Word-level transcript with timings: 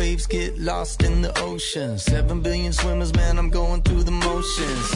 waves 0.00 0.26
get 0.26 0.58
lost 0.58 1.02
in 1.02 1.20
the 1.20 1.38
ocean. 1.40 1.98
Seven 1.98 2.40
billion 2.40 2.72
swimmers, 2.72 3.14
man, 3.14 3.38
I'm 3.38 3.50
going 3.50 3.82
through 3.82 4.02
the 4.04 4.10
motions. 4.10 4.94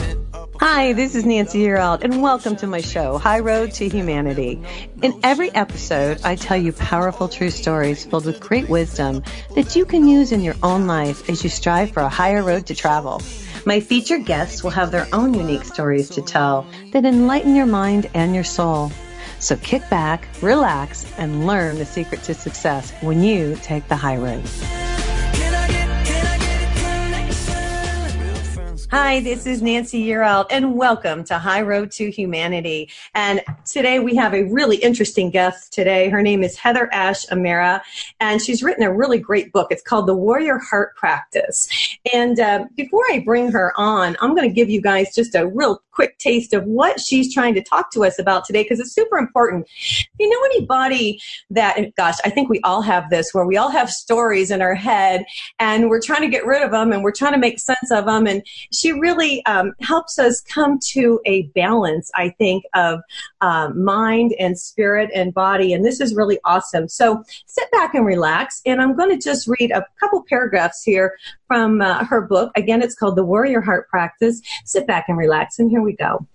Hi, 0.59 0.93
this 0.93 1.13
is 1.13 1.23
Nancy 1.23 1.59
Yearout, 1.59 2.03
and 2.03 2.23
welcome 2.23 2.55
to 2.55 2.65
my 2.65 2.81
show, 2.81 3.19
High 3.19 3.41
Road 3.41 3.71
to 3.73 3.87
Humanity. 3.87 4.59
In 5.03 5.13
every 5.21 5.53
episode, 5.53 6.21
I 6.23 6.35
tell 6.35 6.57
you 6.57 6.73
powerful 6.73 7.29
true 7.29 7.51
stories 7.51 8.03
filled 8.03 8.25
with 8.25 8.39
great 8.39 8.67
wisdom 8.67 9.21
that 9.53 9.75
you 9.75 9.85
can 9.85 10.07
use 10.07 10.31
in 10.31 10.41
your 10.41 10.55
own 10.63 10.87
life 10.87 11.29
as 11.29 11.43
you 11.43 11.51
strive 11.51 11.91
for 11.91 12.01
a 12.01 12.09
higher 12.09 12.41
road 12.41 12.65
to 12.65 12.73
travel. 12.73 13.21
My 13.63 13.81
featured 13.81 14.25
guests 14.25 14.63
will 14.63 14.71
have 14.71 14.89
their 14.89 15.07
own 15.13 15.35
unique 15.35 15.65
stories 15.65 16.09
to 16.15 16.23
tell 16.23 16.65
that 16.93 17.05
enlighten 17.05 17.55
your 17.55 17.67
mind 17.67 18.09
and 18.15 18.33
your 18.33 18.43
soul. 18.43 18.91
So 19.37 19.55
kick 19.57 19.87
back, 19.91 20.27
relax, 20.41 21.05
and 21.19 21.45
learn 21.45 21.77
the 21.77 21.85
secret 21.85 22.23
to 22.23 22.33
success 22.33 22.91
when 23.01 23.21
you 23.21 23.55
take 23.61 23.87
the 23.87 23.95
high 23.95 24.17
road. 24.17 24.43
Hi, 28.97 29.19
this 29.19 29.45
is 29.45 29.61
Nancy 29.61 30.01
Yearout, 30.05 30.45
and 30.49 30.77
welcome 30.77 31.25
to 31.25 31.37
High 31.37 31.63
Road 31.63 31.91
to 31.91 32.09
Humanity. 32.09 32.89
And 33.13 33.41
today 33.65 33.99
we 33.99 34.15
have 34.15 34.33
a 34.33 34.43
really 34.43 34.77
interesting 34.77 35.31
guest 35.31 35.73
today. 35.73 36.07
Her 36.07 36.21
name 36.21 36.43
is 36.43 36.55
Heather 36.55 36.87
Ash 36.93 37.29
Amara, 37.29 37.83
and 38.21 38.41
she's 38.41 38.63
written 38.63 38.83
a 38.83 38.93
really 38.93 39.19
great 39.19 39.51
book. 39.51 39.67
It's 39.69 39.83
called 39.83 40.07
The 40.07 40.15
Warrior 40.15 40.59
Heart 40.59 40.95
Practice. 40.95 41.97
And 42.13 42.39
uh, 42.39 42.67
before 42.77 43.03
I 43.11 43.19
bring 43.19 43.51
her 43.51 43.73
on, 43.75 44.15
I'm 44.21 44.33
going 44.33 44.47
to 44.47 44.55
give 44.55 44.69
you 44.69 44.81
guys 44.81 45.13
just 45.13 45.35
a 45.35 45.45
real 45.45 45.81
quick 45.95 46.17
taste 46.19 46.53
of 46.53 46.65
what 46.65 46.99
she's 46.99 47.33
trying 47.33 47.53
to 47.55 47.63
talk 47.63 47.91
to 47.91 48.03
us 48.03 48.19
about 48.19 48.45
today 48.45 48.63
because 48.63 48.79
it's 48.79 48.93
super 48.93 49.17
important. 49.17 49.67
You 50.19 50.29
know 50.29 50.45
anybody 50.45 51.19
that, 51.49 51.77
gosh, 51.95 52.17
I 52.23 52.29
think 52.29 52.49
we 52.49 52.59
all 52.61 52.81
have 52.81 53.09
this 53.09 53.33
where 53.33 53.45
we 53.45 53.57
all 53.57 53.69
have 53.69 53.89
stories 53.89 54.51
in 54.51 54.61
our 54.61 54.75
head 54.75 55.25
and 55.57 55.89
we're 55.89 56.01
trying 56.01 56.21
to 56.21 56.27
get 56.27 56.45
rid 56.45 56.61
of 56.61 56.71
them 56.71 56.91
and 56.91 57.01
we're 57.01 57.11
trying 57.11 57.31
to 57.31 57.39
make 57.39 57.59
sense 57.59 57.91
of 57.91 58.05
them. 58.05 58.27
And 58.27 58.45
she 58.71 58.84
really 58.91 59.45
um, 59.45 59.73
helps 59.81 60.19
us 60.19 60.41
come 60.41 60.79
to 60.91 61.19
a 61.25 61.43
balance, 61.55 62.11
I 62.15 62.29
think, 62.29 62.63
of 62.73 63.01
um, 63.41 63.83
mind 63.83 64.33
and 64.39 64.57
spirit 64.57 65.09
and 65.13 65.33
body. 65.33 65.73
And 65.73 65.85
this 65.85 66.01
is 66.01 66.15
really 66.15 66.39
awesome. 66.45 66.87
So 66.87 67.23
sit 67.45 67.69
back 67.71 67.93
and 67.95 68.05
relax. 68.05 68.61
And 68.65 68.81
I'm 68.81 68.95
going 68.95 69.09
to 69.09 69.23
just 69.23 69.47
read 69.47 69.71
a 69.71 69.85
couple 69.99 70.23
paragraphs 70.27 70.83
here 70.83 71.17
from 71.47 71.81
uh, 71.81 72.03
her 72.05 72.21
book. 72.21 72.51
Again, 72.55 72.81
it's 72.81 72.95
called 72.95 73.15
The 73.15 73.25
Warrior 73.25 73.61
Heart 73.61 73.89
Practice. 73.89 74.41
Sit 74.65 74.87
back 74.87 75.05
and 75.07 75.17
relax. 75.17 75.59
And 75.59 75.69
here 75.69 75.81
we 75.81 75.93
go. 75.93 76.25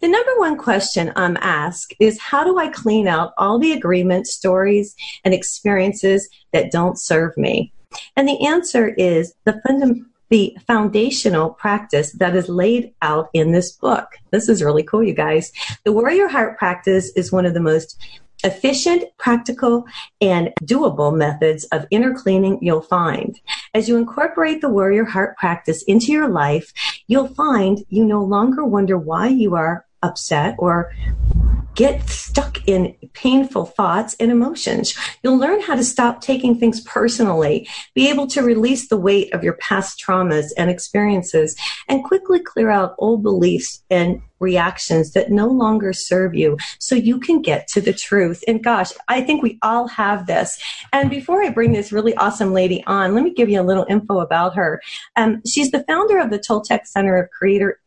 The 0.00 0.08
number 0.08 0.38
one 0.38 0.56
question 0.56 1.12
I'm 1.16 1.38
asked 1.40 1.94
is 1.98 2.20
how 2.20 2.44
do 2.44 2.58
I 2.58 2.68
clean 2.68 3.08
out 3.08 3.32
all 3.38 3.58
the 3.58 3.72
agreements, 3.72 4.34
stories, 4.34 4.94
and 5.24 5.32
experiences 5.32 6.28
that 6.52 6.70
don't 6.70 6.98
serve 6.98 7.36
me? 7.36 7.72
And 8.16 8.28
the 8.28 8.46
answer 8.46 8.88
is 8.88 9.34
the 9.44 9.60
fundamental 9.66 10.04
the 10.30 10.56
foundational 10.66 11.50
practice 11.50 12.12
that 12.12 12.34
is 12.34 12.48
laid 12.48 12.92
out 13.02 13.28
in 13.32 13.52
this 13.52 13.72
book. 13.72 14.08
This 14.30 14.48
is 14.48 14.62
really 14.62 14.82
cool, 14.82 15.02
you 15.02 15.14
guys. 15.14 15.52
The 15.84 15.92
Warrior 15.92 16.28
Heart 16.28 16.58
Practice 16.58 17.12
is 17.14 17.32
one 17.32 17.46
of 17.46 17.54
the 17.54 17.60
most 17.60 17.98
efficient, 18.44 19.04
practical, 19.16 19.84
and 20.20 20.52
doable 20.62 21.16
methods 21.16 21.64
of 21.66 21.86
inner 21.90 22.14
cleaning 22.14 22.58
you'll 22.60 22.82
find. 22.82 23.40
As 23.72 23.88
you 23.88 23.96
incorporate 23.96 24.60
the 24.60 24.68
warrior 24.68 25.04
heart 25.04 25.36
practice 25.36 25.82
into 25.84 26.12
your 26.12 26.28
life, 26.28 26.72
you'll 27.08 27.34
find 27.34 27.84
you 27.88 28.04
no 28.04 28.22
longer 28.22 28.64
wonder 28.64 28.98
why 28.98 29.28
you 29.28 29.54
are 29.54 29.86
upset 30.02 30.54
or 30.58 30.92
get 31.74 32.08
stuck 32.08 32.66
in 32.68 32.94
painful 33.12 33.66
thoughts 33.66 34.16
and 34.20 34.30
emotions. 34.30 34.94
You'll 35.22 35.38
learn 35.38 35.60
how 35.60 35.74
to 35.74 35.84
stop 35.84 36.20
taking 36.20 36.58
things 36.58 36.80
personally, 36.80 37.68
be 37.94 38.08
able 38.08 38.26
to 38.28 38.42
release 38.42 38.88
the 38.88 38.96
weight 38.96 39.32
of 39.34 39.42
your 39.42 39.54
past 39.54 40.02
traumas 40.04 40.46
and 40.56 40.70
experiences, 40.70 41.56
and 41.88 42.04
quickly 42.04 42.40
clear 42.40 42.70
out 42.70 42.94
old 42.98 43.22
beliefs 43.22 43.82
and 43.90 44.20
reactions 44.40 45.12
that 45.12 45.30
no 45.30 45.46
longer 45.46 45.92
serve 45.92 46.34
you 46.34 46.56
so 46.78 46.94
you 46.94 47.18
can 47.18 47.40
get 47.40 47.66
to 47.68 47.80
the 47.80 47.92
truth. 47.92 48.44
And 48.46 48.62
gosh, 48.62 48.92
I 49.08 49.20
think 49.22 49.42
we 49.42 49.58
all 49.62 49.88
have 49.88 50.26
this. 50.26 50.60
And 50.92 51.08
before 51.08 51.42
I 51.42 51.50
bring 51.50 51.72
this 51.72 51.92
really 51.92 52.14
awesome 52.16 52.52
lady 52.52 52.84
on, 52.86 53.14
let 53.14 53.24
me 53.24 53.32
give 53.32 53.48
you 53.48 53.60
a 53.60 53.62
little 53.62 53.86
info 53.88 54.20
about 54.20 54.54
her. 54.54 54.82
Um, 55.16 55.40
she's 55.46 55.70
the 55.70 55.84
founder 55.84 56.18
of 56.18 56.30
the 56.30 56.38
Toltec 56.38 56.86
Center 56.86 57.16
of 57.16 57.30
Creator 57.30 57.80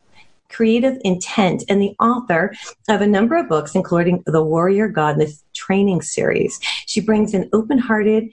creative 0.50 0.97
intent 1.03 1.63
and 1.69 1.81
the 1.81 1.96
author 2.00 2.53
of 2.90 3.02
a 3.02 3.08
number 3.08 3.35
of 3.35 3.50
books, 3.50 3.75
including 3.75 4.24
the 4.25 4.44
Warrior 4.44 4.88
Goddess 4.88 5.44
Training 5.53 6.02
Series. 6.02 6.59
She 6.85 7.02
brings 7.02 7.34
an 7.34 7.50
open 7.53 7.78
hearted, 7.78 8.30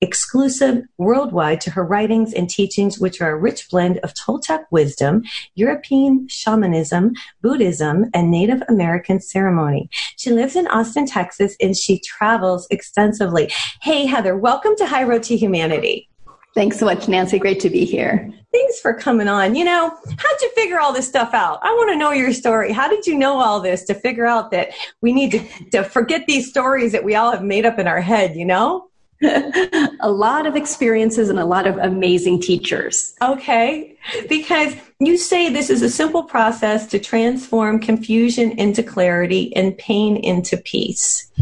exclusive 0.00 0.82
worldwide 0.98 1.60
to 1.62 1.70
her 1.70 1.84
writings 1.84 2.34
and 2.34 2.50
teachings, 2.50 2.98
which 2.98 3.22
are 3.22 3.30
a 3.30 3.38
rich 3.38 3.70
blend 3.70 3.98
of 3.98 4.12
Toltec 4.14 4.64
wisdom, 4.70 5.22
European 5.54 6.28
shamanism, 6.28 7.12
Buddhism, 7.40 8.10
and 8.12 8.30
Native 8.30 8.62
American 8.68 9.20
ceremony. 9.20 9.88
She 10.16 10.30
lives 10.30 10.56
in 10.56 10.66
Austin, 10.66 11.06
Texas, 11.06 11.56
and 11.60 11.74
she 11.76 12.00
travels 12.00 12.66
extensively. 12.70 13.50
Hey, 13.80 14.04
Heather, 14.04 14.36
welcome 14.36 14.76
to 14.76 14.86
High 14.86 15.04
Road 15.04 15.22
to 15.24 15.36
Humanity. 15.36 16.08
Thanks 16.54 16.78
so 16.78 16.86
much, 16.86 17.08
Nancy. 17.08 17.38
Great 17.38 17.58
to 17.60 17.70
be 17.70 17.84
here. 17.84 18.32
Thanks 18.52 18.78
for 18.78 18.94
coming 18.94 19.26
on. 19.26 19.56
You 19.56 19.64
know, 19.64 19.90
how'd 19.90 20.40
you 20.40 20.50
figure 20.54 20.78
all 20.78 20.92
this 20.92 21.08
stuff 21.08 21.34
out? 21.34 21.58
I 21.62 21.72
want 21.72 21.90
to 21.90 21.96
know 21.96 22.12
your 22.12 22.32
story. 22.32 22.72
How 22.72 22.88
did 22.88 23.06
you 23.06 23.18
know 23.18 23.40
all 23.40 23.60
this 23.60 23.82
to 23.84 23.94
figure 23.94 24.26
out 24.26 24.52
that 24.52 24.70
we 25.00 25.12
need 25.12 25.32
to, 25.32 25.70
to 25.70 25.82
forget 25.82 26.26
these 26.26 26.48
stories 26.48 26.92
that 26.92 27.02
we 27.02 27.16
all 27.16 27.32
have 27.32 27.42
made 27.42 27.66
up 27.66 27.80
in 27.80 27.88
our 27.88 28.00
head, 28.00 28.36
you 28.36 28.44
know? 28.44 28.88
a 30.00 30.10
lot 30.10 30.46
of 30.46 30.54
experiences 30.54 31.28
and 31.28 31.40
a 31.40 31.44
lot 31.44 31.66
of 31.66 31.76
amazing 31.78 32.40
teachers. 32.40 33.14
Okay. 33.22 33.96
Because 34.28 34.74
you 35.00 35.16
say 35.16 35.52
this 35.52 35.70
is 35.70 35.82
a 35.82 35.90
simple 35.90 36.22
process 36.22 36.86
to 36.88 36.98
transform 37.00 37.80
confusion 37.80 38.52
into 38.52 38.82
clarity 38.82 39.54
and 39.56 39.76
pain 39.76 40.16
into 40.16 40.56
peace. 40.58 41.32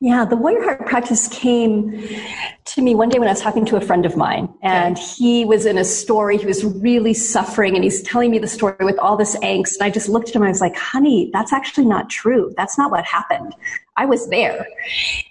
Yeah, 0.00 0.24
the 0.24 0.36
warrior 0.36 0.62
heart 0.62 0.86
practice 0.86 1.28
came 1.28 2.06
to 2.64 2.82
me 2.82 2.94
one 2.94 3.08
day 3.08 3.18
when 3.18 3.28
I 3.28 3.32
was 3.32 3.40
talking 3.40 3.64
to 3.66 3.76
a 3.76 3.80
friend 3.80 4.04
of 4.04 4.16
mine, 4.16 4.52
and 4.62 4.98
he 4.98 5.44
was 5.44 5.66
in 5.66 5.78
a 5.78 5.84
story. 5.84 6.36
He 6.36 6.46
was 6.46 6.64
really 6.64 7.14
suffering, 7.14 7.74
and 7.74 7.84
he's 7.84 8.02
telling 8.02 8.30
me 8.30 8.38
the 8.38 8.46
story 8.46 8.76
with 8.80 8.98
all 8.98 9.16
this 9.16 9.36
angst. 9.36 9.76
And 9.76 9.84
I 9.84 9.90
just 9.90 10.08
looked 10.08 10.28
at 10.28 10.36
him. 10.36 10.42
I 10.42 10.48
was 10.48 10.60
like, 10.60 10.76
"Honey, 10.76 11.30
that's 11.32 11.52
actually 11.52 11.86
not 11.86 12.10
true. 12.10 12.52
That's 12.56 12.76
not 12.76 12.90
what 12.90 13.04
happened. 13.04 13.54
I 13.96 14.04
was 14.04 14.28
there." 14.28 14.66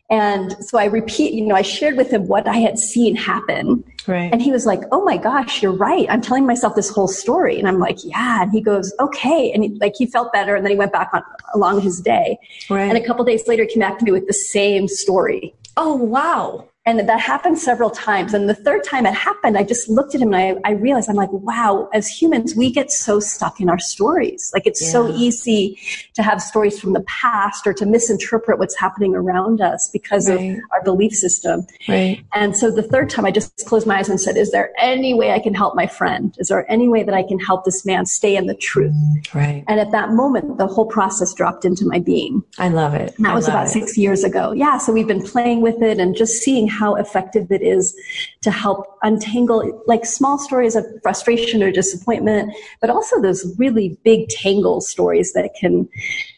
And 0.09 0.55
so 0.63 0.77
I 0.77 0.85
repeat, 0.85 1.33
you 1.33 1.45
know, 1.45 1.55
I 1.55 1.61
shared 1.61 1.97
with 1.97 2.11
him 2.11 2.27
what 2.27 2.47
I 2.47 2.57
had 2.57 2.77
seen 2.77 3.15
happen. 3.15 3.83
Right. 4.07 4.31
And 4.31 4.41
he 4.41 4.51
was 4.51 4.65
like, 4.65 4.81
Oh 4.91 5.03
my 5.03 5.17
gosh, 5.17 5.61
you're 5.61 5.71
right. 5.71 6.05
I'm 6.09 6.21
telling 6.21 6.45
myself 6.45 6.75
this 6.75 6.89
whole 6.89 7.07
story. 7.07 7.59
And 7.59 7.67
I'm 7.67 7.79
like, 7.79 8.03
Yeah. 8.03 8.43
And 8.43 8.51
he 8.51 8.61
goes, 8.61 8.93
Okay. 8.99 9.51
And 9.51 9.63
he, 9.63 9.69
like, 9.81 9.93
he 9.97 10.05
felt 10.05 10.31
better. 10.33 10.55
And 10.55 10.65
then 10.65 10.71
he 10.71 10.77
went 10.77 10.91
back 10.91 11.09
on 11.13 11.23
along 11.53 11.81
his 11.81 11.99
day. 12.01 12.37
Right. 12.69 12.87
And 12.89 12.97
a 12.97 13.05
couple 13.05 13.25
days 13.25 13.47
later, 13.47 13.63
he 13.63 13.69
came 13.69 13.81
back 13.81 13.99
to 13.99 14.05
me 14.05 14.11
with 14.11 14.27
the 14.27 14.33
same 14.33 14.87
story. 14.87 15.55
Oh, 15.77 15.95
wow. 15.95 16.67
And 16.87 16.99
that 16.99 17.19
happened 17.19 17.57
several 17.57 17.89
times. 17.89 18.35
And 18.35 18.47
the 18.47 18.53
third 18.53 18.83
time 18.83 19.07
it 19.07 19.13
happened, 19.15 19.57
I 19.57 19.63
just 19.63 19.89
looked 19.89 20.13
at 20.13 20.21
him 20.21 20.31
and 20.33 20.59
I, 20.63 20.69
I 20.69 20.73
realized, 20.73 21.09
I'm 21.09 21.15
like, 21.15 21.31
wow, 21.31 21.89
as 21.93 22.07
humans, 22.07 22.55
we 22.55 22.71
get 22.71 22.91
so 22.91 23.19
stuck 23.19 23.59
in 23.59 23.69
our 23.69 23.79
stories. 23.79 24.51
Like 24.53 24.67
it's 24.67 24.83
yeah. 24.83 24.91
so 24.91 25.09
easy 25.09 25.79
to 26.13 26.21
have 26.21 26.39
stories 26.39 26.79
from 26.79 26.93
the 26.93 27.01
past 27.01 27.65
or 27.65 27.73
to 27.73 27.87
misinterpret 27.87 28.59
what's 28.59 28.77
happening 28.77 29.15
around 29.15 29.61
us 29.61 29.89
because 29.91 30.29
right. 30.29 30.51
of 30.51 30.59
our 30.73 30.83
belief 30.83 31.13
system. 31.13 31.65
Right. 31.87 32.23
And 32.33 32.55
so 32.55 32.69
the 32.69 32.83
third 32.83 33.09
time 33.09 33.25
I 33.25 33.31
just 33.31 33.65
closed 33.65 33.87
my 33.87 33.97
eyes 33.97 34.09
and 34.09 34.21
said, 34.21 34.37
is 34.37 34.51
there 34.51 34.71
any 34.77 35.15
way 35.15 35.31
I 35.31 35.39
can 35.39 35.55
help 35.55 35.75
my 35.75 35.87
friend? 35.87 36.35
Is 36.37 36.49
there 36.49 36.69
any 36.71 36.87
way 36.87 37.01
that 37.01 37.15
I 37.15 37.23
can 37.23 37.39
help 37.39 37.65
this 37.65 37.83
man 37.83 38.05
stay 38.05 38.35
in 38.35 38.45
the 38.45 38.55
truth? 38.55 38.93
Right. 39.33 39.63
And 39.67 39.79
at 39.79 39.89
that 39.91 40.11
moment, 40.11 40.59
the 40.59 40.67
whole 40.67 40.85
process 40.85 41.33
dropped 41.33 41.65
into 41.65 41.83
my 41.87 41.97
being. 41.97 42.43
I 42.59 42.69
love 42.69 42.93
it. 42.93 43.15
And 43.17 43.25
that 43.25 43.31
I 43.31 43.35
was 43.35 43.47
about 43.47 43.65
it. 43.65 43.69
six 43.69 43.97
years 43.97 44.23
ago. 44.23 44.51
Yeah. 44.51 44.77
So 44.77 44.93
we've 44.93 45.07
been 45.07 45.23
playing 45.23 45.61
with 45.61 45.81
it 45.81 45.97
and 45.97 46.15
just 46.15 46.33
seeing 46.43 46.67
how 46.77 46.95
effective 46.95 47.51
it 47.51 47.61
is 47.61 47.95
to 48.41 48.51
help 48.51 48.97
untangle 49.03 49.83
like 49.87 50.05
small 50.05 50.37
stories 50.37 50.75
of 50.75 50.85
frustration 51.01 51.63
or 51.63 51.71
disappointment, 51.71 52.53
but 52.81 52.89
also 52.89 53.21
those 53.21 53.55
really 53.57 53.97
big 54.03 54.27
tangle 54.29 54.81
stories 54.81 55.33
that 55.33 55.51
can 55.59 55.87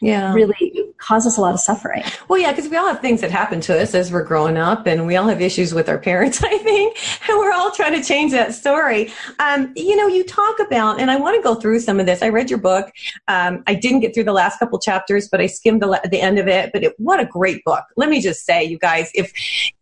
yeah. 0.00 0.32
really 0.32 0.77
cause 1.08 1.26
us 1.26 1.38
a 1.38 1.40
lot 1.40 1.54
of 1.54 1.60
suffering. 1.60 2.02
Well, 2.28 2.38
yeah, 2.38 2.52
because 2.52 2.68
we 2.68 2.76
all 2.76 2.86
have 2.86 3.00
things 3.00 3.22
that 3.22 3.30
happen 3.30 3.62
to 3.62 3.80
us 3.80 3.94
as 3.94 4.12
we're 4.12 4.24
growing 4.24 4.58
up, 4.58 4.86
and 4.86 5.06
we 5.06 5.16
all 5.16 5.26
have 5.28 5.40
issues 5.40 5.72
with 5.72 5.88
our 5.88 5.98
parents, 5.98 6.44
I 6.44 6.58
think, 6.58 6.98
and 7.28 7.38
we're 7.38 7.52
all 7.52 7.70
trying 7.70 7.94
to 7.94 8.06
change 8.06 8.32
that 8.32 8.52
story. 8.54 9.10
Um, 9.38 9.72
you 9.74 9.96
know, 9.96 10.06
you 10.06 10.22
talk 10.22 10.60
about, 10.60 11.00
and 11.00 11.10
I 11.10 11.16
want 11.16 11.36
to 11.36 11.42
go 11.42 11.54
through 11.54 11.80
some 11.80 11.98
of 11.98 12.04
this. 12.04 12.20
I 12.20 12.28
read 12.28 12.50
your 12.50 12.58
book. 12.58 12.92
Um, 13.26 13.62
I 13.66 13.74
didn't 13.74 14.00
get 14.00 14.12
through 14.12 14.24
the 14.24 14.34
last 14.34 14.58
couple 14.58 14.78
chapters, 14.78 15.30
but 15.30 15.40
I 15.40 15.46
skimmed 15.46 15.80
the, 15.80 15.98
the 16.10 16.20
end 16.20 16.38
of 16.38 16.46
it. 16.46 16.70
But 16.74 16.84
it, 16.84 16.94
what 16.98 17.20
a 17.20 17.24
great 17.24 17.64
book! 17.64 17.84
Let 17.96 18.10
me 18.10 18.20
just 18.20 18.44
say, 18.44 18.62
you 18.62 18.78
guys, 18.78 19.10
if 19.14 19.32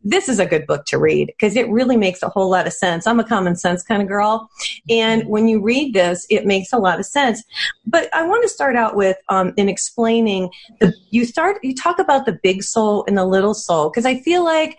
this 0.04 0.28
is 0.28 0.38
a 0.38 0.46
good 0.46 0.64
book 0.66 0.84
to 0.86 0.98
read 0.98 1.26
because 1.26 1.56
it 1.56 1.68
really 1.68 1.96
makes 1.96 2.22
a 2.22 2.28
whole 2.28 2.48
lot 2.48 2.68
of 2.68 2.72
sense. 2.72 3.04
I'm 3.04 3.18
a 3.18 3.24
common 3.24 3.56
sense 3.56 3.82
kind 3.82 4.00
of 4.00 4.06
girl, 4.06 4.48
and 4.88 5.26
when 5.26 5.48
you 5.48 5.60
read 5.60 5.92
this, 5.92 6.24
it 6.30 6.46
makes 6.46 6.72
a 6.72 6.78
lot 6.78 7.00
of 7.00 7.06
sense. 7.06 7.42
But 7.86 8.12
I 8.14 8.26
want 8.26 8.42
to 8.42 8.48
start 8.48 8.76
out 8.76 8.96
with 8.96 9.16
um, 9.28 9.52
in 9.56 9.68
explaining 9.68 10.50
the 10.80 10.94
you 11.10 11.24
start 11.24 11.58
you 11.62 11.74
talk 11.74 11.98
about 11.98 12.26
the 12.26 12.38
big 12.42 12.62
soul 12.62 13.04
and 13.06 13.16
the 13.16 13.24
little 13.24 13.54
soul 13.54 13.90
because 13.90 14.06
I 14.06 14.20
feel 14.20 14.44
like 14.44 14.78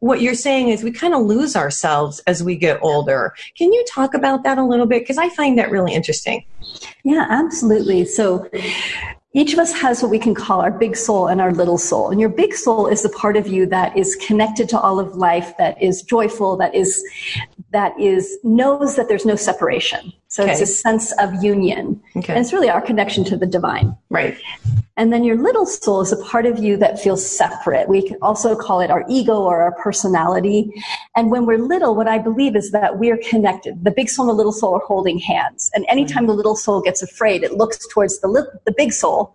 what 0.00 0.20
you're 0.20 0.34
saying 0.34 0.68
is 0.68 0.82
we 0.82 0.92
kind 0.92 1.14
of 1.14 1.22
lose 1.22 1.56
ourselves 1.56 2.20
as 2.26 2.42
we 2.42 2.56
get 2.56 2.78
older. 2.82 3.34
Can 3.56 3.72
you 3.72 3.84
talk 3.88 4.14
about 4.14 4.44
that 4.44 4.58
a 4.58 4.64
little 4.64 4.86
bit? 4.86 5.02
Because 5.02 5.18
I 5.18 5.28
find 5.30 5.58
that 5.58 5.70
really 5.70 5.94
interesting. 5.94 6.44
Yeah, 7.04 7.26
absolutely. 7.28 8.04
So 8.04 8.48
each 9.34 9.52
of 9.52 9.58
us 9.58 9.72
has 9.72 10.02
what 10.02 10.10
we 10.10 10.18
can 10.18 10.34
call 10.34 10.60
our 10.60 10.70
big 10.70 10.96
soul 10.96 11.28
and 11.28 11.40
our 11.40 11.52
little 11.52 11.78
soul. 11.78 12.10
And 12.10 12.20
your 12.20 12.30
big 12.30 12.54
soul 12.54 12.86
is 12.86 13.02
the 13.02 13.08
part 13.10 13.36
of 13.36 13.46
you 13.46 13.66
that 13.66 13.96
is 13.96 14.16
connected 14.16 14.68
to 14.70 14.80
all 14.80 14.98
of 14.98 15.16
life, 15.16 15.56
that 15.58 15.80
is 15.82 16.02
joyful, 16.02 16.56
that 16.56 16.74
is, 16.74 17.02
that 17.72 17.98
is, 18.00 18.38
knows 18.42 18.96
that 18.96 19.08
there's 19.08 19.26
no 19.26 19.36
separation. 19.36 20.12
So 20.30 20.42
okay. 20.42 20.52
it's 20.52 20.60
a 20.60 20.66
sense 20.66 21.12
of 21.12 21.42
union. 21.42 22.00
Okay. 22.14 22.34
And 22.34 22.40
it's 22.40 22.52
really 22.52 22.68
our 22.68 22.82
connection 22.82 23.24
to 23.24 23.36
the 23.36 23.46
divine. 23.46 23.96
Right. 24.10 24.36
And 24.98 25.10
then 25.10 25.24
your 25.24 25.36
little 25.36 25.64
soul 25.64 26.02
is 26.02 26.12
a 26.12 26.18
part 26.18 26.44
of 26.44 26.58
you 26.58 26.76
that 26.76 27.00
feels 27.00 27.26
separate. 27.26 27.88
We 27.88 28.06
can 28.06 28.18
also 28.20 28.54
call 28.54 28.80
it 28.80 28.90
our 28.90 29.06
ego 29.08 29.40
or 29.40 29.62
our 29.62 29.72
personality. 29.72 30.70
And 31.16 31.30
when 31.30 31.46
we're 31.46 31.58
little, 31.58 31.94
what 31.94 32.08
I 32.08 32.18
believe 32.18 32.56
is 32.56 32.72
that 32.72 32.98
we're 32.98 33.16
connected. 33.16 33.84
The 33.84 33.90
big 33.90 34.10
soul 34.10 34.28
and 34.28 34.30
the 34.30 34.36
little 34.36 34.52
soul 34.52 34.74
are 34.74 34.84
holding 34.84 35.18
hands. 35.18 35.70
And 35.72 35.86
anytime 35.88 36.26
the 36.26 36.34
little 36.34 36.56
soul 36.56 36.82
gets 36.82 37.00
afraid, 37.00 37.42
it 37.42 37.52
looks 37.52 37.86
towards 37.88 38.20
the, 38.20 38.28
li- 38.28 38.58
the 38.66 38.72
big 38.72 38.92
soul. 38.92 39.34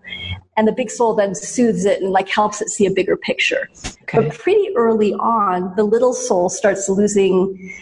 And 0.57 0.68
the 0.68 0.74
big 0.74 0.92
soul 0.92 1.16
then 1.16 1.34
soothes 1.34 1.86
it 1.86 2.04
and 2.04 2.12
like 2.12 2.30
helps 2.30 2.62
it 2.62 2.69
see 2.69 2.86
a 2.86 2.92
bigger 2.92 3.18
picture. 3.18 3.68
Okay. 4.04 4.28
But 4.28 4.38
pretty 4.38 4.69
early 4.75 5.13
on, 5.13 5.74
the 5.75 5.84
little 5.84 6.13
soul 6.13 6.50
starts 6.50 6.88
losing 6.88 7.74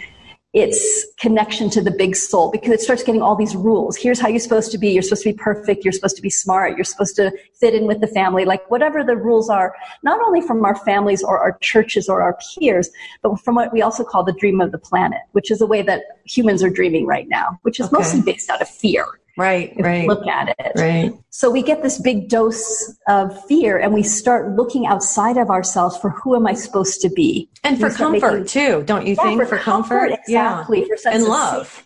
its 0.54 1.06
connection 1.18 1.70
to 1.70 1.82
the 1.82 1.92
big 1.92 2.14
soul 2.14 2.52
because 2.52 2.72
it 2.72 2.82
starts 2.82 3.04
getting 3.04 3.22
all 3.22 3.38
these 3.38 3.56
rules. 3.56 3.96
Here's 3.96 4.20
how 4.20 4.28
you're 4.28 4.40
supposed 4.40 4.72
to 4.74 4.78
be. 4.78 4.90
You're 4.92 5.02
supposed 5.02 5.24
to 5.24 5.32
be 5.32 5.38
perfect. 5.38 5.86
You're 5.86 5.94
supposed 5.94 6.18
to 6.18 6.22
be 6.22 6.30
smart. 6.30 6.76
You're 6.76 6.84
supposed 6.84 7.16
to 7.16 7.32
fit 7.54 7.74
in 7.74 7.88
with 7.88 8.02
the 8.02 8.08
family. 8.08 8.44
Like 8.44 8.70
whatever 8.70 9.02
the 9.02 9.16
rules 9.16 9.50
are, 9.50 9.74
not 10.04 10.20
only 10.20 10.42
from 10.42 10.66
our 10.66 10.76
families 10.76 11.24
or 11.24 11.40
our 11.40 11.58
churches 11.62 12.10
or 12.10 12.22
our 12.22 12.38
peers, 12.54 12.90
but 13.22 13.40
from 13.40 13.56
what 13.56 13.72
we 13.72 13.82
also 13.82 14.04
call 14.04 14.26
the 14.26 14.34
dream 14.34 14.60
of 14.60 14.74
the 14.74 14.78
planet, 14.78 15.22
which 15.32 15.52
is 15.52 15.60
the 15.60 15.68
way 15.68 15.82
that 15.84 16.04
humans 16.26 16.62
are 16.64 16.70
dreaming 16.70 17.06
right 17.06 17.30
now, 17.30 17.58
which 17.62 17.80
is 17.80 17.86
okay. 17.88 17.98
mostly 17.98 18.22
based 18.22 18.50
out 18.50 18.62
of 18.62 18.68
fear. 18.68 19.06
Right, 19.38 19.74
right. 19.78 20.08
Look 20.08 20.28
at 20.28 20.56
it. 20.60 20.72
Right. 20.76 21.14
So 21.30 21.50
we 21.50 21.64
get 21.64 21.82
this 21.82 22.00
big 22.00 22.30
dose 22.30 22.98
of 23.08 23.46
fear 23.46 23.78
and 23.78 23.94
we 23.94 24.04
start 24.04 24.56
looking 24.56 24.86
outside 24.86 25.38
of 25.38 25.50
ourselves 25.50 25.98
for 25.98 26.10
who 26.10 26.36
am 26.36 26.48
I 26.48 26.54
supposed 26.54 27.02
to 27.02 27.10
be? 27.10 27.50
And 27.64 27.80
for 27.80 27.90
comfort 27.90 28.32
making, 28.32 28.48
too, 28.48 28.84
don't 28.84 29.06
you 29.06 29.16
yeah, 29.16 29.24
think? 29.24 29.42
For, 29.42 29.46
for 29.46 29.58
comfort, 29.58 30.10
comfort, 30.10 30.20
exactly. 30.28 30.82
Yeah. 30.82 30.96
For 31.02 31.10
and 31.10 31.24
love. 31.24 31.84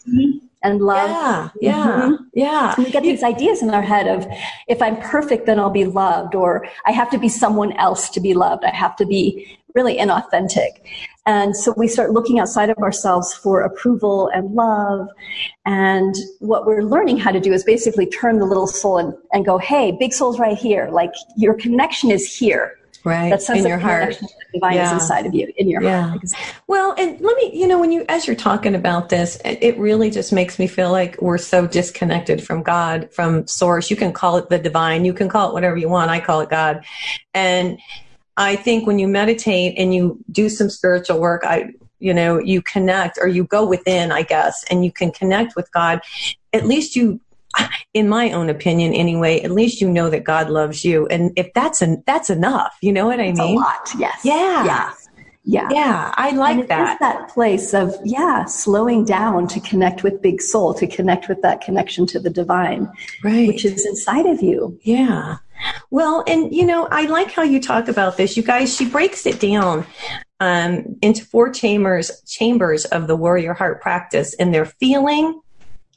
And 0.64 0.82
love. 0.82 1.10
Yeah, 1.10 1.50
yeah, 1.62 1.86
mm-hmm. 1.86 2.24
yeah. 2.34 2.74
So 2.74 2.84
we 2.84 2.90
get 2.90 3.04
these 3.04 3.22
ideas 3.22 3.62
in 3.62 3.70
our 3.70 3.84
head 3.84 4.08
of 4.08 4.26
if 4.68 4.82
I'm 4.82 4.98
perfect, 4.98 5.46
then 5.46 5.60
I'll 5.60 5.70
be 5.70 5.86
loved, 5.86 6.34
or 6.34 6.68
I 6.88 6.92
have 6.92 7.12
to 7.12 7.20
be 7.20 7.30
someone 7.30 7.74
else 7.74 8.10
to 8.10 8.20
be 8.20 8.34
loved. 8.34 8.64
I 8.64 8.74
have 8.74 8.96
to 8.96 9.06
be 9.06 9.60
really 9.76 9.98
inauthentic. 9.98 10.70
And 11.26 11.56
so 11.56 11.74
we 11.76 11.88
start 11.88 12.12
looking 12.12 12.40
outside 12.40 12.70
of 12.70 12.78
ourselves 12.78 13.34
for 13.34 13.62
approval 13.62 14.30
and 14.34 14.54
love. 14.54 15.08
And 15.66 16.14
what 16.40 16.68
we're 16.68 16.84
learning 16.84 17.18
how 17.18 17.32
to 17.32 17.40
do 17.40 17.52
is 17.52 17.64
basically 17.64 18.06
turn 18.06 18.38
the 18.38 18.46
little 18.46 18.68
soul 18.68 19.00
and, 19.00 19.14
and 19.34 19.44
go, 19.44 19.58
hey, 19.58 19.92
big 20.00 20.14
soul's 20.14 20.40
right 20.40 20.58
here. 20.58 20.90
Like 20.92 21.12
your 21.36 21.56
connection 21.56 22.12
is 22.12 22.36
here. 22.36 22.78
Right. 23.04 23.30
That 23.30 23.42
sense 23.42 23.60
in 23.60 23.68
your 23.68 23.78
heart. 23.78 24.20
divine 24.54 24.74
yeah. 24.74 24.88
is 24.88 24.94
inside 24.94 25.28
of 25.28 25.36
you, 25.36 25.52
in 25.58 25.70
your 25.70 25.84
yeah. 25.84 26.10
heart. 26.10 26.22
Well, 26.68 26.96
and 26.98 27.20
let 27.22 27.38
me, 27.38 27.52
you 27.54 27.68
know, 27.68 27.80
when 27.80 27.92
you, 27.92 28.04
as 28.10 28.26
you're 28.26 28.36
talking 28.36 28.74
about 28.74 29.10
this, 29.10 29.40
it 29.46 29.78
really 29.78 30.10
just 30.10 30.34
makes 30.34 30.58
me 30.58 30.66
feel 30.66 30.92
like 30.92 31.22
we're 31.22 31.38
so 31.38 31.68
disconnected 31.68 32.44
from 32.44 32.64
God, 32.64 33.12
from 33.14 33.46
source. 33.46 33.92
You 33.92 33.96
can 33.96 34.12
call 34.12 34.38
it 34.38 34.50
the 34.50 34.58
divine. 34.58 35.06
You 35.06 35.14
can 35.14 35.30
call 35.30 35.50
it 35.50 35.54
whatever 35.54 35.78
you 35.78 35.88
want. 35.88 36.10
I 36.10 36.20
call 36.20 36.42
it 36.42 36.50
God. 36.50 36.84
And 37.36 37.80
I 38.38 38.56
think 38.56 38.86
when 38.86 39.00
you 39.00 39.08
meditate 39.08 39.76
and 39.78 39.94
you 39.94 40.20
do 40.32 40.50
some 40.50 40.70
spiritual 40.70 41.20
work, 41.20 41.44
I, 41.46 41.72
you 42.00 42.14
know, 42.14 42.40
you 42.40 42.62
connect 42.62 43.18
or 43.22 43.28
you 43.28 43.46
go 43.46 43.66
within, 43.66 44.12
I 44.12 44.24
guess, 44.24 44.64
and 44.70 44.84
you 44.84 44.92
can 44.92 45.12
connect 45.12 45.56
with 45.56 45.72
God. 45.72 46.02
At 46.52 46.66
least 46.66 46.96
you, 46.96 47.22
in 47.94 48.10
my 48.10 48.32
own 48.32 48.50
opinion 48.50 48.94
anyway, 48.94 49.40
at 49.42 49.52
least 49.52 49.80
you 49.80 49.90
know 49.90 50.10
that 50.10 50.26
God 50.26 50.50
loves 50.50 50.84
you. 50.84 51.08
And 51.08 51.32
if 51.38 51.54
that's 51.54 51.82
an, 51.82 52.04
that's 52.06 52.30
enough, 52.30 52.76
you 52.82 52.92
know 52.92 53.06
what 53.06 53.20
I 53.20 53.32
mean? 53.32 53.40
a 53.40 53.46
lot. 53.46 53.90
Yes. 53.98 54.20
Yeah. 54.24 54.66
Yeah. 54.66 54.94
Yeah. 55.48 55.70
Yeah. 55.72 56.14
I 56.18 56.32
like 56.32 56.68
that. 56.68 57.00
that 57.00 57.30
place 57.30 57.74
of, 57.74 57.96
yeah, 58.04 58.46
slowing 58.46 59.06
down 59.06 59.48
to 59.50 59.60
connect 59.60 60.04
with 60.04 60.22
big 60.22 60.42
soul, 60.42 60.74
to 60.74 60.88
connect 60.88 61.30
with 61.30 61.42
that 61.44 61.62
connection 61.62 62.08
to 62.08 62.20
the 62.20 62.32
divine. 62.32 62.92
Right. 63.24 63.48
Which 63.48 63.64
is 63.64 63.86
inside 63.86 64.26
of 64.26 64.42
you. 64.42 64.78
Yeah. 64.82 65.38
Well, 65.92 66.24
and 66.28 66.54
you 66.54 66.66
know, 66.66 66.88
I 66.90 67.06
like 67.06 67.32
how 67.32 67.44
you 67.44 67.62
talk 67.62 67.88
about 67.88 68.18
this. 68.18 68.36
You 68.36 68.44
guys, 68.44 68.76
she 68.76 68.88
breaks 68.90 69.26
it 69.26 69.40
down 69.40 69.86
um, 70.40 70.98
into 71.02 71.26
four 71.26 71.50
chambers 71.50 72.12
chambers 72.28 72.86
of 72.86 73.08
the 73.08 73.16
warrior 73.16 73.54
heart 73.54 73.82
practice, 73.82 74.34
and 74.36 74.54
they're 74.54 74.66
feeling. 74.66 75.42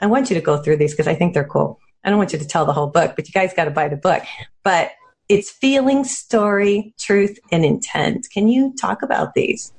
I 0.00 0.06
want 0.06 0.30
you 0.30 0.34
to 0.34 0.42
go 0.42 0.58
through 0.58 0.76
these 0.76 0.92
because 0.92 1.08
I 1.08 1.14
think 1.14 1.34
they're 1.34 1.44
cool. 1.44 1.80
I 2.04 2.10
don't 2.10 2.18
want 2.18 2.32
you 2.32 2.38
to 2.38 2.46
tell 2.46 2.64
the 2.64 2.72
whole 2.72 2.86
book, 2.86 3.14
but 3.16 3.26
you 3.26 3.32
guys 3.32 3.52
got 3.52 3.64
to 3.64 3.70
buy 3.70 3.88
the 3.88 3.96
book. 3.96 4.22
But 4.62 4.92
it's 5.28 5.50
feeling, 5.50 6.04
story, 6.04 6.94
truth, 6.98 7.38
and 7.50 7.64
intent. 7.64 8.28
Can 8.32 8.48
you 8.48 8.74
talk 8.80 9.02
about 9.02 9.34
these? 9.34 9.72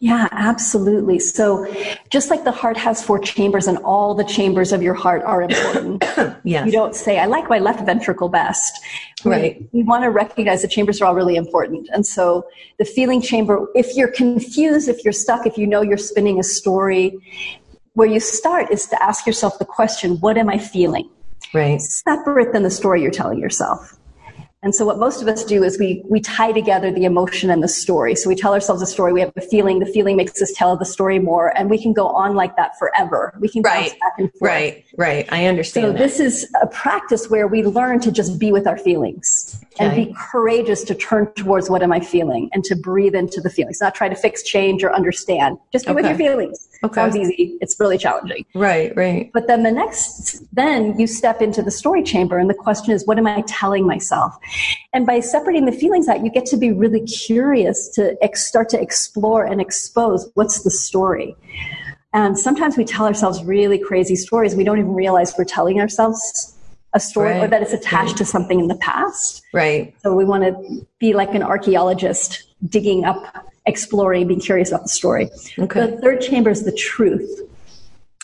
Yeah, 0.00 0.28
absolutely. 0.32 1.18
So, 1.20 1.66
just 2.10 2.28
like 2.28 2.44
the 2.44 2.50
heart 2.50 2.76
has 2.76 3.02
four 3.02 3.18
chambers 3.18 3.68
and 3.68 3.78
all 3.78 4.14
the 4.14 4.24
chambers 4.24 4.72
of 4.72 4.82
your 4.82 4.94
heart 4.94 5.22
are 5.22 5.42
important. 5.42 6.04
yes. 6.44 6.66
You 6.66 6.72
don't 6.72 6.94
say, 6.94 7.18
I 7.18 7.26
like 7.26 7.48
my 7.48 7.58
left 7.58 7.86
ventricle 7.86 8.28
best. 8.28 8.80
Right. 9.24 9.60
We, 9.72 9.80
we 9.80 9.82
want 9.84 10.02
to 10.02 10.10
recognize 10.10 10.62
the 10.62 10.68
chambers 10.68 11.00
are 11.00 11.06
all 11.06 11.14
really 11.14 11.36
important. 11.36 11.88
And 11.92 12.04
so, 12.04 12.46
the 12.78 12.84
feeling 12.84 13.22
chamber, 13.22 13.68
if 13.74 13.96
you're 13.96 14.10
confused, 14.10 14.88
if 14.88 15.04
you're 15.04 15.12
stuck, 15.12 15.46
if 15.46 15.56
you 15.56 15.66
know 15.66 15.82
you're 15.82 15.96
spinning 15.96 16.40
a 16.40 16.42
story, 16.42 17.16
where 17.94 18.08
you 18.08 18.20
start 18.20 18.70
is 18.70 18.86
to 18.86 19.02
ask 19.02 19.26
yourself 19.26 19.58
the 19.58 19.64
question, 19.64 20.16
what 20.20 20.36
am 20.36 20.48
I 20.48 20.58
feeling? 20.58 21.08
Right. 21.54 21.80
Separate 21.80 22.52
than 22.52 22.62
the 22.62 22.70
story 22.70 23.02
you're 23.02 23.10
telling 23.10 23.38
yourself. 23.38 23.96
And 24.64 24.72
so 24.74 24.86
what 24.86 24.98
most 24.98 25.20
of 25.20 25.26
us 25.26 25.44
do 25.44 25.64
is 25.64 25.76
we, 25.76 26.02
we 26.08 26.20
tie 26.20 26.52
together 26.52 26.92
the 26.92 27.04
emotion 27.04 27.50
and 27.50 27.62
the 27.62 27.68
story. 27.68 28.14
So 28.14 28.28
we 28.28 28.36
tell 28.36 28.54
ourselves 28.54 28.80
a 28.80 28.86
story, 28.86 29.12
we 29.12 29.20
have 29.20 29.32
a 29.36 29.40
feeling, 29.40 29.80
the 29.80 29.86
feeling 29.86 30.16
makes 30.16 30.40
us 30.40 30.52
tell 30.54 30.76
the 30.76 30.84
story 30.84 31.18
more, 31.18 31.48
and 31.58 31.68
we 31.68 31.82
can 31.82 31.92
go 31.92 32.06
on 32.06 32.36
like 32.36 32.54
that 32.56 32.78
forever. 32.78 33.34
We 33.40 33.48
can 33.48 33.62
right. 33.62 33.90
back 33.98 34.12
and 34.18 34.30
forth. 34.30 34.40
Right, 34.40 34.84
right. 34.96 35.28
I 35.32 35.46
understand. 35.46 35.86
So 35.86 35.92
that. 35.92 35.98
this 35.98 36.20
is 36.20 36.48
a 36.62 36.68
practice 36.68 37.28
where 37.28 37.48
we 37.48 37.64
learn 37.64 37.98
to 38.00 38.12
just 38.12 38.38
be 38.38 38.52
with 38.52 38.68
our 38.68 38.78
feelings 38.78 39.60
okay. 39.74 39.84
and 39.84 39.96
be 39.96 40.14
courageous 40.16 40.84
to 40.84 40.94
turn 40.94 41.32
towards 41.34 41.68
what 41.68 41.82
am 41.82 41.92
I 41.92 41.98
feeling 41.98 42.48
and 42.52 42.62
to 42.64 42.76
breathe 42.76 43.16
into 43.16 43.40
the 43.40 43.50
feelings, 43.50 43.80
not 43.80 43.96
try 43.96 44.08
to 44.08 44.16
fix, 44.16 44.44
change, 44.44 44.84
or 44.84 44.94
understand. 44.94 45.58
Just 45.72 45.86
be 45.86 45.90
okay. 45.90 46.02
with 46.02 46.06
your 46.06 46.16
feelings. 46.16 46.68
Okay. 46.84 46.94
Sounds 46.94 47.16
easy. 47.16 47.58
It's 47.60 47.78
really 47.78 47.96
challenging. 47.96 48.44
Right, 48.54 48.94
right. 48.96 49.30
But 49.32 49.46
then 49.46 49.62
the 49.62 49.70
next, 49.70 50.42
then 50.54 50.98
you 50.98 51.06
step 51.06 51.40
into 51.40 51.62
the 51.62 51.70
story 51.70 52.02
chamber 52.02 52.38
and 52.38 52.50
the 52.50 52.54
question 52.54 52.92
is, 52.92 53.06
what 53.06 53.18
am 53.18 53.26
I 53.26 53.42
telling 53.46 53.86
myself? 53.86 54.36
And 54.92 55.06
by 55.06 55.20
separating 55.20 55.66
the 55.66 55.72
feelings 55.72 56.08
out, 56.08 56.24
you 56.24 56.30
get 56.30 56.46
to 56.46 56.56
be 56.56 56.72
really 56.72 57.00
curious 57.00 57.88
to 57.90 58.16
ex- 58.22 58.46
start 58.46 58.68
to 58.70 58.80
explore 58.80 59.44
and 59.44 59.60
expose 59.60 60.28
what's 60.34 60.62
the 60.62 60.70
story. 60.70 61.36
And 62.12 62.38
sometimes 62.38 62.76
we 62.76 62.84
tell 62.84 63.06
ourselves 63.06 63.42
really 63.44 63.78
crazy 63.78 64.16
stories. 64.16 64.54
We 64.54 64.64
don't 64.64 64.78
even 64.78 64.92
realize 64.92 65.34
we're 65.38 65.44
telling 65.44 65.80
ourselves 65.80 66.54
a 66.94 67.00
story 67.00 67.30
right. 67.30 67.44
or 67.44 67.48
that 67.48 67.62
it's 67.62 67.72
attached 67.72 68.10
right. 68.10 68.18
to 68.18 68.24
something 68.24 68.60
in 68.60 68.68
the 68.68 68.76
past. 68.76 69.42
Right. 69.54 69.94
So 70.02 70.14
we 70.14 70.24
want 70.24 70.44
to 70.44 70.86
be 70.98 71.14
like 71.14 71.34
an 71.34 71.42
archaeologist 71.42 72.42
digging 72.68 73.04
up 73.04 73.46
exploring, 73.66 74.28
being 74.28 74.40
curious 74.40 74.70
about 74.70 74.82
the 74.82 74.88
story. 74.88 75.30
Okay. 75.58 75.86
The 75.86 75.96
third 75.98 76.20
chamber 76.20 76.50
is 76.50 76.64
the 76.64 76.72
truth. 76.72 77.40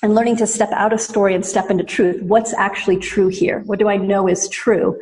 And 0.00 0.14
learning 0.14 0.36
to 0.36 0.46
step 0.46 0.70
out 0.70 0.92
of 0.92 1.00
story 1.00 1.34
and 1.34 1.44
step 1.44 1.70
into 1.70 1.82
truth. 1.82 2.22
What's 2.22 2.54
actually 2.54 2.98
true 2.98 3.26
here? 3.26 3.64
What 3.66 3.80
do 3.80 3.88
I 3.88 3.96
know 3.96 4.28
is 4.28 4.48
true? 4.48 4.96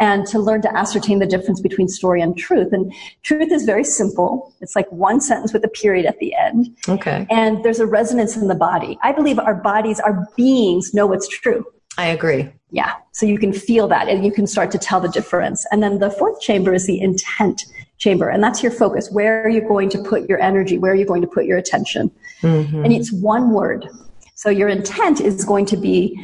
And 0.00 0.26
to 0.26 0.38
learn 0.38 0.60
to 0.62 0.76
ascertain 0.76 1.18
the 1.18 1.26
difference 1.26 1.62
between 1.62 1.88
story 1.88 2.20
and 2.20 2.36
truth. 2.36 2.70
And 2.70 2.92
truth 3.22 3.50
is 3.50 3.64
very 3.64 3.84
simple. 3.84 4.52
It's 4.60 4.76
like 4.76 4.86
one 4.92 5.22
sentence 5.22 5.54
with 5.54 5.64
a 5.64 5.68
period 5.68 6.04
at 6.04 6.18
the 6.18 6.34
end. 6.34 6.76
Okay. 6.90 7.26
And 7.30 7.64
there's 7.64 7.80
a 7.80 7.86
resonance 7.86 8.36
in 8.36 8.48
the 8.48 8.54
body. 8.54 8.98
I 9.02 9.12
believe 9.12 9.38
our 9.38 9.54
bodies, 9.54 9.98
our 9.98 10.28
beings 10.36 10.92
know 10.92 11.06
what's 11.06 11.26
true. 11.26 11.64
I 11.96 12.08
agree. 12.08 12.52
Yeah. 12.70 12.96
So 13.12 13.24
you 13.24 13.38
can 13.38 13.54
feel 13.54 13.88
that 13.88 14.08
and 14.08 14.26
you 14.26 14.30
can 14.30 14.46
start 14.46 14.70
to 14.72 14.78
tell 14.78 15.00
the 15.00 15.08
difference. 15.08 15.66
And 15.72 15.82
then 15.82 16.00
the 16.00 16.10
fourth 16.10 16.38
chamber 16.42 16.74
is 16.74 16.86
the 16.86 17.00
intent 17.00 17.64
chamber. 17.98 18.28
And 18.28 18.42
that's 18.42 18.62
your 18.62 18.72
focus. 18.72 19.10
Where 19.10 19.44
are 19.44 19.48
you 19.48 19.60
going 19.60 19.88
to 19.90 19.98
put 19.98 20.28
your 20.28 20.40
energy? 20.40 20.78
Where 20.78 20.92
are 20.92 20.96
you 20.96 21.04
going 21.04 21.22
to 21.22 21.28
put 21.28 21.44
your 21.44 21.58
attention? 21.58 22.10
Mm-hmm. 22.42 22.84
And 22.84 22.92
it's 22.92 23.12
one 23.12 23.52
word. 23.52 23.88
So 24.34 24.50
your 24.50 24.68
intent 24.68 25.20
is 25.20 25.44
going 25.44 25.66
to 25.66 25.76
be 25.76 26.16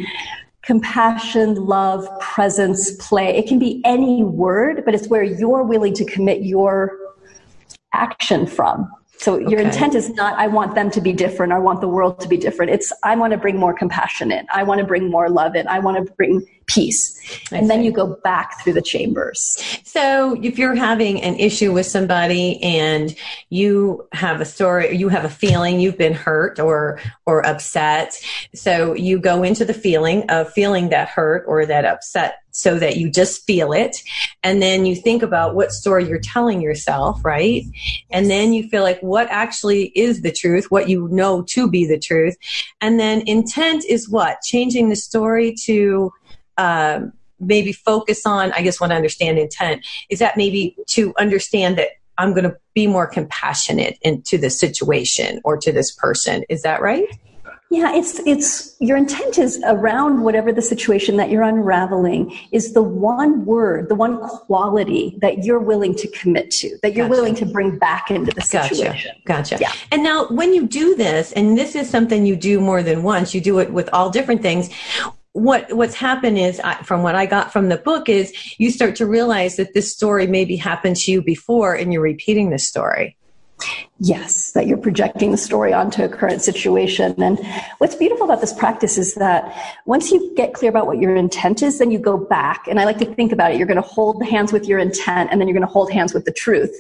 compassion, 0.63 1.57
love, 1.57 2.09
presence, 2.21 2.93
play. 2.97 3.37
It 3.37 3.47
can 3.47 3.59
be 3.59 3.83
any 3.85 4.23
word, 4.23 4.85
but 4.85 4.95
it's 4.95 5.09
where 5.09 5.23
you're 5.23 5.65
willing 5.65 5.93
to 5.95 6.05
commit 6.05 6.43
your 6.43 6.97
action 7.93 8.47
from. 8.47 8.91
So 9.19 9.39
your 9.39 9.61
okay. 9.61 9.65
intent 9.65 9.95
is 9.95 10.11
not, 10.11 10.39
I 10.39 10.47
want 10.47 10.75
them 10.75 10.91
to 10.91 11.01
be 11.01 11.13
different. 11.13 11.53
I 11.53 11.59
want 11.59 11.81
the 11.81 11.89
world 11.89 12.21
to 12.21 12.29
be 12.29 12.37
different. 12.37 12.73
It's, 12.73 12.93
I 13.03 13.17
want 13.17 13.33
to 13.33 13.39
bring 13.39 13.59
more 13.59 13.73
compassion 13.73 14.31
in. 14.33 14.47
I 14.53 14.63
want 14.63 14.81
to 14.81 14.87
bring 14.87 15.11
more 15.11 15.29
love 15.29 15.55
in. 15.55 15.67
I 15.69 15.79
want 15.79 16.05
to 16.05 16.13
bring 16.15 16.45
peace. 16.67 17.11
and 17.51 17.71
then 17.71 17.83
you 17.83 17.91
go 17.91 18.19
back 18.23 18.61
through 18.61 18.73
the 18.73 18.83
chambers. 18.83 19.63
So 19.85 20.39
if 20.43 20.59
you're 20.59 20.75
having 20.75 21.23
an 21.23 21.37
issue 21.37 21.73
with 21.73 21.87
somebody 21.87 22.63
and 22.63 23.15
you 23.51 24.07
have 24.13 24.41
a 24.41 24.45
story, 24.45 24.97
you 24.97 25.09
have 25.09 25.25
a 25.25 25.31
feeling 25.31 25.81
you've 25.81 25.99
been 25.99 26.15
hurt 26.15 26.59
or, 26.59 27.01
or 27.27 27.47
upset. 27.47 28.15
So 28.55 28.95
you 28.95 29.19
go 29.19 29.43
into 29.43 29.65
the 29.65 29.75
feeling 29.75 30.29
of 30.31 30.53
feeling 30.53 30.91
that 30.91 31.09
hurt 31.09 31.45
or 31.47 31.65
that 31.67 31.85
upset 31.85 32.37
so 32.55 32.79
that 32.79 32.97
you 32.97 33.11
just 33.11 33.45
feel 33.45 33.73
it. 33.73 33.97
And 34.45 34.63
then 34.63 34.87
you 34.87 34.95
think 34.95 35.25
about 35.25 35.57
what 35.57 35.73
story 35.73 36.09
you're 36.09 36.21
telling 36.21 36.61
yourself, 36.61 37.25
right? 37.25 37.65
And 38.11 38.31
then 38.31 38.53
you 38.53 38.69
feel 38.69 38.85
like 38.85 39.01
what 39.01 39.27
actually 39.29 39.87
is 39.97 40.23
the 40.23 40.31
truth, 40.31 40.71
what 40.71 40.89
you 40.89 41.09
know 41.09 41.43
to 41.49 41.69
be 41.69 41.85
the 41.85 41.99
truth. 41.99 42.37
And 42.81 43.01
then 43.01 43.25
intent 43.27 43.85
is 43.89 44.09
what? 44.09 44.41
Changing 44.43 44.89
the 44.89 44.97
story 44.97 45.53
to, 45.65 46.13
um, 46.57 47.13
maybe 47.41 47.73
focus 47.73 48.27
on, 48.27 48.53
I 48.53 48.63
guess, 48.63 48.81
want 48.81 48.91
to 48.93 48.97
understand 48.97 49.39
intent 49.39 49.85
is 50.11 50.19
that 50.19 50.37
maybe 50.37 50.77
to 50.89 51.15
understand 51.19 51.79
that 51.79 51.89
I'm 52.17 52.31
going 52.31 52.45
to 52.45 52.57
be 52.75 52.87
more 52.87 53.07
compassionate 53.07 53.99
into 54.03 54.39
the 54.39 54.51
situation 54.51 55.41
or 55.45 55.57
to 55.59 55.73
this 55.73 55.93
person. 55.93 56.45
Is 56.49 56.63
that 56.63 56.81
right? 56.81 57.07
Yeah, 57.71 57.93
it's 57.93 58.21
it's 58.21 58.77
your 58.79 58.97
intent 58.97 59.37
is 59.37 59.61
around 59.65 60.23
whatever 60.23 60.53
the 60.53 60.63
situation 60.63 61.17
that 61.17 61.29
you're 61.29 61.43
unraveling 61.43 62.39
is 62.53 62.73
the 62.73 62.83
one 62.83 63.45
word, 63.45 63.89
the 63.89 63.97
one 63.97 64.21
quality 64.21 65.19
that 65.23 65.43
you're 65.45 65.59
willing 65.59 65.95
to 65.97 66.09
commit 66.09 66.53
to, 66.53 66.79
that 66.83 66.95
you're 66.95 67.09
gotcha. 67.09 67.21
willing 67.21 67.35
to 67.35 67.47
bring 67.47 67.77
back 67.77 68.13
into 68.13 68.31
the 68.33 68.43
situation. 68.43 69.13
Gotcha. 69.25 69.57
Gotcha. 69.57 69.63
Yeah. 69.63 69.73
And 69.91 70.05
now 70.05 70.29
when 70.29 70.55
you 70.55 70.69
do 70.69 70.95
this, 70.95 71.33
and 71.33 71.59
this 71.59 71.75
is 71.75 71.91
something 71.91 72.25
you 72.25 72.37
do 72.37 72.61
more 72.61 72.83
than 72.83 73.03
once, 73.03 73.35
you 73.35 73.41
do 73.41 73.59
it 73.59 73.73
with 73.73 73.89
all 73.93 74.09
different 74.09 74.43
things 74.43 74.71
what 75.35 75.73
what's 75.75 75.95
happened 75.95 76.39
is 76.39 76.61
I, 76.61 76.75
from 76.85 77.03
what 77.03 77.17
I 77.17 77.27
got 77.27 77.53
from 77.53 77.69
the 77.69 77.77
book 77.77 78.09
is 78.09 78.33
you 78.59 78.71
start 78.71 78.95
to 78.97 79.07
realize 79.07 79.57
that 79.57 79.75
this 79.75 79.93
story 79.93 80.29
maybe 80.29 80.55
happened 80.57 80.97
to 80.97 81.13
you 81.13 81.23
before 81.23 81.75
and 81.75 81.93
you're 81.93 82.03
repeating 82.03 82.51
this 82.51 82.67
story. 82.67 83.17
Yes, 83.99 84.53
that 84.53 84.67
you're 84.67 84.79
projecting 84.79 85.33
the 85.33 85.37
story 85.37 85.73
onto 85.73 86.05
a 86.05 86.09
current 86.09 86.43
situation. 86.43 87.21
And 87.21 87.39
what's 87.79 87.97
beautiful 87.97 88.27
about 88.27 88.41
this 88.41 88.53
practice 88.53 88.97
is 88.97 89.15
that 89.15 89.57
once 89.87 90.11
you 90.11 90.33
get 90.37 90.55
clear 90.55 90.71
about 90.71 90.87
what 90.87 90.99
your 90.99 91.17
intent 91.17 91.63
is, 91.63 91.79
then 91.79 91.91
you 91.91 91.99
go 91.99 92.17
back. 92.17 92.67
And 92.69 92.79
I 92.79 92.85
like 92.85 92.99
to 92.99 93.15
think 93.15 93.33
about 93.33 93.53
it. 93.53 93.59
You're 93.59 93.67
going 93.67 93.81
to 93.81 93.89
hold 93.89 94.25
hands 94.25 94.53
with 94.53 94.67
your 94.67 94.79
intent 94.79 95.31
and 95.33 95.41
then 95.41 95.49
you're 95.49 95.57
going 95.57 95.67
to 95.67 95.73
hold 95.73 95.91
hands 95.91 96.15
with 96.15 96.27
the 96.27 96.33
truth. 96.33 96.75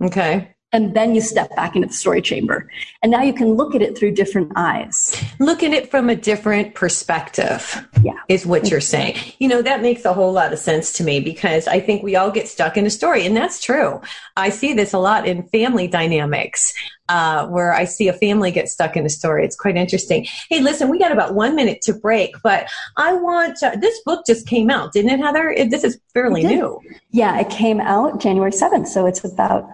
Okay 0.00 0.54
and 0.72 0.94
then 0.94 1.14
you 1.14 1.20
step 1.20 1.54
back 1.56 1.74
into 1.74 1.88
the 1.88 1.94
story 1.94 2.20
chamber 2.20 2.70
and 3.02 3.10
now 3.10 3.22
you 3.22 3.32
can 3.32 3.54
look 3.54 3.74
at 3.74 3.82
it 3.82 3.96
through 3.96 4.12
different 4.12 4.52
eyes 4.56 5.22
look 5.38 5.62
at 5.62 5.72
it 5.72 5.90
from 5.90 6.08
a 6.10 6.16
different 6.16 6.74
perspective 6.74 7.86
yeah 8.02 8.18
is 8.28 8.44
what 8.44 8.70
you're 8.70 8.80
saying 8.80 9.16
you 9.38 9.48
know 9.48 9.62
that 9.62 9.82
makes 9.82 10.04
a 10.04 10.12
whole 10.12 10.32
lot 10.32 10.52
of 10.52 10.58
sense 10.58 10.92
to 10.92 11.04
me 11.04 11.20
because 11.20 11.66
i 11.68 11.80
think 11.80 12.02
we 12.02 12.16
all 12.16 12.30
get 12.30 12.48
stuck 12.48 12.76
in 12.76 12.86
a 12.86 12.90
story 12.90 13.24
and 13.26 13.36
that's 13.36 13.62
true 13.62 14.00
i 14.36 14.48
see 14.48 14.72
this 14.72 14.92
a 14.92 14.98
lot 14.98 15.26
in 15.26 15.42
family 15.48 15.88
dynamics 15.88 16.72
uh, 17.08 17.46
where 17.46 17.72
I 17.72 17.84
see 17.84 18.08
a 18.08 18.12
family 18.12 18.50
get 18.50 18.68
stuck 18.68 18.94
in 18.94 19.06
a 19.06 19.08
story. 19.08 19.44
It's 19.44 19.56
quite 19.56 19.76
interesting. 19.76 20.26
Hey, 20.50 20.60
listen, 20.60 20.90
we 20.90 20.98
got 20.98 21.10
about 21.10 21.34
one 21.34 21.56
minute 21.56 21.80
to 21.82 21.94
break, 21.94 22.34
but 22.42 22.68
I 22.98 23.14
want 23.14 23.56
to, 23.58 23.78
this 23.80 23.98
book 24.04 24.26
just 24.26 24.46
came 24.46 24.68
out, 24.68 24.92
didn't 24.92 25.12
it, 25.12 25.20
Heather? 25.20 25.48
It, 25.48 25.70
this 25.70 25.84
is 25.84 25.98
fairly 26.12 26.42
new. 26.42 26.78
Yeah, 27.10 27.40
it 27.40 27.48
came 27.48 27.80
out 27.80 28.20
January 28.20 28.50
7th, 28.50 28.88
so 28.88 29.06
it's 29.06 29.24
about 29.24 29.66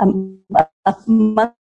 a, 0.00 0.66
a 0.86 0.96
month 1.06 1.54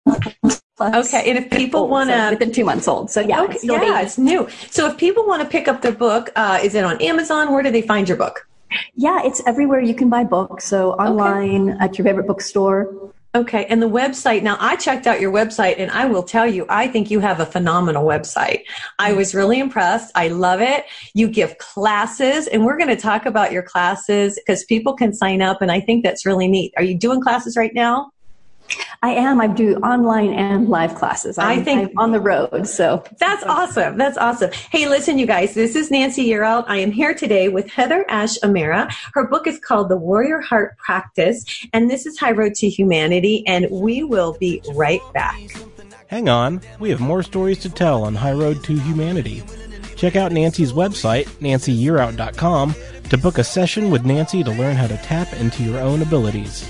Plus 0.76 1.08
okay, 1.08 1.30
and 1.30 1.38
if 1.38 1.50
people 1.50 1.88
want 1.88 2.10
to, 2.10 2.16
so 2.16 2.30
within 2.30 2.52
two 2.52 2.64
months 2.64 2.86
old, 2.86 3.10
so 3.10 3.22
yeah, 3.22 3.40
okay, 3.42 3.54
it's 3.54 3.64
yeah, 3.64 4.02
it's 4.02 4.18
new. 4.18 4.46
So 4.70 4.86
if 4.86 4.98
people 4.98 5.26
want 5.26 5.42
to 5.42 5.48
pick 5.48 5.68
up 5.68 5.80
their 5.80 5.92
book, 5.92 6.30
uh, 6.36 6.58
is 6.62 6.74
it 6.74 6.84
on 6.84 7.00
Amazon? 7.00 7.50
Where 7.50 7.62
do 7.62 7.70
they 7.70 7.80
find 7.80 8.06
your 8.06 8.18
book? 8.18 8.46
Yeah, 8.94 9.22
it's 9.24 9.42
everywhere 9.46 9.80
you 9.80 9.94
can 9.94 10.10
buy 10.10 10.24
books. 10.24 10.66
So 10.66 10.92
online 10.92 11.70
okay. 11.70 11.78
at 11.80 11.96
your 11.96 12.04
favorite 12.04 12.26
bookstore. 12.26 13.12
Okay, 13.34 13.64
and 13.66 13.82
the 13.82 13.88
website. 13.88 14.42
Now, 14.42 14.58
I 14.60 14.76
checked 14.76 15.06
out 15.06 15.18
your 15.18 15.32
website, 15.32 15.76
and 15.78 15.90
I 15.90 16.04
will 16.04 16.22
tell 16.22 16.46
you, 16.46 16.66
I 16.68 16.88
think 16.88 17.10
you 17.10 17.20
have 17.20 17.40
a 17.40 17.46
phenomenal 17.46 18.04
website. 18.04 18.60
I 18.98 19.14
was 19.14 19.34
really 19.34 19.58
impressed. 19.58 20.10
I 20.14 20.28
love 20.28 20.60
it. 20.60 20.84
You 21.14 21.28
give 21.28 21.56
classes, 21.56 22.48
and 22.48 22.66
we're 22.66 22.76
going 22.76 22.88
to 22.88 22.96
talk 22.96 23.24
about 23.24 23.50
your 23.50 23.62
classes 23.62 24.38
because 24.38 24.64
people 24.64 24.94
can 24.94 25.14
sign 25.14 25.40
up, 25.40 25.62
and 25.62 25.72
I 25.72 25.80
think 25.80 26.02
that's 26.02 26.26
really 26.26 26.48
neat. 26.48 26.74
Are 26.76 26.82
you 26.82 26.98
doing 26.98 27.22
classes 27.22 27.56
right 27.56 27.72
now? 27.74 28.10
I 29.02 29.10
am. 29.10 29.40
I 29.40 29.46
do 29.46 29.76
online 29.76 30.32
and 30.32 30.68
live 30.68 30.94
classes. 30.94 31.38
I'm, 31.38 31.60
i 31.60 31.62
think 31.62 31.90
I'm 31.90 31.98
on 31.98 32.12
the 32.12 32.20
road. 32.20 32.66
So 32.66 33.04
that's 33.18 33.44
awesome. 33.44 33.96
That's 33.96 34.16
awesome. 34.16 34.50
Hey, 34.70 34.88
listen, 34.88 35.18
you 35.18 35.26
guys, 35.26 35.54
this 35.54 35.76
is 35.76 35.90
Nancy 35.90 36.26
Yearout. 36.26 36.64
I 36.66 36.78
am 36.78 36.90
here 36.90 37.14
today 37.14 37.48
with 37.48 37.70
Heather 37.70 38.04
Ash 38.08 38.36
Amara. 38.42 38.90
Her 39.14 39.28
book 39.28 39.46
is 39.46 39.58
called 39.58 39.88
The 39.88 39.96
Warrior 39.96 40.40
Heart 40.40 40.78
Practice, 40.78 41.44
and 41.72 41.90
this 41.90 42.06
is 42.06 42.18
High 42.18 42.32
Road 42.32 42.54
to 42.56 42.68
Humanity, 42.68 43.46
and 43.46 43.68
we 43.70 44.02
will 44.02 44.36
be 44.38 44.62
right 44.74 45.00
back. 45.12 45.40
Hang 46.08 46.28
on. 46.28 46.60
We 46.78 46.90
have 46.90 47.00
more 47.00 47.22
stories 47.22 47.58
to 47.60 47.70
tell 47.70 48.04
on 48.04 48.14
High 48.14 48.32
Road 48.32 48.62
to 48.64 48.78
Humanity. 48.78 49.42
Check 49.96 50.14
out 50.14 50.32
Nancy's 50.32 50.72
website, 50.72 51.24
nancyyearout.com, 51.40 52.74
to 53.10 53.18
book 53.18 53.38
a 53.38 53.44
session 53.44 53.90
with 53.90 54.04
Nancy 54.04 54.44
to 54.44 54.50
learn 54.50 54.76
how 54.76 54.86
to 54.86 54.96
tap 54.98 55.32
into 55.34 55.62
your 55.62 55.80
own 55.80 56.02
abilities. 56.02 56.68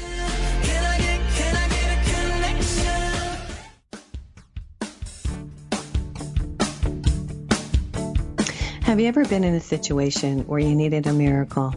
Have 8.97 9.03
you 9.03 9.09
ever 9.09 9.27
been 9.27 9.45
in 9.45 9.55
a 9.55 9.61
situation 9.61 10.47
where 10.47 10.59
you 10.59 10.75
needed 10.75 11.07
a 11.07 11.13
miracle? 11.13 11.75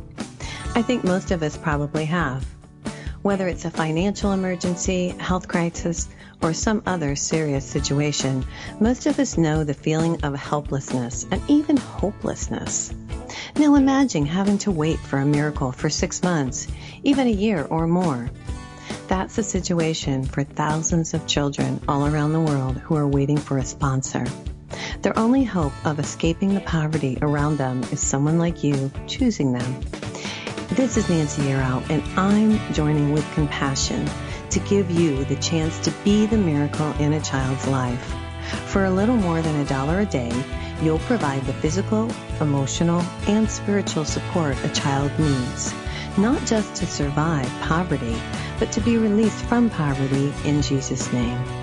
I 0.74 0.82
think 0.82 1.04
most 1.04 1.32
of 1.32 1.44
us 1.44 1.58
probably 1.58 2.06
have. 2.06 2.46
Whether 3.24 3.50
it's 3.50 3.66
a 3.66 3.70
financial 3.70 4.32
emergency, 4.32 5.10
health 5.10 5.50
crisis, 5.50 6.08
or 6.42 6.54
some 6.54 6.82
other 6.86 7.18
serious 7.18 7.66
situation, 7.66 8.46
most 8.80 9.06
of 9.06 9.20
us 9.20 9.38
know 9.38 9.66
the 9.66 9.74
feeling 9.74 10.24
of 10.24 10.34
helplessness 10.34 11.28
and 11.30 11.42
even 11.50 11.76
hopelessness. 11.76 12.94
Now 13.58 13.76
imagine 13.76 14.26
having 14.26 14.58
to 14.60 14.72
wait 14.72 15.00
for 15.00 15.20
a 15.20 15.26
miracle 15.26 15.74
for 15.74 15.90
six 15.90 16.24
months, 16.24 16.70
even 17.04 17.28
a 17.28 17.32
year 17.32 17.68
or 17.70 17.86
more. 17.86 18.30
That's 19.10 19.36
the 19.36 19.44
situation 19.44 20.24
for 20.24 20.46
thousands 20.46 21.14
of 21.14 21.28
children 21.28 21.82
all 21.86 22.08
around 22.08 22.32
the 22.32 22.40
world 22.40 22.78
who 22.78 22.96
are 22.96 23.06
waiting 23.06 23.38
for 23.38 23.58
a 23.58 23.66
sponsor. 23.66 24.24
Their 25.02 25.18
only 25.18 25.44
hope 25.44 25.74
of 25.86 26.00
escaping 26.00 26.54
the 26.54 26.62
poverty 26.62 27.18
around 27.22 27.58
them 27.58 27.84
is 27.92 28.00
someone 28.00 28.38
like 28.38 28.64
you 28.64 28.92
choosing 29.08 29.54
them. 29.54 29.82
This 30.72 30.98
is 30.98 31.10
Nancy 31.10 31.42
Yearout, 31.44 31.90
and 31.90 32.04
I'm 32.20 32.74
joining 32.74 33.12
with 33.12 33.30
compassion 33.34 34.08
to 34.50 34.60
give 34.62 34.92
you 34.92 35.24
the 35.26 35.36
chance 35.38 35.80
to 35.80 35.92
be 36.04 36.26
the 36.26 36.38
miracle 36.38 36.92
in 37.00 37.14
a 37.14 37.22
child's 37.22 37.68
life. 37.68 38.16
For 38.68 38.86
a 38.86 38.92
little 38.92 39.16
more 39.16 39.42
than 39.42 39.60
a 39.60 39.66
dollar 39.66 40.02
a 40.02 40.06
day, 40.06 40.32
you'll 40.82 41.00
provide 41.00 41.44
the 41.46 41.54
physical, 41.54 42.12
emotional, 42.40 43.02
and 43.28 43.50
spiritual 43.50 44.06
support 44.06 44.58
a 44.64 44.70
child 44.70 45.12
needs, 45.20 45.74
not 46.18 46.44
just 46.46 46.76
to 46.76 46.86
survive 46.86 47.48
poverty, 47.62 48.16
but 48.60 48.72
to 48.72 48.82
be 48.82 48.98
released 48.98 49.44
from 49.46 49.70
poverty 49.70 50.34
in 50.46 50.62
Jesus' 50.62 51.12
name. 51.12 51.59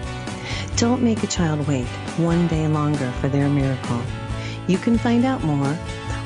Don't 0.76 1.02
make 1.02 1.23
a 1.23 1.26
child 1.26 1.66
wait 1.66 1.87
one 2.18 2.47
day 2.49 2.68
longer 2.68 3.11
for 3.12 3.28
their 3.28 3.49
miracle. 3.49 4.02
You 4.66 4.76
can 4.76 4.99
find 4.99 5.25
out 5.25 5.42
more 5.42 5.75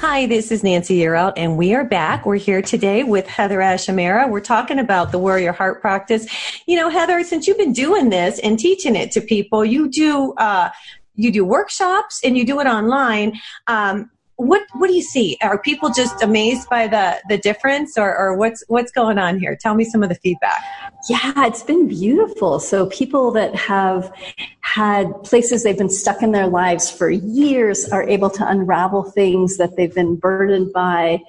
Hi, 0.00 0.26
this 0.26 0.50
is 0.50 0.64
Nancy 0.64 0.98
Yearout, 0.98 1.34
and 1.36 1.56
we 1.56 1.74
are 1.74 1.84
back. 1.84 2.26
We're 2.26 2.34
here 2.34 2.60
today 2.60 3.04
with 3.04 3.28
Heather 3.28 3.60
Ash 3.60 3.88
Amara. 3.88 4.26
We're 4.26 4.40
talking 4.40 4.80
about 4.80 5.12
the 5.12 5.18
Warrior 5.18 5.52
Heart 5.52 5.80
Practice. 5.80 6.26
You 6.66 6.74
know, 6.74 6.88
Heather, 6.88 7.22
since 7.22 7.46
you've 7.46 7.56
been 7.56 7.72
doing 7.72 8.10
this 8.10 8.40
and 8.40 8.58
teaching 8.58 8.96
it 8.96 9.12
to 9.12 9.20
people, 9.20 9.64
you 9.64 9.88
do 9.88 10.32
uh, 10.32 10.70
you 11.14 11.30
do 11.30 11.44
workshops 11.44 12.20
and 12.24 12.36
you 12.36 12.44
do 12.44 12.58
it 12.58 12.66
online. 12.66 13.38
Um, 13.68 14.10
what 14.36 14.62
what 14.74 14.88
do 14.88 14.94
you 14.94 15.02
see? 15.02 15.36
Are 15.42 15.58
people 15.58 15.90
just 15.90 16.22
amazed 16.22 16.68
by 16.68 16.88
the 16.88 17.20
the 17.28 17.38
difference, 17.38 17.96
or, 17.96 18.16
or 18.16 18.36
what's 18.36 18.64
what's 18.68 18.90
going 18.90 19.18
on 19.18 19.38
here? 19.38 19.56
Tell 19.56 19.74
me 19.74 19.84
some 19.84 20.02
of 20.02 20.08
the 20.08 20.16
feedback. 20.16 20.60
Yeah, 21.08 21.46
it's 21.46 21.62
been 21.62 21.86
beautiful. 21.86 22.58
So 22.58 22.86
people 22.86 23.30
that 23.32 23.54
have 23.54 24.12
had 24.60 25.12
places 25.22 25.62
they've 25.62 25.78
been 25.78 25.90
stuck 25.90 26.22
in 26.22 26.32
their 26.32 26.48
lives 26.48 26.90
for 26.90 27.10
years 27.10 27.88
are 27.90 28.02
able 28.08 28.30
to 28.30 28.48
unravel 28.48 29.04
things 29.04 29.56
that 29.58 29.76
they've 29.76 29.94
been 29.94 30.16
burdened 30.16 30.72
by. 30.72 31.20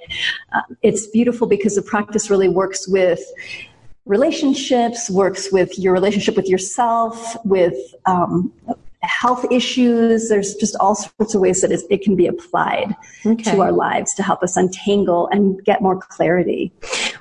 Uh, 0.52 0.62
it's 0.82 1.06
beautiful 1.06 1.46
because 1.46 1.76
the 1.76 1.82
practice 1.82 2.28
really 2.28 2.48
works 2.48 2.88
with 2.88 3.20
relationships, 4.06 5.10
works 5.10 5.52
with 5.52 5.78
your 5.78 5.92
relationship 5.92 6.36
with 6.36 6.48
yourself, 6.48 7.36
with 7.44 7.76
um, 8.06 8.52
health 9.06 9.44
issues. 9.50 10.28
There's 10.28 10.54
just 10.54 10.76
all 10.80 10.94
sorts 10.94 11.34
of 11.34 11.40
ways 11.40 11.60
that 11.62 11.72
it 11.72 12.02
can 12.02 12.16
be 12.16 12.26
applied 12.26 12.94
okay. 13.24 13.50
to 13.50 13.60
our 13.60 13.72
lives 13.72 14.14
to 14.14 14.22
help 14.22 14.42
us 14.42 14.56
untangle 14.56 15.28
and 15.28 15.64
get 15.64 15.80
more 15.80 15.96
clarity. 15.96 16.72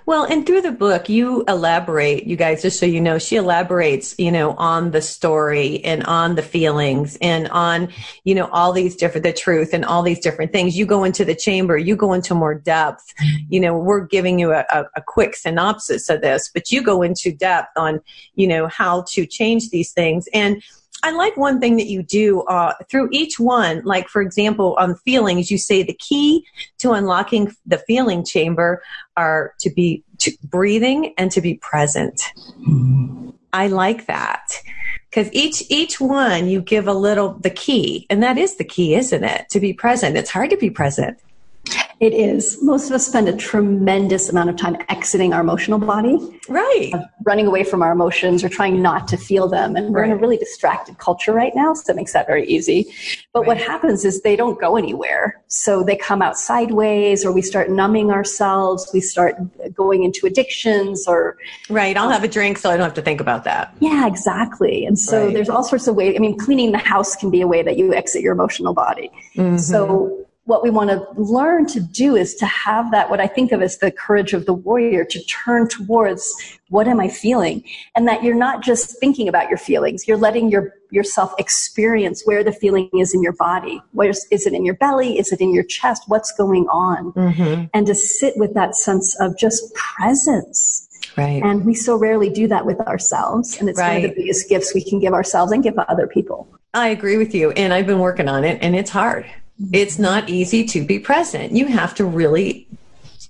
Well, 0.06 0.24
and 0.24 0.46
through 0.46 0.62
the 0.62 0.72
book, 0.72 1.10
you 1.10 1.44
elaborate, 1.48 2.27
you 2.27 2.36
guys, 2.36 2.62
just 2.62 2.80
so 2.80 2.86
you 2.86 3.01
know, 3.01 3.18
she 3.18 3.38
elaborates, 3.38 4.13
you 4.20 4.32
know, 4.32 4.51
on 4.51 4.92
the 4.92 5.01
story 5.01 5.84
and 5.84 6.04
on 6.04 6.36
the 6.36 6.44
feelings 6.44 7.18
and 7.22 7.48
on, 7.48 7.89
you 8.24 8.36
know, 8.36 8.48
all 8.51 8.72
these 8.72 8.96
different, 8.96 9.24
the 9.24 9.34
truth 9.34 9.74
and 9.74 9.84
all 9.84 10.04
these 10.04 10.20
different 10.20 10.51
things. 10.51 10.77
You 10.77 10.86
go 10.86 11.04
into 11.04 11.25
the 11.25 11.34
chamber, 11.34 11.75
you 11.75 11.96
go 11.96 12.13
into 12.13 12.36
more 12.36 12.54
depth. 12.54 13.13
You 13.50 13.60
know, 13.60 13.75
we're 13.75 14.06
giving 14.06 14.38
you 14.38 14.51
a, 14.51 14.65
a, 14.72 14.86
a 14.96 15.01
quick 15.01 15.36
synopsis 15.36 16.10
of 16.10 16.22
this, 16.22 16.51
but 16.54 16.72
you 16.72 16.84
go 16.84 17.01
into 17.01 17.32
depth 17.32 17.75
on, 17.75 18.00
you 18.36 18.48
know, 18.48 18.68
how 18.68 19.06
to 19.13 19.25
change 19.25 19.72
these 19.72 19.92
things. 19.92 20.27
And, 20.34 20.62
I 21.05 21.12
like 21.12 21.38
one 21.38 21.59
thing 21.59 21.77
that 21.77 21.85
you 21.85 22.01
do 22.01 22.41
uh, 22.41 22.74
through 22.89 23.09
each 23.12 23.39
one. 23.39 23.83
Like, 23.85 24.07
for 24.07 24.24
example, 24.24 24.75
on 24.79 24.95
feelings, 24.95 25.51
you 25.51 25.59
say 25.59 25.83
the 25.83 25.93
key 25.93 26.43
to 26.79 26.93
unlocking 26.93 27.53
the 27.63 27.77
feeling 27.77 28.25
chamber 28.25 28.81
are 29.15 29.53
to 29.59 29.69
be 29.69 30.03
to 30.17 30.31
breathing 30.45 31.13
and 31.19 31.31
to 31.31 31.41
be 31.41 31.53
present. 31.57 32.19
I 33.53 33.67
like 33.67 34.07
that 34.07 34.51
because 35.12 35.31
each 35.31 35.62
each 35.69 36.01
one 36.01 36.47
you 36.47 36.59
give 36.59 36.88
a 36.88 36.93
little 36.93 37.35
the 37.35 37.51
key, 37.51 38.07
and 38.09 38.24
that 38.24 38.39
is 38.39 38.55
the 38.55 38.63
key, 38.63 38.95
isn't 38.95 39.24
it? 39.24 39.47
To 39.51 39.59
be 39.59 39.74
present. 39.74 40.17
It's 40.17 40.31
hard 40.31 40.50
to 40.50 40.57
be 40.57 40.71
present. 40.71 41.19
It 42.01 42.13
is. 42.13 42.62
Most 42.62 42.88
of 42.88 42.91
us 42.91 43.07
spend 43.07 43.29
a 43.29 43.36
tremendous 43.36 44.29
amount 44.29 44.50
of 44.50 44.57
time 44.57 44.75
exiting 44.89 45.31
our 45.31 45.39
emotional 45.39 45.79
body. 45.79 46.17
Right. 46.50 46.91
Uh, 46.93 47.05
running 47.25 47.48
away 47.48 47.63
from 47.63 47.81
our 47.81 47.93
emotions 47.93 48.43
or 48.43 48.50
trying 48.50 48.81
not 48.81 49.07
to 49.10 49.17
feel 49.17 49.48
them. 49.48 49.77
And 49.77 49.93
we're 49.93 50.01
right. 50.01 50.12
in 50.12 50.17
a 50.17 50.19
really 50.19 50.36
distracted 50.36 50.98
culture 50.98 51.31
right 51.31 51.53
now, 51.55 51.74
so 51.74 51.84
that 51.88 51.95
makes 51.95 52.12
that 52.12 52.27
very 52.27 52.45
easy. 52.48 52.93
But 53.34 53.41
right. 53.41 53.48
what 53.48 53.57
happens 53.57 54.03
is 54.03 54.22
they 54.22 54.36
don't 54.36 54.60
go 54.60 54.75
anywhere. 54.75 55.41
So 55.48 55.84
they 55.84 55.95
come 55.95 56.22
out 56.22 56.38
sideways 56.38 57.25
or 57.25 57.31
we 57.31 57.41
start 57.41 57.69
numbing 57.69 58.12
ourselves. 58.12 58.89
We 58.93 59.00
start 59.00 59.36
uh, 59.63 59.69
going 59.69 60.03
into 60.03 60.27
addictions 60.27 61.07
or. 61.07 61.38
Right. 61.69 61.95
I'll 61.95 62.07
um, 62.07 62.12
have 62.12 62.25
a 62.25 62.27
drink 62.27 62.57
so 62.57 62.69
I 62.69 62.75
don't 62.75 62.84
have 62.84 62.93
to 62.95 63.01
think 63.01 63.22
about 63.22 63.45
that. 63.45 63.74
Yeah, 63.79 64.05
exactly. 64.05 64.86
And 64.86 65.00
so 65.00 65.25
right. 65.25 65.34
there's 65.34 65.50
all 65.50 65.63
sorts 65.63 65.88
of 65.88 65.95
ways. 65.95 66.15
I 66.15 66.19
mean, 66.19 66.38
cleaning 66.38 66.74
the 66.74 66.77
house 66.77 67.15
can 67.15 67.31
be 67.31 67.39
a 67.39 67.48
way 67.48 67.63
that 67.63 67.77
you 67.77 67.93
exit 67.93 68.22
your 68.22 68.34
emotional 68.34 68.74
body. 68.74 69.10
Mm-hmm. 69.36 69.57
So 69.57 70.25
what 70.46 70.62
we 70.62 70.70
want 70.70 70.92
to 70.92 71.06
learn 71.20 71.66
to 71.66 71.80
do 71.80 72.16
is 72.16 72.36
to 72.36 72.46
have 72.46 72.92
that, 72.92 73.10
what 73.10 73.20
I 73.20 73.25
think 73.25 73.52
of 73.52 73.64
as 73.64 73.80
the 73.80 73.92
courage 73.92 74.34
of 74.34 74.46
the 74.46 74.54
warrior, 74.54 75.04
to 75.04 75.24
turn 75.25 75.68
towards 75.68 76.60
what 76.70 76.88
am 76.88 77.00
I 77.00 77.10
feeling? 77.10 77.64
And 77.96 78.08
that 78.08 78.24
you're 78.24 78.36
not 78.36 78.64
just 78.64 79.00
thinking 79.00 79.28
about 79.28 79.50
your 79.50 79.58
feelings, 79.58 80.08
you're 80.08 80.18
letting 80.18 80.52
your, 80.52 80.74
yourself 80.92 81.34
experience 81.40 82.22
where 82.25 82.44
the 82.44 82.52
feeling 82.52 82.90
is 82.94 83.16
in 83.16 83.24
your 83.24 83.34
body. 83.34 83.82
Where 83.94 84.10
is, 84.10 84.28
is 84.30 84.46
it 84.46 84.54
in 84.54 84.64
your 84.66 84.75
belly? 84.75 85.18
Is 85.18 85.32
it 85.32 85.42
in 85.42 85.52
your 85.52 85.64
chest? 85.64 86.04
What's 86.08 86.32
going 86.32 86.68
on? 86.68 87.12
Mm-hmm. 87.14 87.66
And 87.74 87.88
to 87.88 87.96
sit 87.96 88.38
with 88.38 88.54
that 88.54 88.75
sense 88.75 89.20
of 89.20 89.36
just 89.38 89.74
presence. 89.74 90.88
Right. 91.18 91.42
And 91.44 91.66
we 91.66 91.74
so 91.74 91.96
rarely 91.96 92.30
do 92.30 92.48
that 92.50 92.68
with 92.68 92.80
ourselves. 92.82 93.58
And 93.60 93.68
it's 93.68 93.80
right. 93.80 93.96
one 93.96 94.10
of 94.10 94.16
the 94.16 94.22
biggest 94.22 94.48
gifts 94.48 94.75
we 94.75 94.84
can 94.84 95.00
give 95.00 95.14
ourselves 95.14 95.52
and 95.52 95.64
give 95.64 95.78
other 95.80 96.06
people. 96.06 96.48
I 96.75 96.90
agree 96.90 97.18
with 97.18 97.34
you. 97.34 97.52
And 97.52 97.74
I've 97.74 97.88
been 97.88 98.00
working 98.00 98.28
on 98.28 98.44
it 98.44 98.60
and 98.62 98.75
it's 98.75 98.92
hard. 98.92 99.25
It's 99.71 99.97
not 99.97 100.29
easy 100.29 100.65
to 100.65 100.85
be 100.85 101.00
present. 101.00 101.53
You 101.53 101.67
have 101.67 101.95
to 101.95 102.05
really 102.05 102.67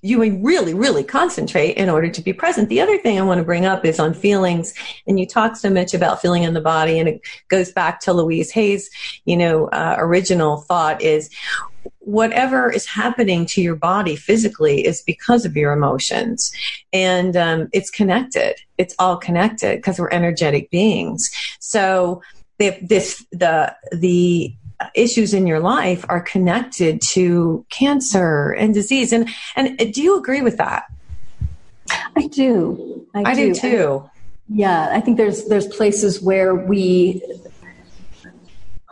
you 0.05 0.19
really, 0.43 0.75
really 0.75 1.03
concentrate 1.03 1.77
in 1.77 1.89
order 1.89 2.09
to 2.09 2.21
be 2.21 2.31
present. 2.31 2.69
The 2.69 2.79
other 2.79 2.97
thing 2.99 3.17
I 3.17 3.23
want 3.23 3.39
to 3.39 3.43
bring 3.43 3.65
up 3.65 3.83
is 3.83 3.99
on 3.99 4.13
feelings, 4.13 4.73
and 5.07 5.19
you 5.19 5.25
talk 5.25 5.55
so 5.55 5.69
much 5.69 5.95
about 5.95 6.21
feeling 6.21 6.43
in 6.43 6.53
the 6.53 6.61
body, 6.61 6.99
and 6.99 7.09
it 7.09 7.21
goes 7.47 7.71
back 7.71 8.01
to 8.01 8.13
Louise 8.13 8.51
Hay's, 8.51 8.87
you 9.25 9.35
know, 9.35 9.65
uh, 9.69 9.95
original 9.97 10.57
thought 10.57 11.01
is 11.01 11.31
whatever 11.99 12.69
is 12.69 12.85
happening 12.85 13.47
to 13.47 13.61
your 13.61 13.75
body 13.75 14.15
physically 14.15 14.85
is 14.85 15.01
because 15.01 15.43
of 15.43 15.57
your 15.57 15.73
emotions, 15.73 16.51
and 16.93 17.35
um, 17.35 17.67
it's 17.73 17.89
connected. 17.89 18.55
It's 18.77 18.93
all 18.99 19.17
connected 19.17 19.77
because 19.77 19.97
we're 19.97 20.11
energetic 20.11 20.69
beings. 20.69 21.31
So 21.59 22.21
this 22.59 23.25
the 23.31 23.75
the 23.91 24.55
issues 24.93 25.33
in 25.33 25.47
your 25.47 25.59
life 25.59 26.05
are 26.09 26.21
connected 26.21 27.01
to 27.01 27.65
cancer 27.69 28.51
and 28.51 28.73
disease. 28.73 29.13
And 29.13 29.29
and 29.55 29.77
do 29.93 30.01
you 30.01 30.17
agree 30.17 30.41
with 30.41 30.57
that? 30.57 30.85
I 32.15 32.27
do. 32.27 33.07
I, 33.13 33.31
I 33.31 33.35
do. 33.35 33.53
do 33.53 33.59
too. 33.59 34.09
yeah, 34.49 34.89
I 34.91 35.01
think 35.01 35.17
there's 35.17 35.45
there's 35.45 35.67
places 35.67 36.21
where 36.21 36.55
we 36.55 37.21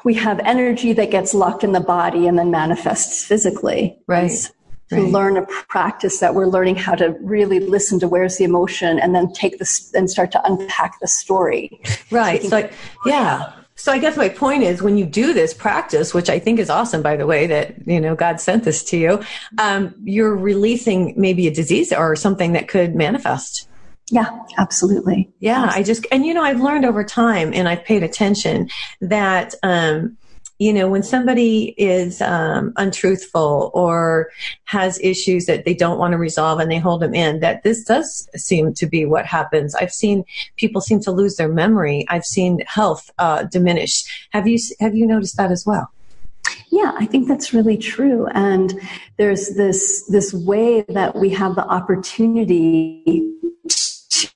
we 0.03 0.13
have 0.15 0.39
energy 0.39 0.93
that 0.93 1.11
gets 1.11 1.33
locked 1.33 1.63
in 1.63 1.71
the 1.71 1.79
body 1.79 2.27
and 2.27 2.37
then 2.37 2.51
manifests 2.51 3.23
physically. 3.23 3.97
Right. 4.07 4.51
To 4.89 5.01
right. 5.01 5.11
learn 5.11 5.37
a 5.37 5.45
practice 5.45 6.19
that 6.19 6.35
we're 6.35 6.45
learning 6.45 6.75
how 6.75 6.93
to 6.95 7.15
really 7.21 7.59
listen 7.59 7.99
to 8.01 8.07
where's 8.07 8.37
the 8.37 8.43
emotion 8.43 8.99
and 8.99 9.15
then 9.15 9.31
take 9.31 9.57
this 9.59 9.93
and 9.93 10.09
start 10.09 10.31
to 10.33 10.45
unpack 10.45 10.99
the 10.99 11.07
story. 11.07 11.81
Right. 12.11 12.41
So, 12.43 12.49
so 12.49 12.55
like, 12.57 12.73
yeah. 13.05 13.53
So 13.75 13.91
I 13.91 13.97
guess 13.97 14.15
my 14.17 14.29
point 14.29 14.63
is 14.63 14.81
when 14.81 14.97
you 14.97 15.05
do 15.05 15.33
this 15.33 15.53
practice, 15.53 16.13
which 16.13 16.29
I 16.29 16.39
think 16.39 16.59
is 16.59 16.69
awesome, 16.69 17.01
by 17.01 17.15
the 17.15 17.25
way, 17.25 17.47
that, 17.47 17.87
you 17.87 17.99
know, 17.99 18.15
God 18.15 18.39
sent 18.39 18.63
this 18.63 18.83
to 18.85 18.97
you, 18.97 19.23
um, 19.57 19.95
you're 20.03 20.35
releasing 20.35 21.13
maybe 21.17 21.47
a 21.47 21.51
disease 21.51 21.91
or 21.91 22.15
something 22.15 22.53
that 22.53 22.67
could 22.67 22.95
manifest. 22.95 23.67
Yeah, 24.11 24.29
absolutely. 24.57 25.31
Yeah, 25.39 25.63
absolutely. 25.63 25.79
I 25.79 25.83
just, 25.83 26.05
and 26.11 26.25
you 26.25 26.33
know, 26.33 26.43
I've 26.43 26.61
learned 26.61 26.85
over 26.85 27.03
time 27.03 27.51
and 27.53 27.67
I've 27.67 27.83
paid 27.83 28.03
attention 28.03 28.69
that, 29.01 29.55
um, 29.63 30.17
you 30.63 30.71
know, 30.71 30.87
when 30.87 31.03
somebody 31.03 31.75
is 31.77 32.21
um, 32.21 32.71
untruthful 32.77 33.69
or 33.73 34.29
has 34.63 34.97
issues 35.01 35.45
that 35.47 35.65
they 35.65 35.73
don't 35.73 35.99
want 35.99 36.13
to 36.13 36.17
resolve 36.17 36.61
and 36.61 36.71
they 36.71 36.77
hold 36.77 37.01
them 37.01 37.13
in, 37.13 37.41
that 37.41 37.63
this 37.63 37.83
does 37.83 38.29
seem 38.37 38.73
to 38.75 38.85
be 38.85 39.05
what 39.05 39.25
happens. 39.25 39.75
I've 39.75 39.91
seen 39.91 40.23
people 40.55 40.79
seem 40.79 41.01
to 41.01 41.11
lose 41.11 41.35
their 41.35 41.49
memory. 41.49 42.05
I've 42.07 42.23
seen 42.23 42.61
health 42.65 43.11
uh, 43.19 43.43
diminish. 43.43 44.05
Have 44.29 44.47
you 44.47 44.57
have 44.79 44.95
you 44.95 45.05
noticed 45.05 45.35
that 45.35 45.51
as 45.51 45.65
well? 45.65 45.91
Yeah, 46.69 46.93
I 46.97 47.07
think 47.07 47.27
that's 47.27 47.53
really 47.53 47.77
true. 47.77 48.27
And 48.27 48.79
there's 49.17 49.55
this 49.55 50.05
this 50.07 50.33
way 50.33 50.85
that 50.87 51.17
we 51.17 51.29
have 51.31 51.55
the 51.55 51.65
opportunity 51.65 53.33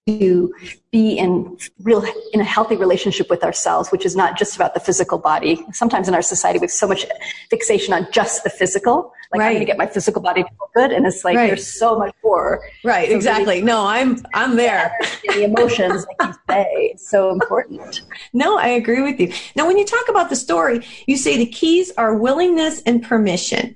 to 0.06 0.54
be 0.92 1.18
in 1.18 1.58
real 1.82 2.04
in 2.34 2.40
a 2.40 2.44
healthy 2.44 2.76
relationship 2.76 3.30
with 3.30 3.44
ourselves 3.44 3.92
which 3.92 4.06
is 4.06 4.16
not 4.16 4.38
just 4.38 4.56
about 4.56 4.74
the 4.74 4.80
physical 4.80 5.18
body. 5.18 5.64
Sometimes 5.74 6.08
in 6.08 6.14
our 6.14 6.22
society 6.22 6.60
we 6.60 6.64
have 6.64 6.72
so 6.72 6.88
much 6.88 7.06
fixation 7.50 7.94
on 7.94 8.08
just 8.12 8.44
the 8.44 8.50
physical. 8.50 9.14
Like 9.32 9.40
right. 9.40 9.48
i'm 9.48 9.54
going 9.54 9.60
to 9.60 9.66
get 9.66 9.78
my 9.78 9.88
physical 9.88 10.22
body 10.22 10.44
to 10.44 10.50
feel 10.50 10.70
good 10.74 10.92
and 10.92 11.06
it's 11.06 11.26
like 11.26 11.36
right. 11.36 11.48
there's 11.48 11.68
so 11.68 12.00
much 12.00 12.16
more. 12.24 12.62
Right 12.84 13.12
exactly 13.12 13.56
really, 13.56 13.62
no 13.62 13.86
i'm 13.86 14.24
i'm 14.34 14.56
there. 14.56 14.98
the 15.28 15.44
emotions 15.44 16.06
like 16.20 16.30
you 16.30 16.34
say 16.50 16.68
it's 16.94 17.10
so 17.10 17.32
important. 17.32 18.02
No 18.34 18.58
i 18.58 18.68
agree 18.68 19.02
with 19.02 19.20
you. 19.20 19.34
Now 19.56 19.68
when 19.68 19.78
you 19.78 19.86
talk 19.86 20.08
about 20.10 20.30
the 20.30 20.36
story 20.36 20.86
you 21.06 21.18
say 21.18 21.38
the 21.38 21.46
keys 21.46 21.92
are 21.98 22.16
willingness 22.16 22.82
and 22.84 23.04
permission. 23.04 23.76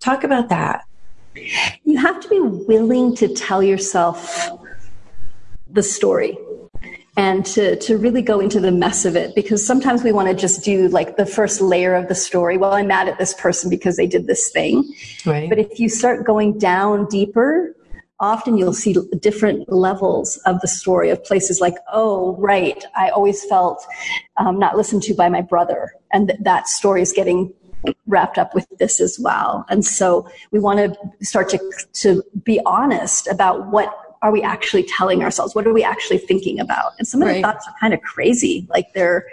Talk 0.00 0.24
about 0.24 0.48
that. 0.50 0.84
You 1.84 1.98
have 1.98 2.20
to 2.20 2.28
be 2.28 2.40
willing 2.40 3.14
to 3.16 3.28
tell 3.28 3.62
yourself 3.62 4.65
the 5.70 5.82
story 5.82 6.36
and 7.16 7.46
to, 7.46 7.76
to 7.76 7.96
really 7.96 8.20
go 8.20 8.40
into 8.40 8.60
the 8.60 8.70
mess 8.70 9.04
of 9.04 9.16
it 9.16 9.34
because 9.34 9.66
sometimes 9.66 10.02
we 10.02 10.12
want 10.12 10.28
to 10.28 10.34
just 10.34 10.62
do 10.62 10.88
like 10.88 11.16
the 11.16 11.24
first 11.24 11.60
layer 11.60 11.94
of 11.94 12.08
the 12.08 12.14
story. 12.14 12.58
Well, 12.58 12.72
I'm 12.72 12.88
mad 12.88 13.08
at 13.08 13.18
this 13.18 13.32
person 13.34 13.70
because 13.70 13.96
they 13.96 14.06
did 14.06 14.26
this 14.26 14.50
thing. 14.50 14.92
Right. 15.24 15.48
But 15.48 15.58
if 15.58 15.80
you 15.80 15.88
start 15.88 16.26
going 16.26 16.58
down 16.58 17.06
deeper, 17.06 17.74
often 18.20 18.58
you'll 18.58 18.74
see 18.74 18.94
different 19.20 19.70
levels 19.72 20.36
of 20.44 20.60
the 20.60 20.68
story 20.68 21.08
of 21.08 21.22
places 21.24 21.60
like, 21.60 21.76
oh, 21.90 22.36
right, 22.36 22.84
I 22.94 23.08
always 23.10 23.44
felt 23.44 23.86
um, 24.36 24.58
not 24.58 24.76
listened 24.76 25.02
to 25.04 25.14
by 25.14 25.28
my 25.28 25.40
brother. 25.40 25.92
And 26.12 26.28
th- 26.28 26.40
that 26.42 26.68
story 26.68 27.00
is 27.00 27.12
getting 27.12 27.52
wrapped 28.06 28.38
up 28.38 28.54
with 28.54 28.66
this 28.78 29.00
as 29.00 29.18
well. 29.18 29.64
And 29.68 29.84
so 29.84 30.28
we 30.50 30.58
want 30.58 30.78
to 30.78 31.24
start 31.24 31.48
to, 31.50 31.72
to 31.94 32.22
be 32.42 32.60
honest 32.66 33.26
about 33.26 33.70
what 33.70 34.05
are 34.26 34.32
we 34.32 34.42
actually 34.42 34.82
telling 34.82 35.22
ourselves? 35.22 35.54
What 35.54 35.66
are 35.66 35.72
we 35.72 35.84
actually 35.84 36.18
thinking 36.18 36.58
about? 36.58 36.92
And 36.98 37.06
some 37.06 37.22
of 37.22 37.28
right. 37.28 37.36
the 37.36 37.42
thoughts 37.42 37.66
are 37.68 37.74
kind 37.80 37.94
of 37.94 38.00
crazy. 38.02 38.66
Like 38.68 38.92
they're, 38.92 39.26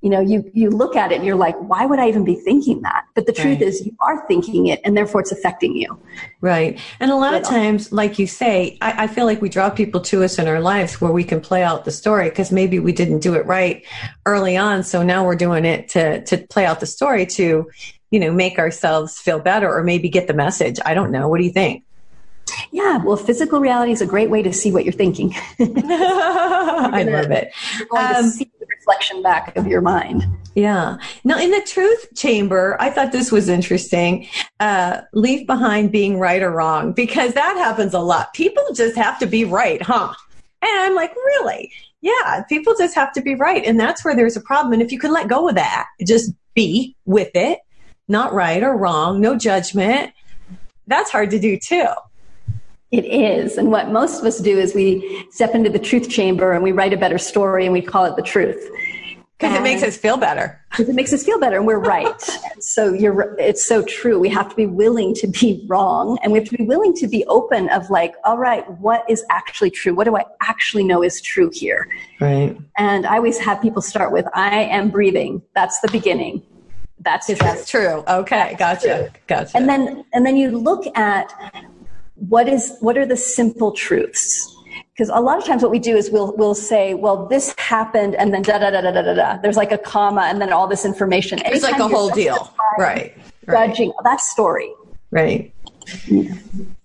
you 0.00 0.10
know, 0.10 0.20
you, 0.20 0.50
you 0.52 0.70
look 0.70 0.96
at 0.96 1.12
it 1.12 1.16
and 1.16 1.24
you're 1.24 1.36
like, 1.36 1.54
why 1.60 1.86
would 1.86 1.98
I 1.98 2.08
even 2.08 2.24
be 2.24 2.34
thinking 2.34 2.80
that? 2.82 3.04
But 3.14 3.26
the 3.26 3.32
truth 3.32 3.60
Right. 3.60 3.68
is 3.68 3.86
you 3.86 3.94
are 4.00 4.26
thinking 4.26 4.66
it 4.66 4.80
and 4.82 4.96
therefore 4.96 5.20
it's 5.20 5.30
affecting 5.30 5.76
you. 5.76 5.96
Right. 6.40 6.80
And 6.98 7.12
a 7.12 7.16
lot 7.16 7.34
of 7.34 7.44
times, 7.44 7.92
like 7.92 8.18
you 8.18 8.26
say, 8.26 8.78
I, 8.80 9.04
I 9.04 9.06
feel 9.06 9.26
like 9.26 9.40
we 9.40 9.48
draw 9.48 9.70
people 9.70 10.00
to 10.00 10.24
us 10.24 10.38
in 10.38 10.48
our 10.48 10.60
lives 10.60 11.00
where 11.00 11.12
we 11.12 11.22
can 11.22 11.40
play 11.40 11.62
out 11.62 11.84
the 11.84 11.92
story 11.92 12.30
because 12.30 12.50
maybe 12.50 12.78
we 12.78 12.92
didn't 12.92 13.20
do 13.20 13.34
it 13.34 13.46
right 13.46 13.84
early 14.26 14.56
on. 14.56 14.82
So 14.82 15.02
now 15.02 15.24
we're 15.24 15.36
doing 15.36 15.64
it 15.64 15.88
to, 15.90 16.24
to 16.24 16.38
play 16.48 16.64
out 16.64 16.80
the 16.80 16.86
story 16.86 17.26
to, 17.26 17.70
you 18.10 18.18
know, 18.18 18.32
make 18.32 18.58
ourselves 18.58 19.20
feel 19.20 19.38
better 19.38 19.72
or 19.72 19.84
maybe 19.84 20.08
get 20.08 20.26
the 20.26 20.34
message. 20.34 20.78
I 20.84 20.94
don't 20.94 21.12
know. 21.12 21.28
What 21.28 21.38
do 21.38 21.44
you 21.44 21.52
think? 21.52 21.84
Yeah, 22.72 22.98
well, 23.04 23.16
physical 23.16 23.60
reality 23.60 23.92
is 23.92 24.00
a 24.00 24.06
great 24.06 24.30
way 24.30 24.42
to 24.42 24.52
see 24.52 24.72
what 24.72 24.84
you're 24.84 24.92
thinking. 24.92 25.34
I 25.60 27.02
love 27.04 27.30
it. 27.30 27.52
You're 27.78 27.88
going 27.88 28.06
Um, 28.16 28.24
to 28.24 28.30
see 28.30 28.50
the 28.58 28.66
reflection 28.66 29.22
back 29.22 29.56
of 29.56 29.66
your 29.66 29.80
mind. 29.80 30.26
Yeah. 30.54 30.96
Now, 31.24 31.38
in 31.38 31.50
the 31.50 31.62
truth 31.62 32.08
chamber, 32.16 32.76
I 32.80 32.90
thought 32.90 33.12
this 33.12 33.30
was 33.30 33.48
interesting. 33.48 34.26
Uh, 34.58 35.02
leave 35.12 35.46
behind 35.46 35.92
being 35.92 36.18
right 36.18 36.42
or 36.42 36.50
wrong 36.50 36.92
because 36.92 37.34
that 37.34 37.56
happens 37.56 37.94
a 37.94 38.00
lot. 38.00 38.34
People 38.34 38.64
just 38.74 38.96
have 38.96 39.18
to 39.20 39.26
be 39.26 39.44
right, 39.44 39.80
huh? 39.80 40.12
And 40.62 40.70
I'm 40.80 40.94
like, 40.94 41.14
really? 41.14 41.72
Yeah, 42.02 42.42
people 42.48 42.74
just 42.76 42.94
have 42.94 43.12
to 43.12 43.20
be 43.20 43.34
right. 43.34 43.64
And 43.64 43.78
that's 43.78 44.04
where 44.04 44.16
there's 44.16 44.36
a 44.36 44.40
problem. 44.40 44.72
And 44.72 44.82
if 44.82 44.90
you 44.90 44.98
can 44.98 45.12
let 45.12 45.28
go 45.28 45.48
of 45.48 45.54
that, 45.54 45.86
just 46.06 46.32
be 46.54 46.96
with 47.04 47.30
it, 47.34 47.60
not 48.08 48.32
right 48.32 48.62
or 48.62 48.76
wrong, 48.76 49.20
no 49.20 49.36
judgment, 49.36 50.12
that's 50.86 51.10
hard 51.10 51.30
to 51.30 51.38
do 51.38 51.56
too. 51.56 51.86
It 52.90 53.04
is. 53.04 53.56
And 53.56 53.70
what 53.70 53.90
most 53.90 54.20
of 54.20 54.26
us 54.26 54.38
do 54.40 54.58
is 54.58 54.74
we 54.74 55.26
step 55.30 55.54
into 55.54 55.70
the 55.70 55.78
truth 55.78 56.08
chamber 56.08 56.52
and 56.52 56.62
we 56.62 56.72
write 56.72 56.92
a 56.92 56.96
better 56.96 57.18
story 57.18 57.64
and 57.64 57.72
we 57.72 57.82
call 57.82 58.04
it 58.04 58.16
the 58.16 58.22
truth. 58.22 58.68
Because 59.38 59.56
it 59.56 59.62
makes 59.62 59.82
us 59.82 59.96
feel 59.96 60.18
better. 60.18 60.60
Because 60.70 60.90
it 60.90 60.94
makes 60.94 61.14
us 61.14 61.24
feel 61.24 61.40
better 61.40 61.56
and 61.56 61.66
we're 61.66 61.78
right. 61.78 62.20
so 62.60 62.92
you're, 62.92 63.34
it's 63.38 63.64
so 63.64 63.82
true. 63.82 64.18
We 64.18 64.28
have 64.28 64.50
to 64.50 64.56
be 64.56 64.66
willing 64.66 65.14
to 65.14 65.28
be 65.28 65.64
wrong 65.66 66.18
and 66.22 66.30
we 66.30 66.38
have 66.38 66.48
to 66.48 66.56
be 66.58 66.64
willing 66.64 66.92
to 66.96 67.08
be 67.08 67.24
open 67.24 67.70
of 67.70 67.88
like, 67.88 68.14
all 68.24 68.36
right, 68.36 68.68
what 68.72 69.08
is 69.08 69.24
actually 69.30 69.70
true? 69.70 69.94
What 69.94 70.04
do 70.04 70.16
I 70.16 70.24
actually 70.42 70.84
know 70.84 71.02
is 71.02 71.22
true 71.22 71.50
here? 71.54 71.88
Right. 72.20 72.54
And 72.76 73.06
I 73.06 73.16
always 73.16 73.38
have 73.38 73.62
people 73.62 73.80
start 73.80 74.12
with, 74.12 74.26
I 74.34 74.64
am 74.64 74.90
breathing. 74.90 75.40
That's 75.54 75.80
the 75.80 75.88
beginning. 75.88 76.42
That's 76.98 77.26
true. 77.26 77.36
That's 77.36 77.70
true. 77.70 78.04
Okay. 78.08 78.56
Gotcha. 78.58 79.10
Gotcha. 79.26 79.56
And 79.56 79.66
then, 79.66 80.04
and 80.12 80.26
then 80.26 80.36
you 80.36 80.50
look 80.50 80.84
at 80.98 81.32
what 82.28 82.48
is, 82.48 82.76
what 82.80 82.96
are 82.96 83.06
the 83.06 83.16
simple 83.16 83.72
truths? 83.72 84.56
Because 84.92 85.08
a 85.08 85.20
lot 85.20 85.38
of 85.38 85.44
times 85.44 85.62
what 85.62 85.70
we 85.70 85.78
do 85.78 85.96
is 85.96 86.10
we'll, 86.10 86.36
we'll 86.36 86.54
say, 86.54 86.94
well, 86.94 87.26
this 87.26 87.54
happened 87.58 88.14
and 88.16 88.34
then 88.34 88.42
da 88.42 88.58
da 88.58 88.70
da 88.70 88.82
da 88.82 88.90
da 88.92 89.02
da 89.02 89.14
da. 89.14 89.36
There's 89.38 89.56
like 89.56 89.72
a 89.72 89.78
comma 89.78 90.22
and 90.22 90.40
then 90.40 90.52
all 90.52 90.68
this 90.68 90.84
information. 90.84 91.40
it's 91.44 91.62
like 91.62 91.80
a 91.80 91.88
whole 91.88 92.10
deal. 92.10 92.52
Right. 92.78 93.16
Right. 93.46 93.70
Judging, 93.70 93.92
that's 94.04 94.30
story. 94.30 94.70
Right. 95.10 95.52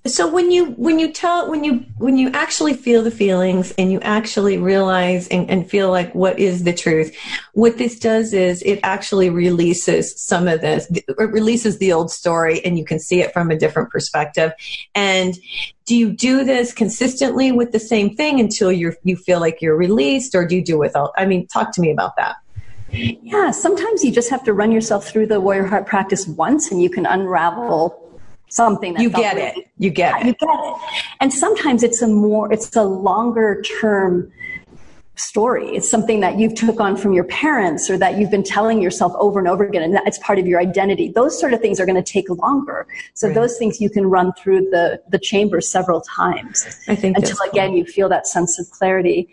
So 0.05 0.31
when 0.31 0.51
you 0.51 0.65
when 0.73 0.99
you 0.99 1.11
tell 1.11 1.49
when 1.49 1.63
you 1.63 1.83
when 1.97 2.15
you 2.15 2.29
actually 2.31 2.75
feel 2.75 3.01
the 3.01 3.09
feelings 3.09 3.73
and 3.77 3.91
you 3.91 3.99
actually 4.01 4.57
realize 4.59 5.27
and, 5.29 5.49
and 5.49 5.67
feel 5.67 5.89
like 5.89 6.13
what 6.13 6.37
is 6.37 6.63
the 6.63 6.73
truth, 6.73 7.15
what 7.53 7.79
this 7.79 7.97
does 7.97 8.31
is 8.31 8.61
it 8.61 8.79
actually 8.83 9.31
releases 9.31 10.19
some 10.21 10.47
of 10.47 10.61
this. 10.61 10.87
It 10.91 11.17
releases 11.17 11.79
the 11.79 11.91
old 11.91 12.11
story 12.11 12.63
and 12.63 12.77
you 12.77 12.85
can 12.85 12.99
see 12.99 13.21
it 13.21 13.33
from 13.33 13.49
a 13.49 13.57
different 13.57 13.89
perspective. 13.89 14.51
And 14.93 15.35
do 15.85 15.95
you 15.95 16.11
do 16.11 16.43
this 16.43 16.71
consistently 16.71 17.51
with 17.51 17.71
the 17.71 17.79
same 17.79 18.15
thing 18.15 18.39
until 18.39 18.71
you 18.71 18.93
you 19.03 19.17
feel 19.17 19.39
like 19.39 19.59
you're 19.59 19.75
released, 19.75 20.35
or 20.35 20.45
do 20.45 20.55
you 20.55 20.63
do 20.63 20.77
without? 20.77 21.13
I 21.17 21.25
mean, 21.25 21.47
talk 21.47 21.71
to 21.73 21.81
me 21.81 21.91
about 21.91 22.15
that. 22.17 22.35
Yeah, 22.91 23.51
sometimes 23.51 24.03
you 24.03 24.11
just 24.11 24.29
have 24.29 24.43
to 24.43 24.53
run 24.53 24.71
yourself 24.71 25.07
through 25.07 25.27
the 25.27 25.41
warrior 25.41 25.65
heart 25.65 25.87
practice 25.87 26.27
once 26.27 26.71
and 26.71 26.81
you 26.81 26.89
can 26.89 27.05
unravel 27.05 28.04
something 28.55 28.93
that 28.93 29.01
You 29.03 29.09
get 29.09 29.35
really- 29.35 29.47
it. 29.61 29.67
You 29.77 29.89
get 29.89 30.21
it. 30.21 30.25
you 30.27 30.33
get 30.33 30.49
it. 30.49 30.75
And 31.19 31.33
sometimes 31.33 31.83
it's 31.83 32.01
a 32.01 32.07
more, 32.07 32.51
it's 32.53 32.75
a 32.75 32.83
longer 32.83 33.61
term 33.81 34.31
story. 35.17 35.67
It's 35.77 35.89
something 35.89 36.19
that 36.19 36.37
you've 36.39 36.55
took 36.55 36.79
on 36.81 36.97
from 36.97 37.13
your 37.13 37.23
parents 37.23 37.89
or 37.89 37.97
that 37.97 38.17
you've 38.17 38.29
been 38.31 38.43
telling 38.43 38.81
yourself 38.81 39.13
over 39.17 39.39
and 39.39 39.47
over 39.47 39.63
again, 39.65 39.81
and 39.81 39.97
it's 40.05 40.17
part 40.19 40.39
of 40.39 40.45
your 40.47 40.59
identity. 40.59 41.09
Those 41.09 41.39
sort 41.39 41.53
of 41.53 41.61
things 41.61 41.79
are 41.79 41.85
going 41.85 42.01
to 42.01 42.11
take 42.17 42.29
longer. 42.29 42.85
So 43.13 43.27
Right. 43.27 43.35
those 43.35 43.57
things 43.57 43.79
you 43.79 43.89
can 43.89 44.07
run 44.07 44.33
through 44.33 44.61
the, 44.71 45.01
the 45.09 45.17
chamber 45.19 45.61
several 45.61 46.01
times 46.01 46.65
I 46.89 46.95
think 46.95 47.15
until 47.17 47.29
that's 47.29 47.39
cool. 47.39 47.49
again 47.51 47.73
you 47.77 47.85
feel 47.85 48.09
that 48.09 48.27
sense 48.27 48.59
of 48.59 48.69
clarity 48.71 49.29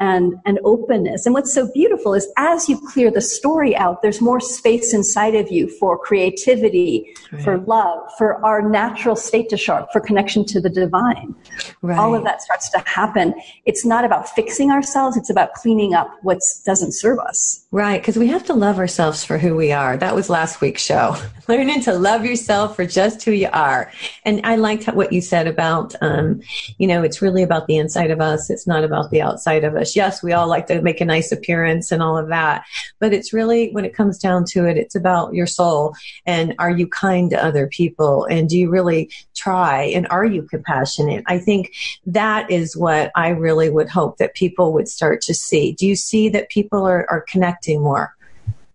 and, 0.00 0.34
and 0.46 0.58
openness. 0.64 1.26
And 1.26 1.34
what's 1.34 1.52
so 1.52 1.70
beautiful 1.72 2.14
is 2.14 2.26
as 2.38 2.68
you 2.68 2.80
clear 2.88 3.10
the 3.10 3.20
story 3.20 3.76
out, 3.76 4.02
there's 4.02 4.20
more 4.20 4.40
space 4.40 4.94
inside 4.94 5.34
of 5.34 5.52
you 5.52 5.68
for 5.68 5.98
creativity, 5.98 7.14
for 7.44 7.58
love, 7.58 7.98
for 8.16 8.44
our 8.44 8.66
natural 8.66 9.14
state 9.14 9.50
to 9.50 9.56
show 9.56 9.74
up, 9.74 9.92
for 9.92 10.00
connection 10.00 10.44
to 10.46 10.60
the 10.60 10.70
divine. 10.70 11.34
Right. 11.82 11.98
All 11.98 12.14
of 12.14 12.24
that 12.24 12.42
starts 12.42 12.70
to 12.70 12.78
happen. 12.86 13.34
It's 13.66 13.84
not 13.84 14.04
about 14.04 14.28
fixing 14.28 14.70
ourselves. 14.70 15.16
It's 15.16 15.30
about 15.30 15.52
cleaning 15.54 15.94
up 15.94 16.10
what 16.22 16.40
doesn't 16.64 16.92
serve 16.92 17.18
us. 17.18 17.66
Right, 17.70 18.00
because 18.00 18.16
we 18.16 18.28
have 18.28 18.44
to 18.46 18.54
love 18.54 18.78
ourselves 18.78 19.24
for 19.24 19.38
who 19.38 19.54
we 19.54 19.70
are. 19.70 19.96
That 19.96 20.14
was 20.14 20.30
last 20.30 20.60
week's 20.60 20.82
show. 20.82 21.16
Learning 21.48 21.82
to 21.82 21.92
love 21.92 22.24
yourself 22.24 22.74
for 22.74 22.86
just 22.86 23.22
who 23.22 23.32
you 23.32 23.48
are. 23.52 23.92
And 24.24 24.40
I 24.44 24.56
liked 24.56 24.86
what 24.86 25.12
you 25.12 25.20
said 25.20 25.46
about, 25.46 25.94
um, 26.00 26.40
you 26.78 26.86
know, 26.86 27.02
it's 27.02 27.20
really 27.20 27.42
about 27.42 27.66
the 27.66 27.76
inside 27.76 28.10
of 28.10 28.20
us. 28.20 28.50
It's 28.50 28.66
not 28.66 28.82
about 28.82 29.10
the 29.10 29.20
outside 29.20 29.64
of 29.64 29.76
us. 29.76 29.89
Yes, 29.94 30.22
we 30.22 30.32
all 30.32 30.46
like 30.46 30.66
to 30.68 30.82
make 30.82 31.00
a 31.00 31.04
nice 31.04 31.32
appearance 31.32 31.92
and 31.92 32.02
all 32.02 32.16
of 32.16 32.28
that. 32.28 32.64
But 32.98 33.12
it's 33.12 33.32
really, 33.32 33.70
when 33.72 33.84
it 33.84 33.94
comes 33.94 34.18
down 34.18 34.44
to 34.50 34.66
it, 34.66 34.76
it's 34.76 34.94
about 34.94 35.34
your 35.34 35.46
soul. 35.46 35.94
And 36.26 36.54
are 36.58 36.70
you 36.70 36.86
kind 36.86 37.30
to 37.30 37.44
other 37.44 37.66
people? 37.66 38.24
And 38.24 38.48
do 38.48 38.58
you 38.58 38.70
really 38.70 39.10
try? 39.34 39.84
And 39.84 40.06
are 40.10 40.24
you 40.24 40.42
compassionate? 40.42 41.24
I 41.26 41.38
think 41.38 41.72
that 42.06 42.50
is 42.50 42.76
what 42.76 43.10
I 43.14 43.28
really 43.28 43.70
would 43.70 43.88
hope 43.88 44.18
that 44.18 44.34
people 44.34 44.72
would 44.72 44.88
start 44.88 45.20
to 45.22 45.34
see. 45.34 45.72
Do 45.72 45.86
you 45.86 45.96
see 45.96 46.28
that 46.30 46.48
people 46.48 46.86
are, 46.86 47.06
are 47.10 47.22
connecting 47.22 47.82
more 47.82 48.14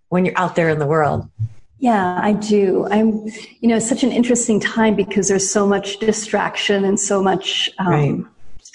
when 0.09 0.25
you're 0.25 0.37
out 0.37 0.55
there 0.55 0.69
in 0.69 0.79
the 0.79 0.87
world? 0.87 1.27
Yeah, 1.79 2.19
I 2.21 2.33
do. 2.33 2.87
I'm, 2.89 3.25
you 3.59 3.67
know, 3.67 3.75
it's 3.75 3.87
such 3.87 4.03
an 4.03 4.11
interesting 4.11 4.59
time 4.59 4.95
because 4.95 5.27
there's 5.27 5.49
so 5.49 5.67
much 5.67 5.99
distraction 5.99 6.85
and 6.85 6.99
so 6.99 7.21
much 7.21 7.69
um, 7.77 7.87
Right. 7.87 8.25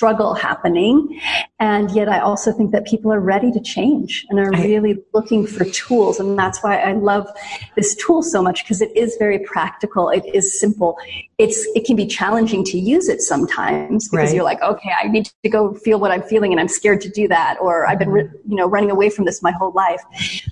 Struggle 0.00 0.32
happening. 0.32 1.20
And 1.58 1.90
yet 1.90 2.08
I 2.08 2.20
also 2.20 2.52
think 2.52 2.70
that 2.72 2.86
people 2.86 3.12
are 3.12 3.20
ready 3.20 3.52
to 3.52 3.60
change 3.60 4.24
and 4.30 4.38
are 4.38 4.50
really 4.52 4.96
looking 5.12 5.46
for 5.46 5.66
tools. 5.66 6.18
And 6.18 6.38
that's 6.38 6.62
why 6.62 6.78
I 6.78 6.94
love 6.94 7.28
this 7.76 7.94
tool 7.96 8.22
so 8.22 8.42
much 8.42 8.64
because 8.64 8.80
it 8.80 8.96
is 8.96 9.16
very 9.18 9.40
practical. 9.40 10.08
It 10.08 10.24
is 10.34 10.58
simple. 10.58 10.96
It's, 11.36 11.68
it 11.74 11.84
can 11.84 11.96
be 11.96 12.06
challenging 12.06 12.64
to 12.72 12.78
use 12.78 13.10
it 13.10 13.20
sometimes 13.20 14.08
because 14.08 14.30
Right. 14.30 14.34
you're 14.34 14.44
like, 14.44 14.62
okay, 14.62 14.92
I 14.98 15.06
need 15.08 15.28
to 15.44 15.50
go 15.50 15.74
feel 15.74 16.00
what 16.00 16.10
I'm 16.10 16.22
feeling 16.22 16.52
and 16.52 16.60
I'm 16.62 16.68
scared 16.68 17.02
to 17.02 17.10
do 17.10 17.28
that. 17.28 17.58
Or 17.60 17.86
I've 17.86 17.98
been, 17.98 18.10
you 18.48 18.56
know, 18.56 18.66
running 18.66 18.90
away 18.90 19.10
from 19.10 19.26
this 19.26 19.42
my 19.42 19.52
whole 19.52 19.72
life. 19.72 20.00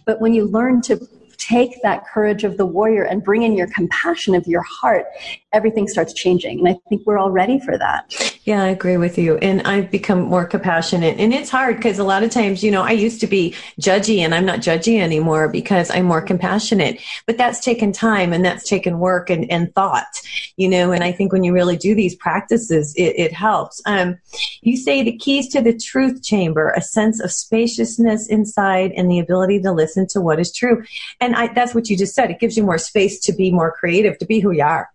But 0.04 0.20
when 0.20 0.34
you 0.34 0.44
learn 0.44 0.82
to 0.82 1.00
take 1.38 1.80
that 1.82 2.06
courage 2.06 2.44
of 2.44 2.58
the 2.58 2.66
warrior 2.66 3.04
and 3.04 3.24
bring 3.24 3.42
in 3.44 3.56
your 3.56 3.68
compassion 3.68 4.34
of 4.34 4.46
your 4.46 4.62
heart, 4.62 5.06
everything 5.52 5.88
starts 5.88 6.12
changing. 6.12 6.58
And 6.58 6.68
I 6.68 6.76
think 6.88 7.06
we're 7.06 7.18
all 7.18 7.30
ready 7.30 7.58
for 7.58 7.78
that. 7.78 8.38
Yeah, 8.44 8.62
I 8.62 8.68
agree 8.68 8.96
with 8.96 9.18
you. 9.18 9.36
And 9.38 9.62
I've 9.62 9.90
become 9.90 10.22
more 10.22 10.44
compassionate. 10.44 11.18
And 11.18 11.32
it's 11.32 11.50
hard 11.50 11.76
because 11.76 11.98
a 11.98 12.04
lot 12.04 12.22
of 12.22 12.30
times, 12.30 12.62
you 12.62 12.70
know, 12.70 12.82
I 12.82 12.92
used 12.92 13.20
to 13.20 13.26
be 13.26 13.54
judgy 13.80 14.18
and 14.18 14.34
I'm 14.34 14.44
not 14.44 14.60
judgy 14.60 15.00
anymore 15.00 15.48
because 15.48 15.90
I'm 15.90 16.04
more 16.04 16.20
compassionate. 16.20 17.00
But 17.26 17.38
that's 17.38 17.60
taken 17.60 17.92
time 17.92 18.32
and 18.32 18.44
that's 18.44 18.68
taken 18.68 18.98
work 18.98 19.30
and, 19.30 19.50
and 19.50 19.74
thought, 19.74 20.20
you 20.56 20.68
know, 20.68 20.92
and 20.92 21.02
I 21.02 21.12
think 21.12 21.32
when 21.32 21.44
you 21.44 21.52
really 21.52 21.76
do 21.76 21.94
these 21.94 22.14
practices, 22.14 22.94
it, 22.96 23.14
it 23.16 23.32
helps. 23.32 23.80
Um, 23.86 24.18
you 24.60 24.76
say 24.76 25.02
the 25.02 25.16
keys 25.16 25.48
to 25.48 25.62
the 25.62 25.76
truth 25.76 26.22
chamber, 26.22 26.72
a 26.76 26.82
sense 26.82 27.20
of 27.20 27.32
spaciousness 27.32 28.28
inside 28.28 28.92
and 28.92 29.10
the 29.10 29.18
ability 29.18 29.60
to 29.62 29.72
listen 29.72 30.06
to 30.08 30.20
what 30.20 30.40
is 30.40 30.52
true. 30.52 30.84
And 31.20 31.34
I, 31.36 31.52
that's 31.52 31.74
what 31.74 31.88
you 31.88 31.96
just 31.96 32.14
said. 32.14 32.30
It 32.30 32.40
gives 32.40 32.56
you 32.56 32.64
more 32.64 32.78
space 32.78 33.18
to 33.20 33.32
be 33.32 33.50
more 33.50 33.72
creative, 33.72 34.18
to 34.18 34.26
be 34.26 34.40
who 34.40 34.50
you 34.50 34.62
are. 34.62 34.90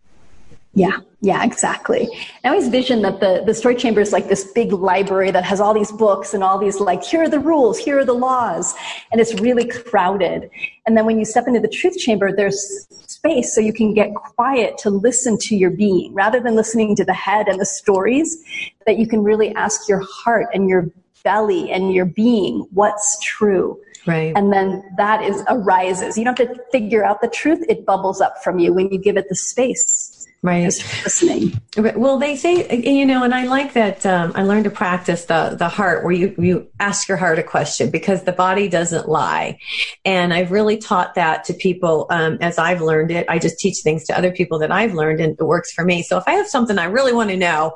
Yeah, 0.75 0.97
yeah, 1.21 1.43
exactly. 1.43 2.09
I 2.43 2.49
always 2.49 2.67
vision 2.67 3.03
that 3.03 3.19
the, 3.19 3.43
the 3.45 3.53
story 3.53 3.75
chamber 3.75 4.01
is 4.01 4.11
like 4.11 4.27
this 4.27 4.51
big 4.53 4.73
library 4.73 5.29
that 5.29 5.43
has 5.43 5.61
all 5.61 5.73
these 5.73 5.91
books 5.91 6.33
and 6.33 6.43
all 6.43 6.57
these 6.57 6.79
like, 6.79 7.03
here 7.03 7.21
are 7.21 7.29
the 7.29 7.39
rules, 7.39 7.77
here 7.77 7.99
are 7.99 8.05
the 8.05 8.13
laws, 8.13 8.73
and 9.11 9.21
it's 9.21 9.39
really 9.39 9.67
crowded. 9.67 10.49
And 10.87 10.97
then 10.97 11.05
when 11.05 11.19
you 11.19 11.25
step 11.25 11.47
into 11.47 11.59
the 11.59 11.67
truth 11.67 11.97
chamber, 11.97 12.35
there's 12.35 12.87
space 12.89 13.53
so 13.53 13.61
you 13.61 13.71
can 13.71 13.93
get 13.93 14.15
quiet 14.15 14.79
to 14.79 14.89
listen 14.89 15.37
to 15.41 15.55
your 15.55 15.69
being 15.69 16.11
rather 16.13 16.39
than 16.39 16.55
listening 16.55 16.95
to 16.95 17.05
the 17.05 17.13
head 17.13 17.47
and 17.47 17.59
the 17.59 17.65
stories 17.65 18.43
that 18.87 18.97
you 18.97 19.07
can 19.07 19.23
really 19.23 19.53
ask 19.53 19.87
your 19.87 20.03
heart 20.09 20.47
and 20.55 20.67
your 20.67 20.89
belly 21.23 21.71
and 21.71 21.93
your 21.93 22.05
being 22.05 22.67
what's 22.73 23.19
true. 23.21 23.79
Right. 24.05 24.33
And 24.35 24.51
then 24.51 24.83
that 24.97 25.23
is 25.23 25.43
arises. 25.47 26.17
You 26.17 26.25
don't 26.25 26.37
have 26.37 26.53
to 26.53 26.63
figure 26.71 27.05
out 27.05 27.21
the 27.21 27.29
truth. 27.29 27.63
It 27.69 27.85
bubbles 27.85 28.19
up 28.19 28.43
from 28.43 28.59
you 28.59 28.73
when 28.73 28.91
you 28.91 28.97
give 28.97 29.15
it 29.15 29.29
the 29.29 29.35
space 29.35 30.12
right. 30.43 30.63
Listening. 30.63 31.59
Well 31.77 32.19
they 32.19 32.35
say 32.35 32.81
you 32.81 33.05
know 33.05 33.23
and 33.23 33.33
i 33.33 33.45
like 33.45 33.73
that 33.73 34.05
um, 34.05 34.33
i 34.35 34.43
learned 34.43 34.65
to 34.65 34.69
practice 34.69 35.25
the 35.25 35.55
the 35.57 35.69
heart 35.69 36.03
where 36.03 36.11
you 36.11 36.35
you 36.37 36.67
ask 36.79 37.07
your 37.07 37.17
heart 37.17 37.39
a 37.39 37.43
question 37.43 37.89
because 37.89 38.23
the 38.23 38.31
body 38.31 38.67
doesn't 38.67 39.07
lie. 39.07 39.57
And 40.05 40.33
i've 40.33 40.51
really 40.51 40.77
taught 40.77 41.15
that 41.15 41.45
to 41.45 41.53
people 41.53 42.05
um, 42.09 42.37
as 42.41 42.59
i've 42.59 42.81
learned 42.81 43.09
it. 43.09 43.25
I 43.29 43.39
just 43.39 43.57
teach 43.57 43.79
things 43.79 44.03
to 44.05 44.17
other 44.17 44.31
people 44.31 44.59
that 44.59 44.71
i've 44.71 44.93
learned 44.93 45.21
and 45.21 45.35
it 45.39 45.43
works 45.43 45.71
for 45.71 45.85
me. 45.85 46.03
So 46.03 46.17
if 46.17 46.25
i 46.27 46.33
have 46.33 46.47
something 46.47 46.77
i 46.77 46.85
really 46.85 47.13
want 47.13 47.29
to 47.29 47.37
know 47.37 47.73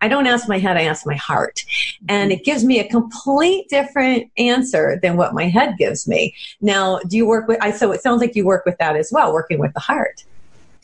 i 0.00 0.08
don't 0.08 0.26
ask 0.26 0.48
my 0.48 0.58
head 0.58 0.76
i 0.76 0.82
ask 0.82 1.06
my 1.06 1.16
heart. 1.16 1.64
And 2.08 2.32
it 2.32 2.44
gives 2.44 2.64
me 2.64 2.80
a 2.80 2.88
complete 2.88 3.68
different 3.68 4.30
answer 4.36 4.98
than 5.00 5.16
what 5.16 5.32
my 5.32 5.44
head 5.44 5.76
gives 5.78 6.08
me. 6.08 6.34
Now 6.60 6.98
do 6.98 7.16
you 7.16 7.26
work 7.26 7.46
with 7.46 7.62
i 7.62 7.70
so 7.70 7.92
it 7.92 8.02
sounds 8.02 8.20
like 8.20 8.34
you 8.34 8.44
work 8.44 8.66
with 8.66 8.76
that 8.78 8.96
as 8.96 9.10
well 9.12 9.32
working 9.32 9.60
with 9.60 9.72
the 9.74 9.80
heart 9.80 10.24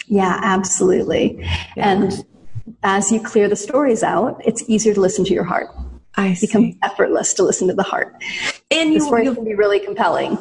yeah, 0.06 0.38
absolutely. 0.42 1.38
Yeah. 1.38 1.56
And 1.76 2.24
as 2.82 3.10
you 3.12 3.20
clear 3.20 3.48
the 3.48 3.56
stories 3.56 4.02
out, 4.02 4.40
it's 4.44 4.62
easier 4.68 4.94
to 4.94 5.00
listen 5.00 5.24
to 5.24 5.34
your 5.34 5.44
heart. 5.44 5.68
I 6.16 6.34
see. 6.34 6.46
becomes 6.46 6.74
effortless 6.82 7.34
to 7.34 7.42
listen 7.42 7.68
to 7.68 7.74
the 7.74 7.82
heart. 7.82 8.22
And 8.70 8.92
you, 8.92 8.98
the 8.98 9.04
story 9.04 9.24
can 9.24 9.44
be 9.44 9.54
really 9.54 9.80
compelling. 9.80 10.38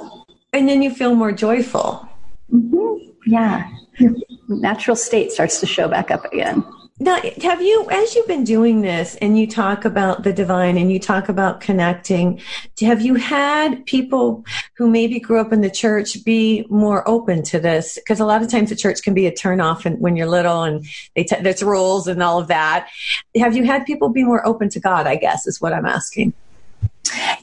And 0.54 0.69
then 0.69 0.82
you 0.82 0.93
feel 0.93 1.15
more 1.15 1.32
joyful. 1.32 2.08
Mm-hmm. 2.54 3.12
Yeah. 3.25 3.69
Your 3.97 4.13
natural 4.47 4.95
state 4.95 5.32
starts 5.32 5.60
to 5.60 5.65
show 5.65 5.88
back 5.88 6.12
up 6.12 6.23
again. 6.25 6.63
Now, 6.97 7.19
have 7.43 7.62
you, 7.62 7.89
as 7.91 8.15
you've 8.15 8.27
been 8.27 8.45
doing 8.45 8.79
this 8.79 9.15
and 9.15 9.38
you 9.38 9.47
talk 9.47 9.84
about 9.84 10.23
the 10.23 10.31
divine 10.31 10.77
and 10.77 10.89
you 10.89 10.97
talk 10.97 11.27
about 11.27 11.60
connecting, 11.60 12.39
have 12.79 13.01
you 13.01 13.15
had 13.15 13.86
people 13.86 14.45
who 14.77 14.89
maybe 14.89 15.19
grew 15.19 15.41
up 15.41 15.51
in 15.51 15.60
the 15.60 15.69
church 15.69 16.23
be 16.23 16.65
more 16.69 17.05
open 17.05 17.43
to 17.43 17.60
this? 17.60 17.95
Because 17.95 18.21
a 18.21 18.25
lot 18.25 18.41
of 18.41 18.49
times 18.49 18.69
the 18.69 18.77
church 18.77 19.03
can 19.03 19.13
be 19.13 19.27
a 19.27 19.31
turnoff 19.31 19.86
and 19.86 19.99
when 19.99 20.15
you're 20.15 20.25
little 20.25 20.63
and 20.63 20.86
they 21.17 21.25
t- 21.25 21.36
there's 21.41 21.62
rules 21.62 22.08
and 22.08 22.23
all 22.23 22.39
of 22.39 22.47
that. 22.47 22.88
Have 23.36 23.58
you 23.58 23.65
had 23.65 23.86
people 23.86 24.08
be 24.08 24.23
more 24.23 24.47
open 24.47 24.69
to 24.69 24.79
God, 24.79 25.05
I 25.05 25.17
guess, 25.17 25.45
is 25.45 25.60
what 25.60 25.73
I'm 25.73 25.86
asking. 25.86 26.31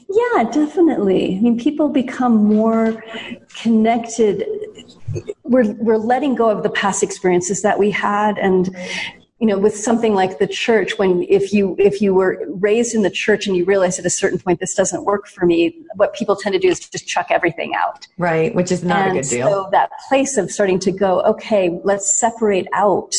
Yeah, 0.09 0.45
definitely. 0.51 1.37
I 1.37 1.41
mean, 1.41 1.59
people 1.59 1.89
become 1.89 2.43
more 2.43 3.03
connected 3.61 4.47
we're 5.43 5.73
we're 5.73 5.97
letting 5.97 6.33
go 6.33 6.49
of 6.49 6.63
the 6.63 6.71
past 6.71 7.03
experiences 7.03 7.61
that 7.61 7.77
we 7.77 7.91
had 7.91 8.39
and 8.39 8.75
you 9.43 9.49
know 9.49 9.57
with 9.57 9.75
something 9.75 10.15
like 10.15 10.39
the 10.39 10.47
church 10.47 10.97
when 10.97 11.23
if 11.23 11.51
you 11.51 11.75
if 11.77 12.01
you 12.01 12.13
were 12.13 12.41
raised 12.47 12.95
in 12.95 13.01
the 13.01 13.09
church 13.09 13.45
and 13.45 13.57
you 13.57 13.65
realize 13.65 13.99
at 13.99 14.05
a 14.05 14.09
certain 14.09 14.39
point 14.39 14.61
this 14.61 14.73
doesn't 14.73 15.03
work 15.03 15.27
for 15.27 15.45
me 15.45 15.77
what 15.95 16.13
people 16.13 16.37
tend 16.37 16.53
to 16.53 16.59
do 16.59 16.69
is 16.69 16.79
just 16.79 17.05
chuck 17.05 17.27
everything 17.29 17.75
out 17.75 18.07
right 18.17 18.55
which 18.55 18.71
is 18.71 18.85
not 18.85 19.09
and 19.09 19.17
a 19.17 19.21
good 19.21 19.29
deal 19.29 19.49
so 19.49 19.69
that 19.73 19.89
place 20.07 20.37
of 20.37 20.49
starting 20.49 20.79
to 20.79 20.93
go 20.93 21.19
okay 21.23 21.77
let's 21.83 22.17
separate 22.17 22.67
out 22.71 23.13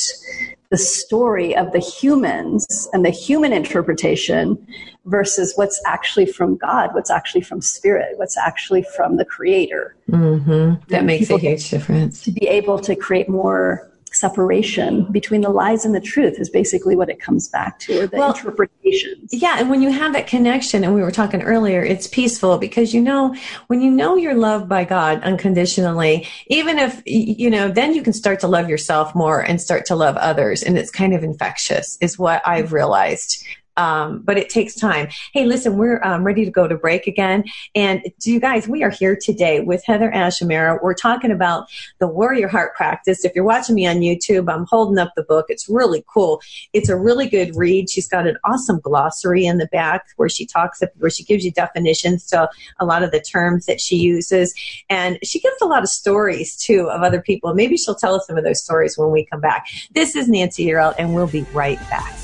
the 0.70 0.78
story 0.78 1.54
of 1.54 1.70
the 1.72 1.78
humans 1.78 2.88
and 2.94 3.04
the 3.04 3.10
human 3.10 3.52
interpretation 3.52 4.66
versus 5.04 5.52
what's 5.56 5.80
actually 5.86 6.24
from 6.24 6.56
God, 6.56 6.94
what's 6.94 7.10
actually 7.10 7.42
from 7.42 7.60
spirit, 7.60 8.16
what's 8.16 8.36
actually 8.36 8.82
from 8.96 9.16
the 9.16 9.24
creator. 9.24 9.94
Mm-hmm. 10.10 10.82
That 10.88 11.04
makes 11.04 11.30
a 11.30 11.38
huge 11.38 11.70
difference. 11.70 12.24
To 12.24 12.32
be 12.32 12.48
able 12.48 12.80
to 12.80 12.96
create 12.96 13.28
more 13.28 13.88
separation 14.14 15.10
between 15.12 15.40
the 15.40 15.50
lies 15.50 15.84
and 15.84 15.94
the 15.94 16.00
truth 16.00 16.38
is 16.38 16.48
basically 16.48 16.96
what 16.96 17.10
it 17.10 17.20
comes 17.20 17.48
back 17.48 17.78
to, 17.80 18.02
or 18.02 18.06
the 18.06 18.16
well, 18.16 18.32
interpretations. 18.32 19.30
Yeah, 19.32 19.56
and 19.58 19.70
when 19.70 19.82
you 19.82 19.90
have 19.90 20.12
that 20.12 20.26
connection, 20.26 20.84
and 20.84 20.94
we 20.94 21.02
were 21.02 21.10
talking 21.10 21.42
earlier, 21.42 21.82
it's 21.82 22.06
peaceful 22.06 22.58
because 22.58 22.94
you 22.94 23.00
know, 23.00 23.34
when 23.66 23.80
you 23.80 23.90
know 23.90 24.16
you're 24.16 24.34
loved 24.34 24.68
by 24.68 24.84
God 24.84 25.22
unconditionally, 25.22 26.26
even 26.48 26.78
if, 26.78 27.02
you 27.06 27.50
know, 27.50 27.68
then 27.70 27.94
you 27.94 28.02
can 28.02 28.12
start 28.12 28.40
to 28.40 28.48
love 28.48 28.68
yourself 28.68 29.14
more 29.14 29.40
and 29.40 29.60
start 29.60 29.86
to 29.86 29.96
love 29.96 30.16
others. 30.16 30.62
And 30.62 30.78
it's 30.78 30.90
kind 30.90 31.14
of 31.14 31.24
infectious, 31.24 31.98
is 32.00 32.18
what 32.18 32.42
I've 32.46 32.72
realized 32.72 33.44
um, 33.76 34.22
but 34.22 34.38
it 34.38 34.48
takes 34.48 34.74
time. 34.74 35.08
Hey, 35.32 35.46
listen, 35.46 35.76
we're 35.76 36.02
um, 36.02 36.24
ready 36.24 36.44
to 36.44 36.50
go 36.50 36.68
to 36.68 36.76
break 36.76 37.06
again. 37.06 37.44
And 37.74 38.02
do 38.20 38.32
you 38.32 38.40
guys, 38.40 38.68
we 38.68 38.82
are 38.82 38.90
here 38.90 39.16
today 39.20 39.60
with 39.60 39.84
Heather 39.84 40.12
Ash 40.12 40.40
Amara. 40.42 40.78
We're 40.82 40.94
talking 40.94 41.30
about 41.30 41.66
the 41.98 42.08
Warrior 42.08 42.48
Heart 42.48 42.74
Practice. 42.74 43.24
If 43.24 43.32
you're 43.34 43.44
watching 43.44 43.74
me 43.74 43.86
on 43.86 43.96
YouTube, 43.96 44.52
I'm 44.52 44.66
holding 44.66 44.98
up 44.98 45.12
the 45.16 45.24
book. 45.24 45.46
It's 45.48 45.68
really 45.68 46.04
cool. 46.12 46.40
It's 46.72 46.88
a 46.88 46.96
really 46.96 47.28
good 47.28 47.56
read. 47.56 47.90
She's 47.90 48.08
got 48.08 48.26
an 48.26 48.36
awesome 48.44 48.80
glossary 48.80 49.46
in 49.46 49.58
the 49.58 49.66
back 49.66 50.06
where 50.16 50.28
she 50.28 50.46
talks, 50.46 50.82
where 50.98 51.10
she 51.10 51.24
gives 51.24 51.44
you 51.44 51.52
definitions 51.52 52.26
to 52.26 52.48
a 52.78 52.84
lot 52.84 53.02
of 53.02 53.10
the 53.10 53.20
terms 53.20 53.66
that 53.66 53.80
she 53.80 53.96
uses. 53.96 54.54
And 54.88 55.18
she 55.22 55.40
gives 55.40 55.60
a 55.60 55.66
lot 55.66 55.82
of 55.82 55.88
stories 55.88 56.56
too 56.56 56.88
of 56.90 57.02
other 57.02 57.20
people. 57.20 57.54
Maybe 57.54 57.76
she'll 57.76 57.94
tell 57.94 58.14
us 58.14 58.26
some 58.26 58.36
of 58.36 58.44
those 58.44 58.62
stories 58.62 58.96
when 58.96 59.10
we 59.10 59.26
come 59.26 59.40
back. 59.40 59.66
This 59.92 60.16
is 60.16 60.28
Nancy 60.28 60.66
Yearout, 60.66 60.94
and 60.98 61.14
we'll 61.14 61.26
be 61.26 61.42
right 61.52 61.78
back. 61.90 62.14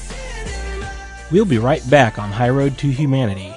We'll 1.31 1.45
be 1.45 1.59
right 1.59 1.89
back 1.89 2.19
on 2.19 2.31
High 2.31 2.51
Road 2.51 2.77
to 2.79 2.89
Humanity. 2.89 3.55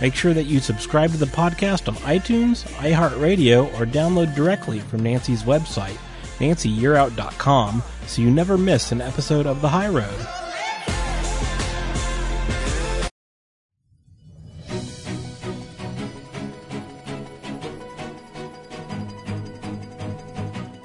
Make 0.00 0.14
sure 0.14 0.34
that 0.34 0.44
you 0.44 0.60
subscribe 0.60 1.10
to 1.12 1.16
the 1.16 1.26
podcast 1.26 1.88
on 1.88 1.96
iTunes, 1.96 2.64
iHeartRadio, 2.74 3.64
or 3.80 3.86
download 3.86 4.34
directly 4.34 4.80
from 4.80 5.02
Nancy's 5.02 5.42
website, 5.42 5.96
nancyyearout.com, 6.38 7.82
so 8.06 8.22
you 8.22 8.30
never 8.30 8.58
miss 8.58 8.92
an 8.92 9.00
episode 9.00 9.46
of 9.46 9.60
The 9.62 9.68
High 9.68 9.88
Road. 9.88 10.26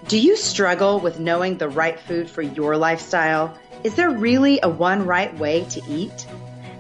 Do 0.08 0.20
you 0.20 0.38
struggle 0.38 1.00
with 1.00 1.20
knowing 1.20 1.58
the 1.58 1.70
right 1.70 2.00
food 2.00 2.30
for 2.30 2.44
your 2.44 2.78
lifestyle? 2.78 3.58
Is 3.84 3.96
there 3.96 4.10
really 4.10 4.62
a 4.64 4.70
one 4.70 5.06
right 5.06 5.38
way 5.38 5.66
to 5.66 5.82
eat? 5.90 6.26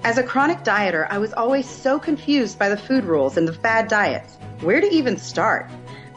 As 0.06 0.18
a 0.18 0.24
chronic 0.24 0.60
dieter, 0.64 1.06
I 1.10 1.18
was 1.18 1.34
always 1.34 1.70
so 1.70 2.00
confused 2.00 2.58
by 2.58 2.70
the 2.70 2.78
food 2.78 3.04
rules 3.04 3.36
and 3.36 3.46
the 3.46 3.52
fad 3.52 3.90
diets. 3.90 4.38
Where 4.62 4.80
to 4.80 4.88
even 4.88 5.18
start? 5.18 5.70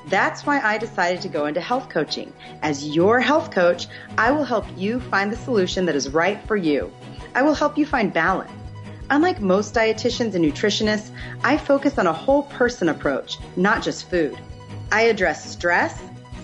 That's 0.07 0.46
why 0.46 0.61
I 0.61 0.79
decided 0.79 1.22
to 1.22 1.29
go 1.29 1.46
into 1.46 1.61
health 1.61 1.88
coaching. 1.88 2.33
As 2.62 2.87
your 2.94 3.18
health 3.18 3.51
coach, 3.51 3.88
I 4.16 4.31
will 4.31 4.44
help 4.44 4.64
you 4.77 5.01
find 5.01 5.33
the 5.33 5.37
solution 5.37 5.87
that 5.87 5.96
is 5.96 6.11
right 6.11 6.40
for 6.46 6.55
you. 6.55 6.92
I 7.35 7.42
will 7.42 7.55
help 7.55 7.77
you 7.77 7.85
find 7.85 8.12
balance. 8.12 8.53
Unlike 9.11 9.40
most 9.40 9.75
dietitians 9.75 10.37
and 10.37 10.44
nutritionists, 10.44 11.11
I 11.42 11.57
focus 11.57 11.99
on 11.99 12.07
a 12.07 12.12
whole 12.12 12.44
person 12.44 12.90
approach, 12.90 13.38
not 13.57 13.83
just 13.83 14.09
food. 14.09 14.38
I 14.92 15.03
address 15.03 15.51
stress, 15.51 16.01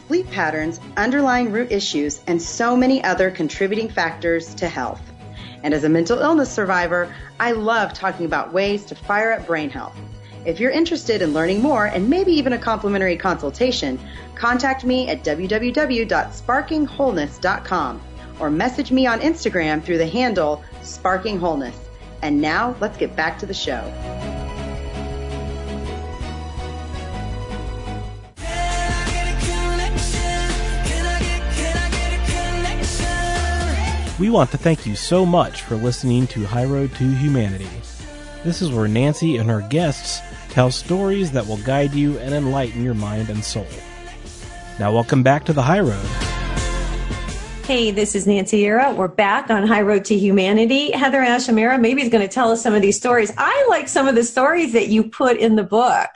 sleep 0.07 0.31
patterns, 0.31 0.81
underlying 0.97 1.53
root 1.53 1.73
issues, 1.73 2.21
and 2.27 2.41
so 2.41 2.75
many 2.77 3.03
other 3.05 3.31
contributing 3.31 3.89
factors 3.89 4.55
to 4.57 4.69
health. 4.69 5.01
And 5.63 5.73
as 5.73 5.85
a 5.85 5.89
mental 5.89 6.19
illness 6.19 6.51
survivor, 6.51 7.15
I 7.39 7.53
love 7.53 7.95
talking 7.95 8.27
about 8.27 8.53
ways 8.53 8.85
to 8.87 8.95
fire 8.95 9.33
up 9.33 9.47
brain 9.47 9.71
health. 9.71 9.97
If 10.45 10.59
you're 10.59 10.73
interested 10.73 11.23
in 11.23 11.33
learning 11.33 11.63
more 11.63 11.87
and 11.87 12.11
maybe 12.11 12.33
even 12.33 12.53
a 12.53 12.59
complimentary 12.59 13.17
consultation, 13.17 14.01
contact 14.35 14.85
me 14.85 15.09
at 15.09 15.23
www.sparkingwholeness.com 15.23 18.01
or 18.41 18.51
message 18.51 18.91
me 18.91 19.07
on 19.07 19.21
Instagram 19.21 19.85
through 19.85 19.99
the 19.99 20.07
handle 20.07 20.65
Sparking 20.83 21.39
Wholeness. 21.39 21.77
And 22.23 22.41
now 22.41 22.75
let's 22.81 22.99
get 22.99 23.15
back 23.15 23.39
to 23.39 23.47
the 23.47 23.55
show. 23.55 24.42
We 34.23 34.31
want 34.31 34.53
to 34.53 34.57
thank 34.57 34.87
you 34.87 34.95
so 34.95 35.27
much 35.27 35.63
for 35.63 35.75
listening 35.75 36.29
to 36.29 36.45
High 36.45 36.67
Road 36.67 36.95
to 36.95 37.11
Humanity. 37.11 37.67
This 38.45 38.63
is 38.63 38.71
where 38.71 38.87
Nancy 38.87 39.37
and 39.37 39.51
her 39.51 39.63
guests 39.63 40.21
tell 40.49 40.71
stories 40.71 41.33
that 41.33 41.45
will 41.45 41.57
guide 41.57 41.93
you 41.93 42.21
and 42.21 42.33
enlighten 42.33 42.85
your 42.85 42.95
mind 42.95 43.31
and 43.31 43.45
soul. 43.45 43.67
Now, 44.79 44.93
welcome 44.93 45.25
back 45.25 45.45
to 45.47 45.53
the 45.53 45.63
High 45.63 45.81
Road. 45.81 46.07
Hey, 47.67 47.91
this 47.91 48.15
is 48.15 48.29
Nancy 48.29 48.63
Yearout. 48.63 48.95
We're 48.95 49.09
back 49.09 49.51
on 49.51 49.67
High 49.67 49.83
Road 49.83 50.05
to 50.05 50.17
Humanity. 50.17 50.93
Heather 50.93 51.19
Ashamera 51.19 51.81
maybe 51.81 52.01
is 52.01 52.09
going 52.09 52.23
to 52.23 52.33
tell 52.33 52.53
us 52.53 52.63
some 52.63 52.75
of 52.75 52.81
these 52.81 52.97
stories. 52.97 53.33
I 53.37 53.67
like 53.71 53.89
some 53.89 54.07
of 54.07 54.15
the 54.15 54.23
stories 54.23 54.73
that 54.75 54.87
you 54.87 55.03
put 55.03 55.37
in 55.39 55.57
the 55.57 55.65
book. 55.65 56.11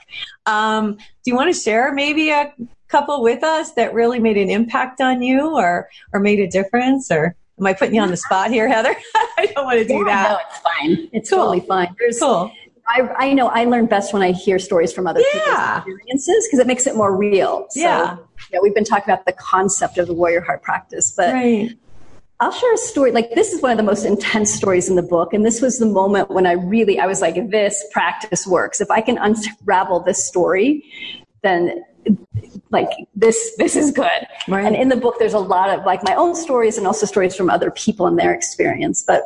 Um, 0.45 0.93
do 0.93 1.01
you 1.25 1.35
want 1.35 1.53
to 1.53 1.61
share 1.61 1.93
maybe 1.93 2.29
a 2.29 2.53
couple 2.87 3.21
with 3.21 3.43
us 3.43 3.73
that 3.73 3.93
really 3.93 4.19
made 4.19 4.37
an 4.37 4.49
impact 4.49 5.01
on 5.01 5.21
you 5.21 5.57
or 5.57 5.89
or 6.13 6.21
made 6.21 6.39
a 6.39 6.47
difference 6.47 7.11
or 7.11 7.35
Am 7.59 7.65
I 7.65 7.73
putting 7.73 7.95
you 7.95 8.01
on 8.01 8.11
the 8.11 8.17
spot 8.17 8.51
here, 8.51 8.67
Heather? 8.67 8.95
I 9.15 9.51
don't 9.53 9.65
want 9.65 9.79
to 9.79 9.85
do 9.85 9.95
yeah, 9.95 10.03
that. 10.05 10.29
No, 10.29 10.39
it's 10.49 10.59
fine. 10.59 11.09
It's 11.11 11.29
cool. 11.29 11.39
totally 11.39 11.59
fine. 11.61 11.95
There's, 11.97 12.19
cool. 12.19 12.51
I, 12.87 13.01
I 13.17 13.33
know 13.33 13.47
I 13.47 13.65
learn 13.65 13.87
best 13.87 14.13
when 14.13 14.21
I 14.21 14.31
hear 14.31 14.59
stories 14.59 14.93
from 14.93 15.07
other 15.07 15.21
yeah. 15.21 15.81
people's 15.81 15.97
experiences 15.97 16.47
because 16.47 16.59
it 16.59 16.67
makes 16.67 16.87
it 16.87 16.95
more 16.95 17.15
real. 17.15 17.65
So, 17.69 17.79
yeah. 17.81 18.15
You 18.15 18.57
know, 18.57 18.59
we've 18.61 18.75
been 18.75 18.85
talking 18.85 19.11
about 19.11 19.25
the 19.25 19.33
concept 19.33 19.97
of 19.97 20.07
the 20.07 20.13
warrior 20.13 20.41
heart 20.41 20.61
practice, 20.61 21.13
but 21.15 21.33
right. 21.33 21.71
I'll 22.39 22.51
share 22.51 22.73
a 22.73 22.77
story. 22.77 23.11
Like 23.11 23.31
this 23.31 23.51
is 23.51 23.61
one 23.61 23.71
of 23.71 23.77
the 23.77 23.83
most 23.83 24.05
intense 24.05 24.53
stories 24.53 24.87
in 24.87 24.95
the 24.95 25.01
book. 25.01 25.33
And 25.33 25.45
this 25.45 25.61
was 25.61 25.79
the 25.79 25.85
moment 25.85 26.29
when 26.29 26.45
I 26.45 26.53
really, 26.53 26.99
I 26.99 27.07
was 27.07 27.21
like, 27.21 27.49
this 27.49 27.83
practice 27.91 28.45
works. 28.45 28.79
If 28.79 28.91
I 28.91 29.01
can 29.01 29.17
unravel 29.17 30.01
this 30.01 30.25
story, 30.25 30.83
then 31.41 31.83
like 32.69 32.89
this 33.15 33.53
this 33.57 33.75
is 33.75 33.91
good. 33.91 34.27
Right. 34.47 34.65
and 34.65 34.75
in 34.75 34.89
the 34.89 34.95
book 34.95 35.15
there's 35.19 35.33
a 35.33 35.39
lot 35.39 35.69
of 35.69 35.85
like 35.85 36.03
my 36.03 36.15
own 36.15 36.35
stories 36.35 36.77
and 36.77 36.85
also 36.87 37.05
stories 37.05 37.35
from 37.35 37.49
other 37.49 37.71
people 37.71 38.07
and 38.07 38.17
their 38.17 38.33
experience. 38.33 39.03
But 39.05 39.23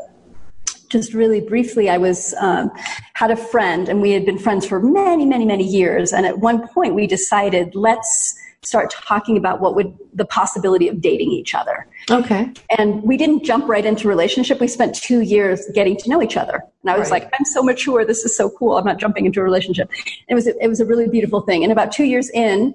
just 0.89 1.13
really 1.13 1.39
briefly 1.39 1.89
i 1.89 1.97
was 1.97 2.33
um, 2.41 2.69
had 3.13 3.31
a 3.31 3.35
friend 3.37 3.87
and 3.87 4.01
we 4.01 4.11
had 4.11 4.25
been 4.25 4.37
friends 4.37 4.65
for 4.65 4.79
many 4.79 5.25
many 5.25 5.45
many 5.45 5.63
years. 5.63 6.13
And 6.13 6.25
at 6.25 6.39
one 6.39 6.67
point 6.67 6.95
we 6.95 7.07
decided 7.07 7.75
let's 7.75 8.35
start 8.63 8.91
talking 8.91 9.37
about 9.37 9.59
what 9.59 9.75
would 9.75 9.97
the 10.13 10.25
possibility 10.25 10.87
of 10.87 11.01
dating 11.01 11.31
each 11.31 11.55
other. 11.55 11.87
Okay. 12.11 12.51
and 12.77 13.01
we 13.03 13.17
didn't 13.17 13.43
jump 13.43 13.67
right 13.67 13.85
into 13.85 14.07
relationship. 14.07 14.59
We 14.59 14.67
spent 14.67 14.93
two 14.95 15.21
years 15.21 15.65
getting 15.73 15.97
to 15.97 16.09
know 16.09 16.21
each 16.21 16.37
other. 16.37 16.63
And 16.83 16.91
i 16.91 16.97
was 16.97 17.09
Right. 17.09 17.23
like 17.23 17.33
i'm 17.37 17.45
so 17.45 17.63
mature. 17.63 18.05
This 18.05 18.23
is 18.23 18.35
so 18.37 18.49
cool. 18.51 18.77
I'm 18.77 18.85
not 18.85 18.97
jumping 18.97 19.25
into 19.25 19.39
a 19.39 19.43
relationship. 19.43 19.89
It 20.27 20.35
was 20.35 20.45
it 20.47 20.67
was 20.67 20.79
a 20.79 20.85
really 20.85 21.07
beautiful 21.07 21.41
thing. 21.41 21.63
And 21.63 21.71
about 21.71 21.91
two 21.91 22.03
years 22.03 22.29
in 22.31 22.73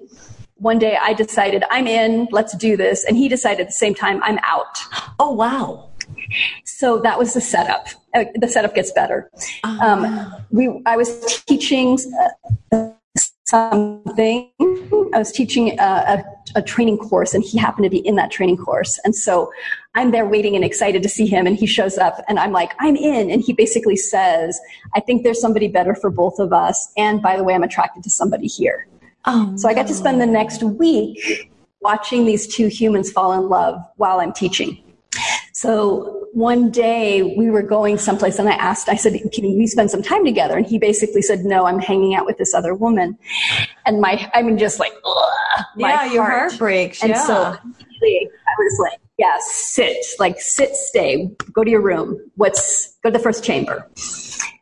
one 0.57 0.79
day 0.79 0.97
i 1.01 1.13
decided 1.13 1.63
i'm 1.71 1.87
in. 1.87 2.27
Let's 2.31 2.55
do 2.57 2.75
this. 2.75 3.05
And 3.05 3.15
he 3.15 3.29
decided 3.29 3.61
at 3.61 3.67
the 3.67 3.73
same 3.73 3.95
time 3.95 4.21
i'm 4.23 4.39
out. 4.43 4.75
Oh 5.19 5.31
wow. 5.31 5.89
so 6.65 6.99
that 6.99 7.17
was 7.17 7.33
the 7.33 7.41
setup. 7.41 7.87
Uh, 8.13 8.25
the 8.35 8.47
setup 8.49 8.75
gets 8.75 8.91
better. 8.91 9.31
Um, 9.63 10.33
we 10.51 10.81
i 10.85 10.97
was 10.97 11.41
teaching 11.45 11.97
uh, 12.73 12.89
something. 13.47 14.51
I 15.13 15.17
was 15.17 15.31
teaching 15.31 15.79
a, 15.79 15.83
a, 15.83 16.23
a 16.55 16.61
training 16.61 16.97
course 16.97 17.33
and 17.33 17.43
he 17.43 17.57
happened 17.57 17.85
to 17.85 17.89
be 17.89 18.05
in 18.05 18.15
that 18.15 18.29
training 18.29 18.57
course. 18.57 18.99
And 19.03 19.15
so 19.15 19.51
i'm 19.95 20.11
there 20.11 20.25
waiting 20.25 20.55
and 20.55 20.63
excited 20.63 21.01
to 21.01 21.09
see 21.09 21.25
him 21.25 21.47
and 21.47 21.55
he 21.55 21.65
shows 21.65 21.97
up 21.97 22.23
and 22.27 22.37
i'm 22.37 22.51
like 22.51 22.73
i'm 22.79 22.95
in. 22.95 23.31
And 23.31 23.41
he 23.41 23.53
basically 23.53 23.95
says 23.95 24.59
i 24.95 24.99
think 24.99 25.23
there's 25.23 25.41
somebody 25.41 25.67
better 25.67 25.95
for 25.95 26.09
both 26.09 26.39
of 26.39 26.51
us 26.53 26.91
and 26.97 27.21
by 27.21 27.37
the 27.37 27.43
way 27.43 27.53
i'm 27.55 27.63
attracted 27.63 28.03
to 28.03 28.09
somebody 28.09 28.47
here. 28.47 28.87
Oh. 29.25 29.55
so 29.55 29.69
i 29.69 29.73
got 29.73 29.87
to 29.87 29.93
spend 29.93 30.21
the 30.21 30.25
next 30.25 30.61
week 30.63 31.51
watching 31.81 32.25
these 32.25 32.47
two 32.47 32.67
humans 32.67 33.11
fall 33.11 33.33
in 33.33 33.49
love 33.49 33.79
while 33.95 34.19
i'm 34.19 34.33
teaching. 34.33 34.83
So 35.53 36.16
one 36.33 36.69
day 36.69 37.23
we 37.23 37.49
were 37.49 37.61
going 37.61 37.97
someplace 37.97 38.39
and 38.39 38.47
I 38.49 38.53
asked, 38.53 38.89
I 38.89 38.95
said, 38.95 39.13
can 39.33 39.43
we 39.43 39.67
spend 39.67 39.91
some 39.91 40.01
time 40.01 40.25
together? 40.25 40.57
And 40.57 40.65
he 40.65 40.77
basically 40.77 41.21
said, 41.21 41.45
no, 41.45 41.65
I'm 41.65 41.79
hanging 41.79 42.15
out 42.15 42.25
with 42.25 42.37
this 42.37 42.53
other 42.53 42.73
woman. 42.73 43.17
And 43.85 44.01
my, 44.01 44.29
I 44.33 44.41
mean, 44.41 44.57
just 44.57 44.79
like, 44.79 44.93
ugh, 45.05 45.65
my 45.75 45.89
yeah, 45.89 46.13
your 46.13 46.23
heart. 46.23 46.51
heart 46.51 46.59
breaks. 46.59 47.01
And 47.01 47.11
yeah. 47.11 47.25
so 47.25 47.57
immediately 47.63 48.29
I 48.47 48.53
was 48.59 48.79
like, 48.79 48.99
yeah, 49.17 49.37
sit, 49.41 50.05
like 50.19 50.39
sit, 50.39 50.75
stay, 50.75 51.29
go 51.51 51.63
to 51.63 51.69
your 51.69 51.81
room. 51.81 52.19
What's, 52.35 52.95
go 53.03 53.09
to 53.09 53.17
the 53.17 53.23
first 53.23 53.43
chamber. 53.43 53.89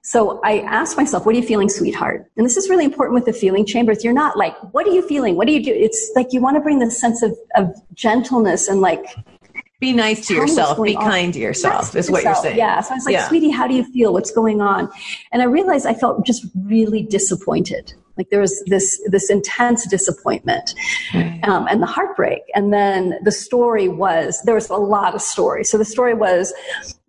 So 0.02 0.40
I 0.46 0.60
asked 0.60 0.96
myself, 0.96 1.26
what 1.26 1.36
are 1.36 1.40
you 1.40 1.46
feeling, 1.46 1.68
sweetheart? 1.68 2.32
And 2.38 2.46
this 2.46 2.56
is 2.56 2.70
really 2.70 2.86
important 2.86 3.16
with 3.16 3.26
the 3.26 3.34
feeling 3.34 3.66
chambers. 3.66 4.04
You're 4.04 4.14
not 4.14 4.38
like, 4.38 4.56
what 4.72 4.88
are 4.88 4.92
you 4.92 5.06
feeling? 5.06 5.36
What 5.36 5.48
do 5.48 5.54
you 5.54 5.64
do? 5.64 5.74
It's 5.74 6.12
like 6.16 6.28
you 6.32 6.40
want 6.40 6.56
to 6.56 6.62
bring 6.62 6.80
this 6.80 6.98
sense 6.98 7.22
of, 7.22 7.36
of 7.56 7.74
gentleness 7.96 8.70
and 8.70 8.80
like, 8.82 9.04
be 9.80 9.94
nice 9.94 10.28
to 10.28 10.34
tell 10.34 10.36
me 10.36 10.40
what's 10.42 10.52
yourself. 10.58 10.84
Be 10.84 10.96
on. 10.96 11.04
kind 11.04 11.34
to 11.34 11.40
yourself. 11.40 11.92
Yes, 11.94 11.96
is 11.96 12.12
what 12.12 12.24
you're 12.24 12.36
saying. 12.36 12.58
Yeah. 12.58 12.82
So 12.82 12.92
I 12.92 12.96
was 12.96 13.06
like, 13.06 13.14
Yeah. 13.14 13.28
sweetie, 13.28 13.50
how 13.50 13.68
do 13.68 13.74
you 13.74 13.84
feel? 13.92 14.14
What's 14.14 14.32
going 14.32 14.62
on? 14.62 14.90
And 15.32 15.42
I 15.42 15.46
realized 15.46 15.86
I 15.86 15.94
felt 15.94 16.26
just 16.26 16.46
really 16.64 17.04
disappointed. 17.04 17.94
Like 18.18 18.30
there 18.30 18.40
was 18.40 18.64
this, 18.68 19.02
this 19.08 19.30
intense 19.30 19.86
disappointment 19.88 20.74
um, 21.44 21.68
and 21.70 21.82
the 21.82 21.86
heartbreak. 21.86 22.44
And 22.56 22.72
then 22.72 23.20
the 23.24 23.32
story 23.32 23.90
was, 23.90 24.42
there 24.46 24.56
was 24.56 24.70
a 24.70 24.76
lot 24.76 25.16
of 25.16 25.22
stories. 25.22 25.70
So 25.70 25.78
the 25.78 25.84
story 25.84 26.14
was, 26.14 26.54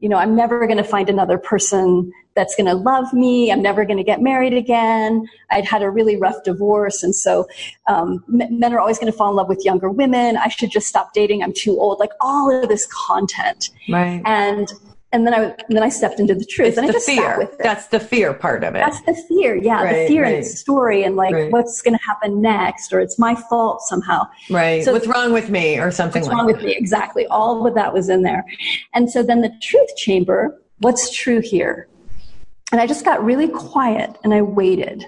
you 0.01 0.09
know, 0.09 0.17
I'm 0.17 0.35
never 0.35 0.67
going 0.67 0.79
to 0.79 0.85
find 0.85 1.09
another 1.09 1.39
person 1.39 2.11
that's 2.37 2.55
going 2.55 2.67
to 2.67 2.75
love 2.75 3.13
me. 3.13 3.51
I'm 3.51 3.63
never 3.63 3.85
going 3.85 3.97
to 3.97 4.05
get 4.05 4.21
married 4.23 4.53
again. 4.55 5.27
I'd 5.51 5.65
had 5.65 5.83
a 5.83 5.91
really 5.91 6.17
rough 6.17 6.45
divorce. 6.45 7.03
And 7.03 7.15
so 7.15 7.49
um, 7.89 8.23
men 8.29 8.73
are 8.73 8.79
always 8.79 8.99
going 8.99 9.11
to 9.11 9.17
fall 9.17 9.31
in 9.31 9.37
love 9.37 9.49
with 9.49 9.65
younger 9.65 9.91
women. 9.91 10.37
I 10.37 10.49
should 10.49 10.71
just 10.71 10.87
stop 10.87 11.13
dating. 11.15 11.43
I'm 11.43 11.53
too 11.55 11.79
old. 11.81 11.99
Like 11.99 12.13
all 12.21 12.55
of 12.63 12.69
this 12.69 12.87
content. 12.93 13.71
Right. 13.89 14.21
And, 14.27 14.69
and 15.13 15.27
then 15.27 15.33
I, 15.33 15.39
and 15.45 15.77
then 15.77 15.83
I 15.83 15.89
stepped 15.89 16.21
into 16.21 16.35
the 16.35 16.45
truth 16.45 16.69
It's 16.71 16.77
and 16.77 16.85
I 16.85 16.89
the 16.89 16.93
just 16.95 17.07
fear. 17.07 17.39
with 17.39 17.53
it. 17.55 17.59
That's 17.61 17.87
the 17.87 18.01
fear 18.01 18.35
part 18.35 18.65
of 18.65 18.75
it. 18.75 18.81
That's 18.81 19.01
the 19.03 19.15
fear. 19.15 19.57
Yeah. 19.57 19.83
Right, 19.83 20.03
the 20.03 20.09
fear 20.09 20.25
in 20.25 20.33
right. 20.33 20.39
its 20.41 20.59
story 20.61 21.05
and 21.05 21.17
like 21.17 21.33
Right. 21.33 21.51
what's 21.51 21.81
going 21.81 21.97
to 21.97 22.05
happen 22.05 22.43
next 22.43 22.93
or 22.93 23.01
it's 23.01 23.19
my 23.19 23.35
fault 23.49 23.81
somehow. 23.83 24.27
right. 24.51 24.85
so- 24.85 24.93
What's 24.93 25.07
wrong 25.07 25.33
with 25.33 25.49
me 25.49 25.79
or 25.79 25.91
something 25.91 26.21
What's 26.21 26.29
like 26.29 26.37
wrong 26.37 26.47
that. 26.49 26.57
with 26.57 26.65
me? 26.67 26.75
Exactly. 26.77 27.25
All 27.29 27.67
of 27.67 27.75
that 27.77 27.95
was 27.95 28.09
in 28.11 28.23
there. 28.23 28.45
And 28.93 29.11
so 29.11 29.23
then 29.23 29.41
the 29.41 29.53
truth 29.63 29.97
chamber, 29.97 30.61
what's 30.81 31.15
true 31.17 31.41
here? 31.41 31.89
And 32.73 32.81
I 32.81 32.87
just 32.87 33.05
got 33.05 33.25
really 33.25 33.49
quiet 33.49 34.17
and 34.25 34.35
I 34.35 34.43
waited. 34.43 35.05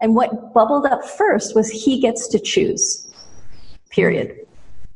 And 0.00 0.14
what 0.14 0.52
bubbled 0.54 0.86
up 0.86 1.04
first 1.04 1.54
was 1.54 1.70
he 1.70 2.00
gets 2.00 2.28
to 2.28 2.38
choose. 2.38 3.12
Period. 3.90 4.34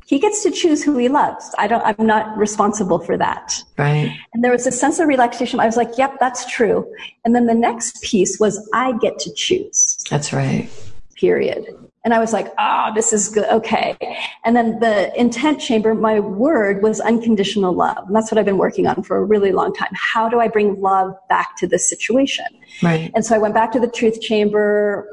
He 0.07 0.19
gets 0.19 0.43
to 0.43 0.51
choose 0.51 0.83
who 0.83 0.99
he 0.99 1.09
loves. 1.09 1.55
I 1.59 1.67
don't, 1.67 1.83
I'm 1.85 2.07
not 2.07 2.37
responsible 2.37 2.99
for 2.99 3.17
that. 3.17 3.63
Right. 3.79 4.15
And 4.35 4.45
there 4.45 4.53
was 4.53 4.67
a 4.67 4.73
sense 4.73 4.99
of 4.99 5.09
relaxation. 5.09 5.61
I 5.61 5.67
was 5.67 5.77
like, 5.77 5.97
yep, 5.97 6.17
that's 6.21 6.51
true. 6.51 6.93
And 7.25 7.35
then 7.35 7.47
the 7.47 7.55
next 7.55 8.03
piece 8.03 8.39
was 8.39 8.69
I 8.75 8.93
get 8.99 9.19
to 9.21 9.33
choose 9.33 9.97
That's 10.11 10.33
right. 10.33 10.69
period. 11.17 11.67
And 12.05 12.13
I 12.13 12.19
was 12.19 12.33
like, 12.33 12.49
ah, 12.59 12.91
this 12.93 13.13
is 13.13 13.29
good. 13.29 13.45
Okay. 13.49 13.97
And 14.45 14.57
then 14.57 14.81
the 14.81 15.15
intent 15.19 15.61
chamber, 15.61 15.95
my 15.95 16.19
word 16.19 16.83
was 16.83 17.01
unconditional 17.01 17.73
love. 17.73 18.07
And 18.07 18.17
that's 18.17 18.33
what 18.33 18.39
I've 18.39 18.45
been 18.45 18.59
working 18.59 18.89
on 18.89 19.05
for 19.05 19.19
a 19.19 19.25
really 19.25 19.53
long 19.53 19.73
time. 19.73 19.91
How 19.93 20.29
do 20.29 20.41
I 20.41 20.49
bring 20.49 20.81
love 20.81 21.15
back 21.29 21.57
to 21.59 21.67
this 21.67 21.89
situation? 21.89 22.47
Right. 22.83 23.13
And 23.15 23.25
so 23.25 23.37
I 23.37 23.39
went 23.39 23.55
back 23.55 23.71
to 23.73 23.81
the 23.81 23.89
truth 23.89 24.21
chamber, 24.21 25.09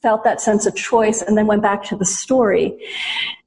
felt 0.00 0.24
that 0.24 0.40
sense 0.40 0.64
of 0.64 0.74
choice, 0.74 1.20
and 1.20 1.36
then 1.36 1.46
went 1.46 1.60
back 1.60 1.82
to 1.84 1.96
the 1.96 2.06
story. 2.06 2.78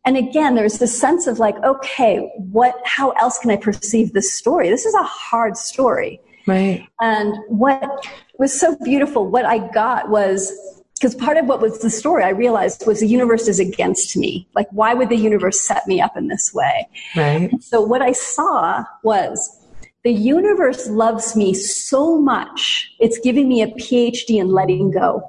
And 0.05 0.15
again, 0.15 0.53
there's 0.53 0.77
this 0.77 0.95
sense 0.95 1.25
of 1.25 1.39
like, 1.39 1.57
okay, 1.63 2.31
what, 2.37 2.75
how 2.85 3.11
else 3.11 3.39
can 3.39 3.49
I 3.49 3.55
perceive 3.55 4.13
this 4.13 4.31
story? 4.33 4.69
This 4.69 4.85
is 4.85 4.93
a 4.93 5.03
hard 5.03 5.57
story. 5.57 6.21
Right. 6.45 6.87
And 7.01 7.35
what 7.47 8.05
was 8.37 8.57
so 8.57 8.77
beautiful, 8.83 9.27
what 9.27 9.45
I 9.45 9.67
got 9.71 10.09
was 10.09 10.53
because 11.05 11.21
part 11.21 11.37
of 11.37 11.45
what 11.45 11.61
was 11.61 11.77
the 11.81 11.89
story 11.91 12.23
I 12.23 12.29
realized 12.29 12.87
was 12.87 12.99
the 12.99 13.05
universe 13.05 13.47
is 13.47 13.59
against 13.59 14.17
me. 14.17 14.47
Like, 14.55 14.65
why 14.71 14.95
would 14.95 15.09
the 15.09 15.15
universe 15.15 15.61
set 15.61 15.85
me 15.85 16.01
up 16.01 16.17
in 16.17 16.29
this 16.29 16.51
way? 16.51 16.89
Right. 17.15 17.51
So 17.61 17.79
what 17.79 18.01
I 18.01 18.11
saw 18.11 18.83
was 19.03 19.55
the 20.03 20.11
universe 20.11 20.89
loves 20.89 21.35
me 21.35 21.53
so 21.53 22.19
much, 22.19 22.91
it's 22.99 23.19
giving 23.19 23.47
me 23.47 23.61
a 23.61 23.67
PhD 23.67 24.39
in 24.39 24.47
letting 24.47 24.89
go. 24.89 25.21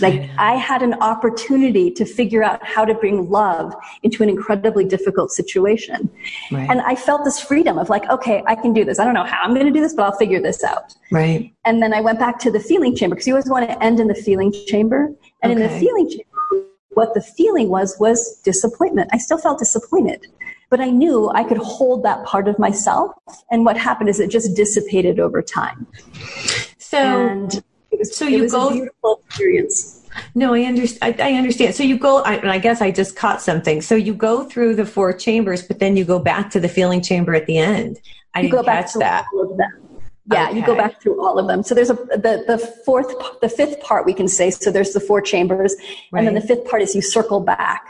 Like 0.00 0.28
I 0.36 0.56
had 0.56 0.82
an 0.82 0.94
opportunity 0.94 1.90
to 1.92 2.04
figure 2.04 2.42
out 2.42 2.64
how 2.64 2.84
to 2.84 2.92
bring 2.94 3.30
love 3.30 3.74
into 4.02 4.22
an 4.22 4.28
incredibly 4.28 4.84
difficult 4.84 5.30
situation. 5.30 6.10
Right. 6.52 6.68
And 6.68 6.82
I 6.82 6.94
felt 6.94 7.24
this 7.24 7.40
freedom 7.40 7.78
of 7.78 7.88
like, 7.88 8.08
okay, 8.10 8.42
I 8.46 8.56
can 8.56 8.74
do 8.74 8.84
this. 8.84 8.98
I 8.98 9.04
don't 9.04 9.14
know 9.14 9.24
how 9.24 9.42
I'm 9.42 9.54
going 9.54 9.66
to 9.66 9.72
do 9.72 9.80
this, 9.80 9.94
but 9.94 10.02
I'll 10.02 10.18
figure 10.18 10.40
this 10.40 10.62
out. 10.62 10.94
Right. 11.10 11.52
And 11.64 11.82
then 11.82 11.94
I 11.94 12.00
went 12.02 12.18
back 12.18 12.38
to 12.40 12.50
the 12.50 12.60
feeling 12.60 12.94
chamber 12.94 13.16
because 13.16 13.26
you 13.26 13.32
always 13.32 13.48
want 13.48 13.68
to 13.68 13.82
end 13.82 13.98
in 13.98 14.08
the 14.08 14.14
feeling 14.14 14.52
chamber. 14.66 15.12
And 15.42 15.52
in 15.52 15.58
the 15.58 15.68
feeling 15.68 16.10
chamber, 16.10 16.66
what 16.90 17.14
the 17.14 17.22
feeling 17.22 17.68
was, 17.68 17.96
was 18.00 18.40
disappointment. 18.42 19.10
I 19.12 19.18
still 19.18 19.38
felt 19.38 19.58
disappointed, 19.58 20.26
but 20.70 20.80
I 20.80 20.90
knew 20.90 21.30
I 21.30 21.44
could 21.44 21.58
hold 21.58 22.02
that 22.04 22.24
part 22.24 22.48
of 22.48 22.58
myself. 22.58 23.12
And 23.50 23.64
what 23.64 23.76
happened 23.76 24.08
is 24.08 24.18
it 24.18 24.30
just 24.30 24.56
dissipated 24.56 25.20
over 25.20 25.42
time. 25.42 25.86
So 26.78 26.98
and 26.98 27.62
was, 27.98 28.16
so 28.16 28.26
you 28.26 28.48
go- 28.48 28.70
beautiful 28.70 29.20
experience. 29.26 30.02
No, 30.34 30.54
I 30.54 30.62
understand. 30.62 31.20
I, 31.20 31.30
I 31.30 31.32
understand. 31.34 31.74
So 31.74 31.82
you 31.82 31.98
go, 31.98 32.22
I, 32.22 32.36
and 32.36 32.50
I 32.50 32.58
guess 32.58 32.80
I 32.80 32.90
just 32.90 33.16
caught 33.16 33.42
something. 33.42 33.82
So 33.82 33.94
you 33.94 34.14
go 34.14 34.44
through 34.44 34.76
the 34.76 34.86
four 34.86 35.12
chambers, 35.12 35.62
but 35.62 35.78
then 35.78 35.96
you 35.96 36.04
go 36.06 36.18
back 36.18 36.50
to 36.52 36.60
the 36.60 36.68
feeling 36.70 37.02
chamber 37.02 37.34
at 37.34 37.46
the 37.46 37.58
end. 37.58 37.98
I 38.34 38.40
You 38.40 38.50
go 38.50 38.62
back 38.62 38.84
catch 38.86 38.92
to 38.94 38.98
that. 39.00 39.26
all 39.34 39.50
of 39.50 39.56
them. 39.58 39.70
Yeah, 40.32 40.50
you 40.50 40.64
go 40.66 40.74
back 40.74 41.00
through 41.00 41.24
all 41.24 41.38
of 41.38 41.46
them. 41.46 41.62
So 41.62 41.74
there's 41.74 41.90
a 41.90 41.94
the 41.94 42.44
the 42.48 42.58
fourth, 42.84 43.14
the 43.40 43.48
fifth 43.48 43.80
part 43.80 44.06
we 44.06 44.12
can 44.12 44.26
say. 44.26 44.50
So 44.50 44.72
there's 44.72 44.92
the 44.92 45.00
four 45.00 45.20
chambers, 45.20 45.76
and 46.12 46.26
then 46.26 46.34
the 46.34 46.40
fifth 46.40 46.66
part 46.68 46.82
is 46.82 46.94
you 46.96 47.02
circle 47.02 47.38
back. 47.38 47.86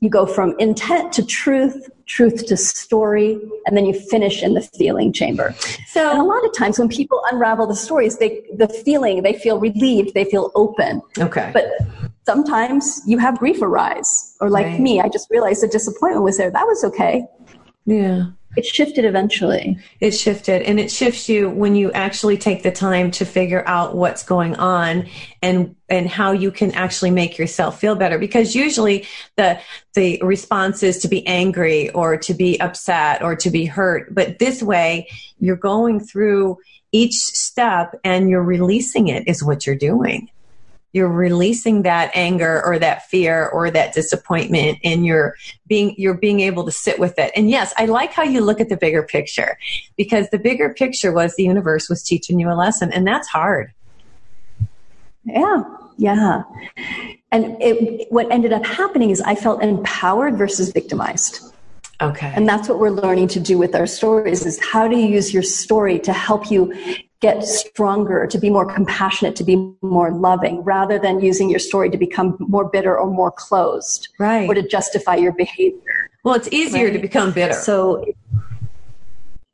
You 0.00 0.08
go 0.08 0.26
from 0.26 0.54
intent 0.58 1.12
to 1.14 1.26
truth, 1.26 1.90
truth 2.06 2.46
to 2.46 2.56
story, 2.56 3.38
and 3.66 3.76
then 3.76 3.84
you 3.84 3.92
finish 3.92 4.42
in 4.42 4.54
the 4.54 4.62
feeling 4.62 5.12
chamber. 5.12 5.54
And 5.96 6.18
a 6.18 6.22
lot 6.22 6.44
of 6.44 6.54
times 6.56 6.78
when 6.78 6.88
people 6.88 7.20
unravel 7.32 7.66
the 7.66 7.74
stories, 7.74 8.18
they 8.18 8.42
the 8.56 8.68
feeling 8.68 9.22
they 9.22 9.32
feel 9.34 9.58
relieved, 9.58 10.14
they 10.14 10.24
feel 10.24 10.52
open. 10.54 11.02
okay, 11.18 11.50
But 11.52 11.64
sometimes 12.26 13.00
you 13.06 13.18
have 13.18 13.38
grief 13.38 13.60
arise, 13.60 14.36
or 14.40 14.50
like 14.50 14.66
Right. 14.66 14.80
me, 14.80 15.00
I 15.00 15.08
just 15.08 15.28
realized 15.30 15.62
the 15.62 15.68
disappointment 15.68 16.22
was 16.22 16.36
there. 16.36 16.50
That 16.50 16.66
was 16.66 16.84
okay. 16.84 17.26
yeah, 17.84 18.26
It 18.56 18.64
shifted 18.64 19.04
eventually. 19.04 19.78
it 20.00 20.12
shifted, 20.12 20.62
and 20.62 20.80
it 20.80 20.90
shifts 20.90 21.28
you 21.28 21.50
when 21.50 21.74
you 21.74 21.92
actually 21.92 22.38
take 22.38 22.62
the 22.62 22.72
time 22.72 23.10
to 23.12 23.24
figure 23.24 23.62
out 23.66 23.94
what's 23.94 24.22
going 24.22 24.56
on 24.56 25.08
and 25.42 25.76
and 25.88 26.08
how 26.08 26.32
you 26.32 26.50
can 26.50 26.72
actually 26.72 27.10
make 27.10 27.38
yourself 27.38 27.80
feel 27.80 27.94
better. 27.94 28.18
Because 28.18 28.54
usually 28.54 29.06
the 29.36 29.60
the 29.94 30.20
response 30.22 30.82
is 30.82 30.98
to 30.98 31.08
be 31.08 31.26
angry 31.26 31.90
or 31.90 32.16
to 32.16 32.34
be 32.34 32.60
upset 32.60 33.22
or 33.22 33.36
to 33.36 33.50
be 33.50 33.66
hurt, 33.66 34.14
but 34.14 34.38
this 34.38 34.62
way 34.62 35.08
you're 35.38 35.56
going 35.56 36.00
through 36.00 36.58
each 36.90 37.14
step 37.14 37.94
and 38.02 38.30
you're 38.30 38.42
releasing 38.42 39.08
it 39.08 39.28
is 39.28 39.44
what 39.44 39.66
you're 39.66 39.76
doing. 39.76 40.30
You're 40.92 41.08
releasing 41.08 41.82
that 41.82 42.10
anger 42.14 42.64
or 42.64 42.78
that 42.78 43.06
fear 43.08 43.48
or 43.48 43.70
that 43.70 43.92
disappointment 43.92 44.78
and 44.82 45.04
you're 45.04 45.36
being 45.66 45.94
you're 45.98 46.14
being 46.14 46.40
able 46.40 46.64
to 46.64 46.72
sit 46.72 46.98
with 46.98 47.18
it. 47.18 47.30
And 47.36 47.50
yes 47.50 47.72
i 47.76 47.84
like 47.84 48.12
how 48.12 48.22
you 48.22 48.40
look 48.40 48.60
at 48.60 48.68
the 48.68 48.76
bigger 48.76 49.02
picture 49.02 49.58
because 49.96 50.30
the 50.30 50.38
bigger 50.38 50.72
picture 50.72 51.12
was 51.12 51.36
the 51.36 51.44
universe 51.44 51.88
was 51.88 52.02
teaching 52.02 52.40
you 52.40 52.50
a 52.50 52.54
lesson 52.54 52.92
and 52.92 53.06
that's 53.06 53.28
hard. 53.28 53.72
Yeah. 55.24 55.62
Yeah. 55.98 56.44
And 57.32 57.60
it, 57.60 58.10
what 58.10 58.30
ended 58.30 58.52
up 58.52 58.64
happening 58.64 59.10
is 59.10 59.20
i 59.20 59.34
felt 59.34 59.62
empowered 59.62 60.38
versus 60.38 60.72
victimized. 60.72 61.52
Okay. 62.00 62.32
And 62.34 62.48
that's 62.48 62.68
what 62.68 62.78
we're 62.78 62.90
learning 62.90 63.26
to 63.28 63.40
do 63.40 63.58
with 63.58 63.74
our 63.74 63.86
stories 63.86 64.46
is 64.46 64.60
how 64.64 64.86
do 64.86 64.96
you 64.96 65.08
use 65.08 65.34
your 65.34 65.42
story 65.42 65.98
to 66.00 66.12
help 66.12 66.50
you 66.50 66.72
get 67.20 67.42
stronger, 67.44 68.26
to 68.26 68.38
be 68.38 68.48
more 68.48 68.64
compassionate, 68.72 69.34
to 69.36 69.44
be 69.44 69.56
more 69.82 70.12
loving, 70.12 70.62
rather 70.62 70.98
than 70.98 71.20
using 71.20 71.50
your 71.50 71.58
story 71.58 71.90
to 71.90 71.98
become 71.98 72.36
more 72.38 72.68
bitter 72.68 72.96
or 72.96 73.10
more 73.10 73.30
closed, 73.30 74.08
right? 74.18 74.48
Or 74.48 74.54
to 74.54 74.62
justify 74.62 75.16
your 75.16 75.32
behavior. 75.32 76.10
Well, 76.24 76.34
it's 76.34 76.48
easier 76.52 76.84
right? 76.84 76.92
to 76.92 76.98
become 76.98 77.32
bitter. 77.32 77.54
So 77.54 78.04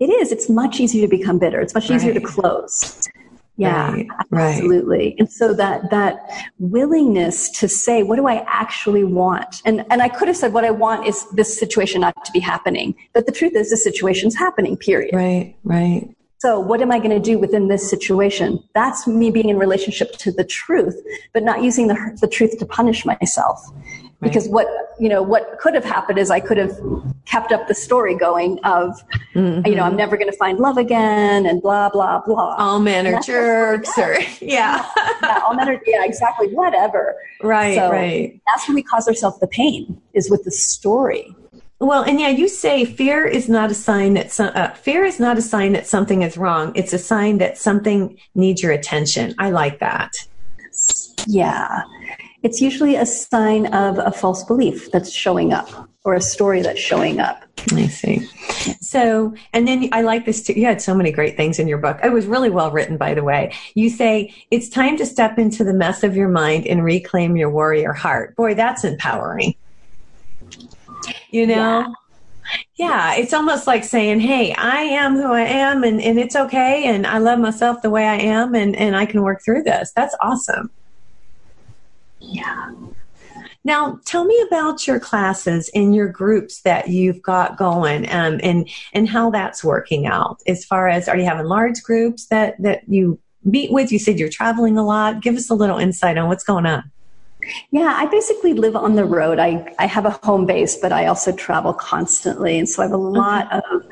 it 0.01 0.11
is. 0.11 0.33
It's 0.33 0.49
much 0.49 0.81
easier 0.81 1.03
to 1.03 1.09
become 1.09 1.39
bitter. 1.39 1.61
It's 1.61 1.75
much 1.75 1.89
right. 1.89 1.97
easier 1.97 2.13
to 2.13 2.21
close. 2.21 3.09
Yeah, 3.57 3.93
right. 3.93 4.09
absolutely. 4.33 4.99
Right. 4.99 5.15
And 5.21 5.31
so 5.31 5.55
that 5.55 5.89
that 5.91 6.29
willingness 6.59 7.49
to 7.61 7.69
say, 7.69 8.03
what 8.03 8.17
do 8.17 8.27
I 8.27 8.45
actually 8.49 9.05
want? 9.05 9.63
And 9.65 9.87
and 9.91 10.03
I 10.03 10.09
could 10.09 10.27
have 10.27 10.37
said, 10.37 10.53
what 10.53 10.65
I 10.65 10.73
want 10.73 11.07
is 11.07 11.25
this 11.31 11.57
situation 11.57 12.01
not 12.01 12.25
to 12.25 12.33
be 12.33 12.41
happening. 12.41 12.97
But 13.13 13.27
the 13.27 13.33
truth 13.33 13.55
is, 13.55 13.71
the 13.71 13.77
situation's 13.77 14.35
happening. 14.35 14.77
Period. 14.77 15.15
Right. 15.15 15.57
Right. 15.63 16.15
So 16.45 16.61
what 16.61 16.83
am 16.83 16.93
I 16.93 16.99
going 16.99 17.09
to 17.09 17.19
do 17.19 17.39
within 17.39 17.69
this 17.69 17.89
situation? 17.89 18.63
That's 18.75 19.07
me 19.07 19.31
being 19.31 19.49
in 19.49 19.57
relationship 19.57 20.13
to 20.19 20.31
the 20.31 20.45
truth, 20.45 20.95
but 21.33 21.43
not 21.43 21.63
using 21.63 21.87
the, 21.87 22.19
the 22.21 22.29
truth 22.29 22.59
to 22.59 22.67
punish 22.67 23.07
myself. 23.07 23.59
Right. 23.73 24.13
Because 24.21 24.51
what, 24.51 24.67
you 25.01 25.09
know, 25.09 25.23
what 25.23 25.59
could 25.59 25.75
have 25.75 25.87
happened 25.87 26.19
is 26.19 26.31
I 26.31 26.41
could 26.41 26.59
have 26.59 26.79
kept 27.25 27.51
up 27.51 27.67
the 27.67 27.73
story 27.73 28.15
going 28.15 28.59
of, 28.63 29.03
mm-hmm. 29.35 29.67
you 29.67 29.75
know, 29.75 29.85
I'm 29.85 29.97
never 29.97 30.19
going 30.19 30.31
to 30.31 30.37
find 30.37 30.59
love 30.59 30.77
again 30.77 31.47
and 31.47 31.63
blah, 31.63 31.89
blah, 31.89 32.21
blah. 32.21 32.57
All 32.59 32.79
men 32.79 33.07
are 33.07 33.23
jerks 33.23 33.97
or, 33.97 34.13
yeah. 34.43 34.87
yeah. 35.23 35.41
All 35.47 35.55
men 35.55 35.71
are, 35.71 35.81
yeah, 35.87 36.05
exactly. 36.05 36.49
Whatever. 36.49 37.17
Right, 37.43 37.75
so 37.75 37.91
right. 37.91 38.39
That's 38.49 38.69
when 38.69 38.75
we 38.75 38.83
cause 38.83 39.09
ourselves 39.09 39.41
the 39.41 39.47
pain 39.47 39.99
is 40.13 40.29
with 40.29 40.45
the 40.45 40.51
story. 40.51 41.35
Well, 41.85 42.03
and 42.03 42.19
yeah, 42.19 42.31
you 42.31 42.49
say 42.49 42.87
fear 42.87 43.27
is 43.27 43.47
not 43.47 43.71
a 43.71 43.75
sign 43.75 44.15
that 44.15 44.33
some, 44.33 44.51
uh, 44.55 44.71
fear 44.71 45.05
is 45.05 45.21
not 45.21 45.37
a 45.37 45.43
sign 45.43 45.75
that 45.75 45.87
something 45.87 46.23
is 46.23 46.39
wrong. 46.39 46.73
It's 46.75 46.95
a 46.95 46.99
sign 46.99 47.37
that 47.39 47.59
something 47.59 48.19
needs 48.35 48.63
your 48.63 48.73
attention. 48.73 49.35
I 49.39 49.51
like 49.51 49.81
that. 49.81 50.13
Yeah. 51.27 51.83
It's 52.43 52.63
usually 52.63 52.97
a 52.97 53.05
sign 53.05 53.67
of 53.75 53.99
a 53.99 54.11
false 54.11 54.45
belief 54.45 54.91
that's 54.93 55.13
showing 55.13 55.53
up 55.53 55.69
or 56.05 56.15
a 56.15 56.23
story 56.23 56.63
that's 56.63 56.81
showing 56.81 57.21
up. 57.21 57.45
I 57.73 57.87
see. 57.89 58.27
So, 58.81 59.35
and 59.53 59.69
then 59.69 59.91
I 59.93 60.03
like 60.03 60.25
this 60.25 60.43
too. 60.43 60.55
You 60.55 60.65
had 60.65 60.81
so 60.81 60.95
many 60.95 61.13
great 61.13 61.37
things 61.37 61.59
in 61.59 61.69
your 61.69 61.79
book. 61.79 61.99
It 62.03 62.13
was 62.13 62.25
really 62.27 62.51
well 62.51 62.71
written, 62.71 62.97
by 62.97 63.13
the 63.13 63.25
way. 63.25 63.53
You 63.75 63.91
say 63.91 64.35
it's 64.51 64.71
time 64.71 64.97
to 64.99 65.07
step 65.07 65.39
into 65.39 65.65
the 65.65 65.75
mess 65.75 66.03
of 66.03 66.17
your 66.17 66.29
mind 66.29 66.67
and 66.67 66.83
reclaim 66.83 67.37
your 67.37 67.51
warrior 67.51 67.93
heart. 67.93 68.37
Boy, 68.37 68.55
that's 68.55 68.85
empowering 68.85 69.55
you 71.31 71.47
know? 71.47 71.95
Yeah. 72.77 73.15
yeah. 73.15 73.15
it's 73.15 73.33
almost 73.33 73.67
like 73.67 73.85
saying, 73.85 74.21
Hey, 74.21 74.53
I 74.55 74.83
am 74.83 75.17
who 75.17 75.33
I 75.33 75.43
am 75.43 75.85
and, 75.85 76.01
and 76.01 76.19
it's 76.19 76.37
okay. 76.37 76.85
And 76.85 77.07
I 77.07 77.19
love 77.19 77.39
myself 77.39 77.83
the 77.83 77.91
way 77.91 78.07
I 78.07 78.17
am 78.17 78.55
and, 78.55 78.77
and 78.77 78.97
I 78.97 79.07
can 79.07 79.23
work 79.23 79.43
through 79.45 79.63
this. 79.63 79.93
That's 79.95 80.15
awesome. 80.21 80.71
Yeah. 82.21 82.73
Now, 83.67 83.99
tell 84.05 84.25
me 84.25 84.39
about 84.47 84.87
your 84.87 85.01
classes 85.01 85.71
and 85.75 85.95
your 85.95 86.09
groups 86.09 86.61
that 86.63 86.89
you've 86.89 87.23
got 87.23 87.57
going, 87.57 88.05
um, 88.11 88.39
and 88.43 88.69
and 88.93 89.09
how 89.09 89.31
that's 89.31 89.65
working 89.65 90.07
out. 90.07 90.41
As 90.47 90.67
far 90.67 90.89
as, 90.89 91.09
are 91.09 91.17
you 91.17 91.25
having 91.25 91.47
large 91.47 91.83
groups 91.83 92.27
that 92.27 92.61
that 92.63 92.87
you 92.87 93.19
meet 93.43 93.73
with? 93.73 93.91
You 93.91 93.99
said 93.99 94.19
you're 94.19 94.29
traveling 94.29 94.77
a 94.77 94.85
lot. 94.85 95.23
Give 95.23 95.35
us 95.35 95.49
a 95.49 95.55
little 95.55 95.79
insight 95.79 96.19
on 96.19 96.29
what's 96.29 96.45
going 96.45 96.67
on. 96.67 96.91
Yeah, 97.71 97.93
I 97.97 98.07
basically 98.07 98.55
live 98.55 98.77
on 98.77 98.95
the 98.95 99.05
road. 99.05 99.39
I, 99.39 99.75
I 99.79 99.87
have 99.87 100.07
a 100.07 100.11
home 100.11 100.47
base, 100.47 100.77
but 100.77 100.93
I 100.93 101.07
also 101.07 101.33
travel 101.33 101.73
constantly. 101.73 102.59
And 102.59 102.69
so 102.69 102.83
I 102.83 102.87
have 102.87 102.93
a 102.93 102.97
mm-hmm. 102.97 103.17
lot 103.17 103.53
of 103.53 103.83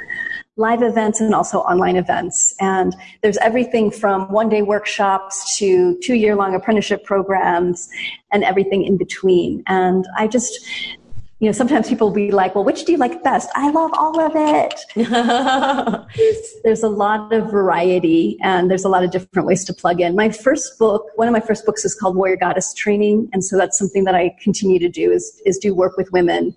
live 0.57 0.83
events 0.83 1.21
and 1.21 1.35
also 1.35 1.61
online 1.61 1.97
events. 1.97 2.55
And 2.61 2.95
there's 3.23 3.39
everything 3.39 3.91
from 3.91 4.31
one 4.31 4.49
day 4.49 4.63
workshops 4.63 5.57
to 5.59 5.99
two 6.03 6.15
year 6.15 6.37
long 6.37 6.55
apprenticeship 6.55 7.05
programs 7.05 7.89
and 8.33 8.45
everything 8.45 8.85
in 8.85 8.99
between. 8.99 9.63
And 9.67 10.07
I 10.17 10.27
just, 10.27 10.69
you 11.43 11.49
know, 11.49 11.53
sometimes 11.53 11.89
people 11.89 12.07
will 12.07 12.15
be 12.15 12.31
like, 12.31 12.55
well, 12.55 12.63
which 12.63 12.85
do 12.85 12.93
you 12.93 12.99
like 12.99 13.25
best? 13.25 13.51
I 13.57 13.69
love 13.73 13.91
all 13.95 14.21
of 14.21 14.31
it. 14.37 14.81
there's, 16.17 16.55
there's, 16.63 16.83
a 16.85 16.89
lot 16.89 17.33
of 17.33 17.51
variety 17.51 18.39
and 18.43 18.71
there's 18.71 18.85
a 18.85 18.89
lot 18.89 19.03
of 19.03 19.11
different 19.11 19.49
ways 19.49 19.65
to 19.65 19.75
plug 19.75 20.01
in. 20.01 20.15
My 20.15 20.31
first 20.31 20.79
book, 20.79 21.05
one 21.17 21.27
of 21.27 21.33
my 21.33 21.41
first 21.41 21.67
books 21.67 21.85
is 21.85 21.97
called 21.97 22.15
Warrior 22.15 22.37
Goddess 22.37 22.73
Training. 22.75 23.29
And 23.33 23.45
so 23.45 23.57
that's 23.57 23.77
something 23.77 24.05
that 24.05 24.15
I 24.15 24.37
continue 24.41 24.79
to 24.79 24.89
do 24.89 25.11
is, 25.11 25.43
is 25.45 25.59
do 25.59 25.75
work 25.75 25.97
with 25.97 26.13
women 26.13 26.55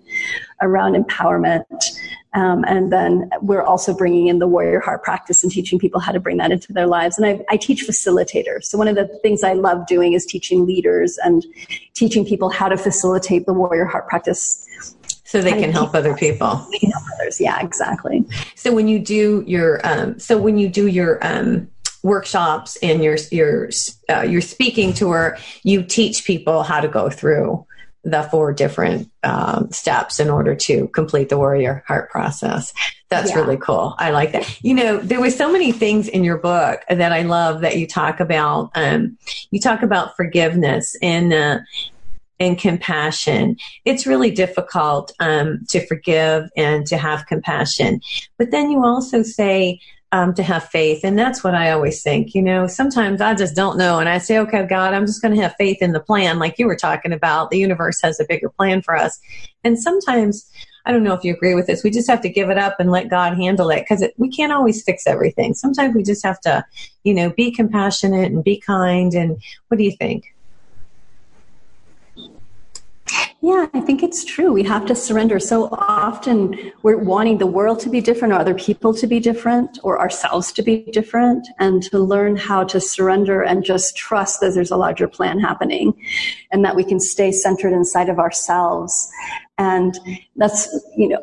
around 0.62 0.94
empowerment. 0.94 1.64
Um, 2.34 2.64
and 2.66 2.92
then 2.92 3.30
we're 3.40 3.62
also 3.62 3.94
bringing 3.94 4.26
in 4.26 4.38
the 4.38 4.46
warrior 4.46 4.80
heart 4.80 5.02
practice 5.02 5.42
and 5.42 5.50
teaching 5.50 5.78
people 5.78 6.00
how 6.00 6.12
to 6.12 6.20
bring 6.20 6.36
that 6.36 6.52
into 6.52 6.72
their 6.72 6.86
lives. 6.86 7.18
And 7.18 7.26
I, 7.26 7.40
I 7.48 7.56
teach 7.56 7.86
facilitators. 7.86 8.64
So 8.64 8.76
one 8.76 8.88
of 8.88 8.94
the 8.94 9.06
things 9.22 9.42
I 9.42 9.54
love 9.54 9.86
doing 9.86 10.12
is 10.12 10.26
teaching 10.26 10.66
leaders 10.66 11.18
and 11.24 11.46
teaching 11.94 12.26
people 12.26 12.50
how 12.50 12.68
to 12.68 12.76
facilitate 12.76 13.46
the 13.46 13.54
warrior 13.54 13.86
heart 13.86 14.06
practice 14.08 14.66
so 15.24 15.40
they 15.40 15.52
can 15.52 15.72
help 15.72 15.94
other 15.94 16.14
people. 16.14 16.46
Help 16.46 16.70
others. 17.14 17.40
Yeah, 17.40 17.60
exactly. 17.60 18.24
So 18.54 18.72
when 18.72 18.86
you 18.86 18.98
do 18.98 19.42
your, 19.46 19.80
um, 19.84 20.18
so 20.20 20.38
when 20.38 20.56
you 20.56 20.68
do 20.68 20.86
your 20.86 21.18
um, 21.26 21.68
workshops 22.02 22.76
and 22.82 23.02
your 23.02 23.16
your 23.32 23.70
uh, 24.08 24.20
your 24.20 24.40
speaking 24.40 24.92
tour, 24.92 25.36
you 25.64 25.82
teach 25.82 26.24
people 26.24 26.62
how 26.62 26.80
to 26.80 26.88
go 26.88 27.10
through 27.10 27.66
the 28.06 28.22
four 28.22 28.52
different 28.52 29.10
um, 29.24 29.68
steps 29.72 30.20
in 30.20 30.30
order 30.30 30.54
to 30.54 30.86
complete 30.88 31.28
the 31.28 31.36
warrior 31.36 31.82
heart 31.88 32.08
process. 32.08 32.72
That's 33.08 33.30
yeah. 33.30 33.38
really 33.38 33.56
cool. 33.56 33.96
I 33.98 34.10
like 34.10 34.30
that. 34.32 34.62
You 34.64 34.74
know, 34.74 34.98
there 34.98 35.20
was 35.20 35.36
so 35.36 35.50
many 35.50 35.72
things 35.72 36.06
in 36.06 36.22
your 36.22 36.38
book 36.38 36.82
that 36.88 37.12
I 37.12 37.22
love 37.22 37.62
that 37.62 37.78
you 37.78 37.86
talk 37.86 38.20
about. 38.20 38.70
Um, 38.76 39.18
you 39.50 39.58
talk 39.58 39.82
about 39.82 40.14
forgiveness 40.16 40.96
and 41.02 41.32
uh, 41.32 41.58
and 42.38 42.56
compassion. 42.56 43.56
It's 43.84 44.06
really 44.06 44.30
difficult 44.30 45.12
um, 45.18 45.64
to 45.70 45.84
forgive 45.86 46.48
and 46.56 46.86
to 46.86 46.96
have 46.96 47.26
compassion. 47.26 48.02
But 48.38 48.52
then 48.52 48.70
you 48.70 48.84
also 48.84 49.22
say 49.22 49.80
um, 50.12 50.34
to 50.34 50.42
have 50.42 50.68
faith. 50.68 51.00
And 51.04 51.18
that's 51.18 51.42
what 51.42 51.54
I 51.54 51.70
always 51.70 52.02
think. 52.02 52.34
You 52.34 52.42
know, 52.42 52.66
sometimes 52.66 53.20
I 53.20 53.34
just 53.34 53.56
don't 53.56 53.76
know. 53.76 53.98
And 53.98 54.08
I 54.08 54.18
say, 54.18 54.38
okay, 54.38 54.64
God, 54.66 54.94
I'm 54.94 55.06
just 55.06 55.22
going 55.22 55.34
to 55.34 55.42
have 55.42 55.54
faith 55.56 55.78
in 55.80 55.92
the 55.92 56.00
plan, 56.00 56.38
like 56.38 56.58
you 56.58 56.66
were 56.66 56.76
talking 56.76 57.12
about. 57.12 57.50
The 57.50 57.58
universe 57.58 58.00
has 58.02 58.20
a 58.20 58.24
bigger 58.24 58.48
plan 58.48 58.82
for 58.82 58.96
us. 58.96 59.18
And 59.64 59.78
sometimes, 59.78 60.50
I 60.84 60.92
don't 60.92 61.02
know 61.02 61.14
if 61.14 61.24
you 61.24 61.34
agree 61.34 61.56
with 61.56 61.66
this, 61.66 61.82
we 61.82 61.90
just 61.90 62.08
have 62.08 62.20
to 62.20 62.28
give 62.28 62.50
it 62.50 62.58
up 62.58 62.76
and 62.78 62.90
let 62.92 63.10
God 63.10 63.36
handle 63.36 63.70
it 63.70 63.80
because 63.80 64.04
we 64.16 64.30
can't 64.30 64.52
always 64.52 64.84
fix 64.84 65.06
everything. 65.06 65.54
Sometimes 65.54 65.94
we 65.94 66.04
just 66.04 66.24
have 66.24 66.40
to, 66.42 66.64
you 67.02 67.12
know, 67.12 67.30
be 67.30 67.50
compassionate 67.50 68.30
and 68.30 68.44
be 68.44 68.60
kind. 68.60 69.12
And 69.12 69.42
what 69.68 69.78
do 69.78 69.84
you 69.84 69.96
think? 69.96 70.35
Yeah, 73.42 73.66
I 73.74 73.80
think 73.80 74.02
it's 74.02 74.24
true. 74.24 74.52
We 74.52 74.64
have 74.64 74.86
to 74.86 74.94
surrender. 74.94 75.38
So 75.38 75.68
often 75.70 76.72
we're 76.82 76.98
wanting 76.98 77.38
the 77.38 77.46
world 77.46 77.78
to 77.80 77.90
be 77.90 78.00
different 78.00 78.34
or 78.34 78.38
other 78.38 78.54
people 78.54 78.92
to 78.94 79.06
be 79.06 79.20
different 79.20 79.78
or 79.84 80.00
ourselves 80.00 80.50
to 80.52 80.62
be 80.62 80.78
different 80.90 81.46
and 81.58 81.82
to 81.84 81.98
learn 81.98 82.36
how 82.36 82.64
to 82.64 82.80
surrender 82.80 83.42
and 83.42 83.62
just 83.62 83.96
trust 83.96 84.40
that 84.40 84.54
there's 84.54 84.70
a 84.70 84.76
larger 84.76 85.06
plan 85.06 85.38
happening 85.38 85.94
and 86.50 86.64
that 86.64 86.74
we 86.74 86.82
can 86.82 86.98
stay 86.98 87.30
centered 87.30 87.72
inside 87.72 88.08
of 88.08 88.18
ourselves 88.18 89.08
and 89.58 89.98
that's, 90.36 90.68
you 90.98 91.08
know, 91.08 91.18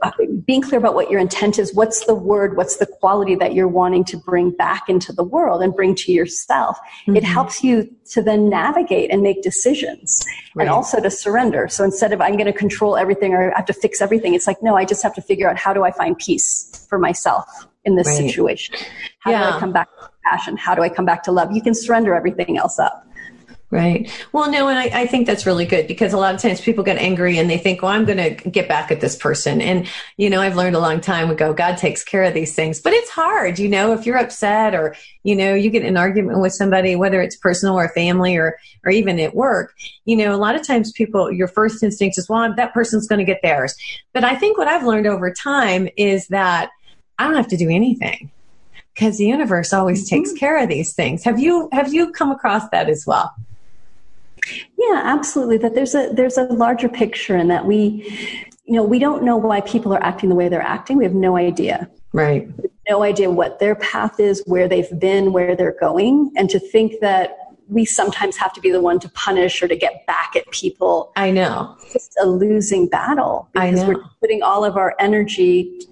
being 0.46 0.62
clear 0.62 0.80
about 0.80 0.96
what 0.96 1.12
your 1.12 1.20
intent 1.20 1.60
is. 1.60 1.74
What's 1.76 2.06
the 2.06 2.16
word? 2.16 2.58
What's 2.58 2.78
the 2.78 2.88
quality 2.88 3.36
that 3.36 3.54
you're 3.54 3.68
wanting 3.68 4.04
to 4.06 4.18
bring 4.18 4.50
back 4.50 4.90
into 4.90 5.14
the 5.14 5.24
world 5.24 5.62
and 5.62 5.74
bring 5.74 5.94
to 5.96 6.12
yourself? 6.12 6.80
Mm-hmm. 7.02 7.18
It 7.18 7.24
helps 7.24 7.64
you 7.64 7.96
to 8.12 8.24
then 8.24 8.50
navigate 8.50 9.12
and 9.12 9.22
make 9.22 9.44
decisions 9.44 10.26
right. 10.56 10.64
and 10.64 10.72
also 10.72 11.00
to 11.00 11.12
surrender. 11.12 11.68
So 11.68 11.84
instead 11.84 12.12
of 12.12 12.22
I'm 12.22 12.34
going 12.34 12.46
to 12.46 12.54
control 12.54 12.98
everything 12.98 13.36
or 13.36 13.54
I 13.54 13.58
have 13.58 13.68
to 13.68 13.74
fix 13.74 14.02
everything, 14.02 14.34
it's 14.34 14.48
like, 14.48 14.64
no, 14.64 14.76
I 14.76 14.86
just 14.86 15.04
have 15.04 15.14
to 15.14 15.22
figure 15.22 15.48
out 15.48 15.58
how 15.58 15.72
do 15.72 15.84
I 15.84 15.92
find 15.92 16.18
peace 16.18 16.88
for 16.90 16.98
myself 16.98 17.68
in 17.86 17.96
this 17.96 18.08
right. 18.08 18.18
situation? 18.18 18.76
How 19.20 19.30
yeah. 19.30 19.52
do 19.52 19.58
I 19.58 19.60
come 19.60 19.74
back 19.74 19.90
to 20.00 20.10
passion? 20.26 20.58
How 20.58 20.74
do 20.74 20.82
I 20.82 20.90
come 20.90 21.06
back 21.06 21.22
to 21.24 21.32
love? 21.32 21.52
You 21.52 21.62
can 21.62 21.76
surrender 21.76 22.16
everything 22.16 22.58
else 22.58 22.80
up. 22.80 23.08
Right. 23.74 24.08
Well, 24.32 24.52
no, 24.52 24.68
and 24.68 24.78
I, 24.78 25.02
I, 25.02 25.08
think 25.08 25.26
that's 25.26 25.48
really 25.48 25.66
good 25.66 25.88
because 25.88 26.14
a 26.14 26.18
lot 26.18 26.36
of 26.36 26.40
times 26.40 26.62
people 26.62 26.84
get 26.84 27.00
angry 27.00 27.40
and 27.40 27.50
they 27.50 27.58
think, 27.58 27.82
well, 27.82 27.90
I'm 27.90 28.06
going 28.06 28.20
to 28.20 28.50
get 28.52 28.68
back 28.68 28.92
at 28.92 29.02
this 29.02 29.16
person. 29.16 29.62
And, 29.62 29.90
you 30.16 30.30
know, 30.30 30.42
I've 30.42 30.56
learned 30.56 30.76
a 30.76 30.80
long 30.80 31.02
time 31.02 31.32
ago, 31.32 31.54
God 31.54 31.80
takes 31.80 32.04
care 32.04 32.22
of 32.22 32.36
these 32.36 32.54
things, 32.54 32.80
but 32.80 32.94
it's 32.94 33.10
hard, 33.10 33.58
you 33.58 33.68
know, 33.68 33.92
if 33.94 34.06
you're 34.06 34.20
upset 34.20 34.76
or, 34.76 34.96
you 35.24 35.36
know, 35.36 35.56
you 35.56 35.72
get 35.72 35.84
an 35.84 35.98
argument 35.98 36.40
with 36.40 36.54
somebody, 36.54 36.96
whether 36.96 37.20
it's 37.20 37.36
personal 37.36 37.74
or 37.74 37.90
family 37.90 38.38
or, 38.38 38.60
or 38.86 38.92
even 38.92 39.20
at 39.20 39.34
work, 39.34 39.74
you 40.06 40.16
know, 40.16 40.36
a 40.36 40.38
lot 40.38 40.54
of 40.54 40.62
times 40.62 40.92
people, 40.92 41.32
your 41.32 41.48
first 41.48 41.82
instinct 41.82 42.20
is, 42.20 42.30
well, 42.30 42.54
that 42.56 42.76
person's 42.76 43.08
going 43.08 43.18
to 43.18 43.26
get 43.26 43.42
theirs. 43.42 43.74
But 44.14 44.24
I 44.24 44.36
think 44.36 44.60
what 44.60 44.68
I've 44.68 44.86
learned 44.86 45.08
over 45.08 45.34
time 45.34 45.90
is 45.98 46.28
that 46.28 46.70
I 47.18 47.24
don't 47.24 47.38
have 47.38 47.48
to 47.48 47.58
do 47.58 47.72
anything 47.72 48.30
because 48.94 49.18
the 49.18 49.26
universe 49.26 49.74
always 49.74 50.06
mm-hmm. 50.06 50.18
takes 50.18 50.32
care 50.34 50.62
of 50.62 50.70
these 50.70 50.94
things. 50.94 51.24
Have 51.24 51.40
you, 51.40 51.70
have 51.72 51.92
you 51.92 52.12
come 52.12 52.30
across 52.30 52.70
that 52.70 52.88
as 52.88 53.08
well? 53.08 53.34
Yeah, 54.78 55.02
absolutely. 55.04 55.58
That 55.58 55.76
there's 55.76 55.96
a 55.96 56.10
there's 56.14 56.38
a 56.38 56.44
larger 56.44 56.90
picture 56.90 57.38
in 57.38 57.48
that 57.48 57.66
we, 57.66 58.46
you 58.66 58.76
know, 58.76 58.84
we 58.84 59.00
don't 59.00 59.24
know 59.24 59.38
why 59.38 59.62
people 59.62 59.94
are 59.94 60.04
acting 60.04 60.30
the 60.30 60.36
way 60.36 60.50
they're 60.50 60.62
acting. 60.62 60.98
We 60.98 61.04
have 61.04 61.14
no 61.14 61.38
idea. 61.38 61.90
Right. 62.12 62.48
No 62.90 63.04
idea 63.04 63.30
what 63.32 63.60
their 63.60 63.76
path 63.76 64.20
is, 64.20 64.44
where 64.46 64.68
they've 64.68 65.00
been, 65.00 65.32
where 65.32 65.56
they're 65.56 65.78
going, 65.80 66.32
and 66.36 66.50
to 66.50 66.60
think 66.60 67.00
that 67.00 67.38
we 67.70 67.86
sometimes 67.86 68.36
have 68.38 68.52
to 68.54 68.62
be 68.62 68.72
the 68.72 68.82
one 68.82 69.00
to 69.00 69.10
punish 69.10 69.64
or 69.64 69.68
to 69.70 69.76
get 69.76 70.06
back 70.06 70.36
at 70.36 70.50
people. 70.52 71.12
I 71.16 71.32
know. 71.32 71.76
It's 71.82 71.94
just 71.94 72.18
a 72.22 72.26
losing 72.26 72.88
battle 72.88 73.50
because 73.54 73.86
we're 73.86 74.04
putting 74.20 74.44
all 74.44 74.66
of 74.66 74.76
our 74.76 74.96
energy 75.00 75.88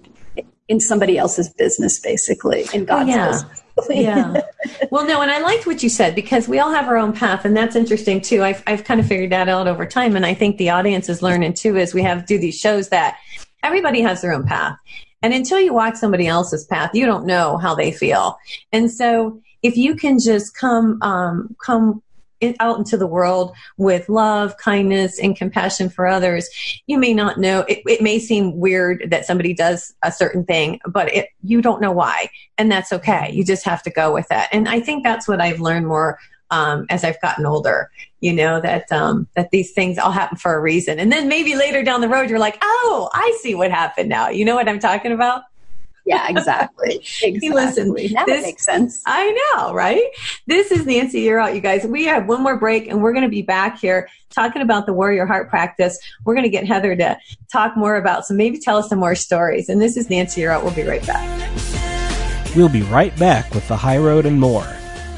in 0.68 0.80
somebody 0.80 1.16
else's 1.16 1.48
business, 1.48 1.98
basically, 1.98 2.66
in 2.74 2.84
God's 2.84 3.08
yeah. 3.08 3.28
business 3.28 3.61
yeah. 3.88 4.40
Well, 4.90 5.06
no, 5.06 5.22
and 5.22 5.30
I 5.30 5.40
liked 5.40 5.66
what 5.66 5.82
you 5.82 5.88
said 5.88 6.14
because 6.14 6.46
we 6.46 6.58
all 6.58 6.70
have 6.70 6.86
our 6.86 6.96
own 6.96 7.12
path, 7.12 7.44
and 7.44 7.56
that's 7.56 7.74
interesting 7.74 8.20
too. 8.20 8.44
I've 8.44 8.62
I've 8.66 8.84
kind 8.84 9.00
of 9.00 9.06
figured 9.06 9.32
that 9.32 9.48
out 9.48 9.66
over 9.66 9.86
time, 9.86 10.14
and 10.14 10.24
I 10.26 10.34
think 10.34 10.58
the 10.58 10.70
audience 10.70 11.08
is 11.08 11.22
learning 11.22 11.54
too 11.54 11.78
as 11.78 11.94
we 11.94 12.02
have 12.02 12.26
do 12.26 12.38
these 12.38 12.58
shows 12.58 12.90
that 12.90 13.16
everybody 13.62 14.02
has 14.02 14.20
their 14.20 14.32
own 14.32 14.44
path, 14.44 14.76
and 15.22 15.32
until 15.32 15.58
you 15.58 15.72
walk 15.72 15.96
somebody 15.96 16.26
else's 16.26 16.64
path, 16.64 16.90
you 16.94 17.06
don't 17.06 17.26
know 17.26 17.56
how 17.56 17.74
they 17.74 17.90
feel, 17.90 18.38
and 18.70 18.90
so 18.90 19.40
if 19.62 19.76
you 19.76 19.96
can 19.96 20.18
just 20.18 20.54
come 20.54 21.00
um, 21.02 21.56
come 21.64 22.02
out 22.60 22.78
into 22.78 22.96
the 22.96 23.06
world 23.06 23.54
with 23.76 24.08
love, 24.08 24.56
kindness, 24.56 25.18
and 25.18 25.36
compassion 25.36 25.88
for 25.88 26.06
others, 26.06 26.48
you 26.86 26.98
may 26.98 27.14
not 27.14 27.38
know. 27.38 27.60
It, 27.68 27.82
it 27.86 28.02
may 28.02 28.18
seem 28.18 28.58
weird 28.58 29.10
that 29.10 29.24
somebody 29.26 29.54
does 29.54 29.94
a 30.02 30.12
certain 30.12 30.44
thing, 30.44 30.80
but 30.86 31.12
it, 31.12 31.28
you 31.42 31.62
don't 31.62 31.80
know 31.80 31.92
why, 31.92 32.28
and 32.58 32.70
that's 32.70 32.92
okay. 32.92 33.30
You 33.32 33.44
just 33.44 33.64
have 33.64 33.82
to 33.84 33.90
go 33.90 34.12
with 34.12 34.26
it. 34.30 34.48
And 34.52 34.68
I 34.68 34.80
think 34.80 35.04
that's 35.04 35.28
what 35.28 35.40
I've 35.40 35.60
learned 35.60 35.86
more 35.86 36.18
um, 36.50 36.86
as 36.90 37.02
I've 37.02 37.20
gotten 37.20 37.46
older. 37.46 37.90
You 38.20 38.32
know 38.32 38.60
that 38.60 38.90
um, 38.92 39.26
that 39.34 39.50
these 39.50 39.72
things 39.72 39.98
all 39.98 40.12
happen 40.12 40.38
for 40.38 40.54
a 40.54 40.60
reason, 40.60 41.00
and 41.00 41.10
then 41.10 41.26
maybe 41.26 41.56
later 41.56 41.82
down 41.82 42.00
the 42.00 42.08
road, 42.08 42.30
you're 42.30 42.38
like, 42.38 42.58
"Oh, 42.62 43.10
I 43.12 43.36
see 43.42 43.56
what 43.56 43.72
happened 43.72 44.08
now." 44.08 44.28
You 44.28 44.44
know 44.44 44.54
what 44.54 44.68
I'm 44.68 44.78
talking 44.78 45.10
about? 45.10 45.42
Yeah, 46.12 46.28
exactly. 46.28 46.96
exactly. 47.22 47.48
Listen, 47.48 48.12
now 48.12 48.24
this, 48.24 48.42
makes 48.42 48.64
sense. 48.64 49.02
I 49.06 49.30
know, 49.56 49.74
right? 49.74 50.04
This 50.46 50.70
is 50.70 50.86
Nancy 50.86 51.24
Yearout, 51.24 51.54
you 51.54 51.60
guys. 51.60 51.84
We 51.86 52.04
have 52.04 52.26
one 52.26 52.42
more 52.42 52.56
break 52.56 52.88
and 52.88 53.02
we're 53.02 53.12
going 53.12 53.24
to 53.24 53.30
be 53.30 53.42
back 53.42 53.78
here 53.78 54.08
talking 54.30 54.62
about 54.62 54.86
the 54.86 54.92
Warrior 54.92 55.26
Heart 55.26 55.48
practice. 55.48 55.98
We're 56.24 56.34
going 56.34 56.44
to 56.44 56.50
get 56.50 56.66
Heather 56.66 56.96
to 56.96 57.18
talk 57.52 57.76
more 57.76 57.96
about, 57.96 58.26
so 58.26 58.34
maybe 58.34 58.58
tell 58.58 58.78
us 58.78 58.88
some 58.88 58.98
more 58.98 59.14
stories. 59.14 59.68
And 59.68 59.80
this 59.80 59.96
is 59.96 60.10
Nancy 60.10 60.42
Yearout. 60.42 60.62
We'll 60.62 60.74
be 60.74 60.84
right 60.84 61.06
back. 61.06 62.56
We'll 62.56 62.68
be 62.68 62.82
right 62.82 63.16
back 63.18 63.54
with 63.54 63.66
the 63.68 63.76
high 63.76 63.98
road 63.98 64.26
and 64.26 64.38
more. 64.38 64.66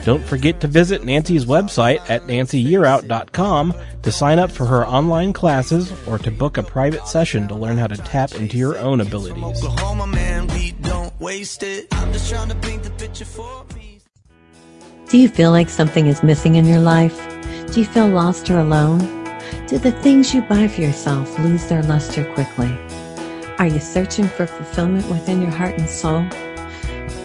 Don't 0.05 0.23
forget 0.23 0.61
to 0.61 0.69
visit 0.69 1.03
Nancy's 1.03 1.47
website 1.47 1.99
at 2.11 2.25
nancyyearout.com 2.25 3.75
to 4.03 4.13
sign 4.13 4.39
up 4.39 4.51
for 4.51 4.67
her 4.67 4.87
online 4.87 5.33
classes 5.33 5.91
or 6.07 6.19
to 6.19 6.31
book 6.31 6.59
a 6.59 6.63
private 6.63 7.09
session 7.09 7.49
to 7.49 7.55
learn 7.55 7.79
how 7.79 7.87
to 7.87 7.97
tap 7.97 8.35
into 8.35 8.59
your 8.59 8.79
own 8.79 9.01
abilities. 9.01 9.63
Do 15.09 15.19
you 15.19 15.29
feel 15.29 15.51
like 15.51 15.71
something 15.71 16.07
is 16.07 16.23
missing 16.23 16.57
in 16.57 16.67
your 16.67 16.81
life? 16.81 17.17
Do 17.73 17.81
you 17.81 17.87
feel 17.87 18.09
lost 18.09 18.51
or 18.51 18.59
alone? 18.59 18.99
Do 19.69 19.79
the 19.79 19.93
things 20.03 20.35
you 20.35 20.43
buy 20.43 20.69
for 20.69 20.83
yourself 20.83 21.39
lose 21.39 21.67
their 21.67 21.83
luster 21.85 22.31
quickly? 22.35 22.77
Are 23.59 23.67
you 23.67 23.81
searching 23.81 24.29
for 24.29 24.47
fulfillment 24.47 25.09
within 25.09 25.41
your 25.41 25.51
heart 25.51 25.79
and 25.79 25.89
soul? 25.89 26.27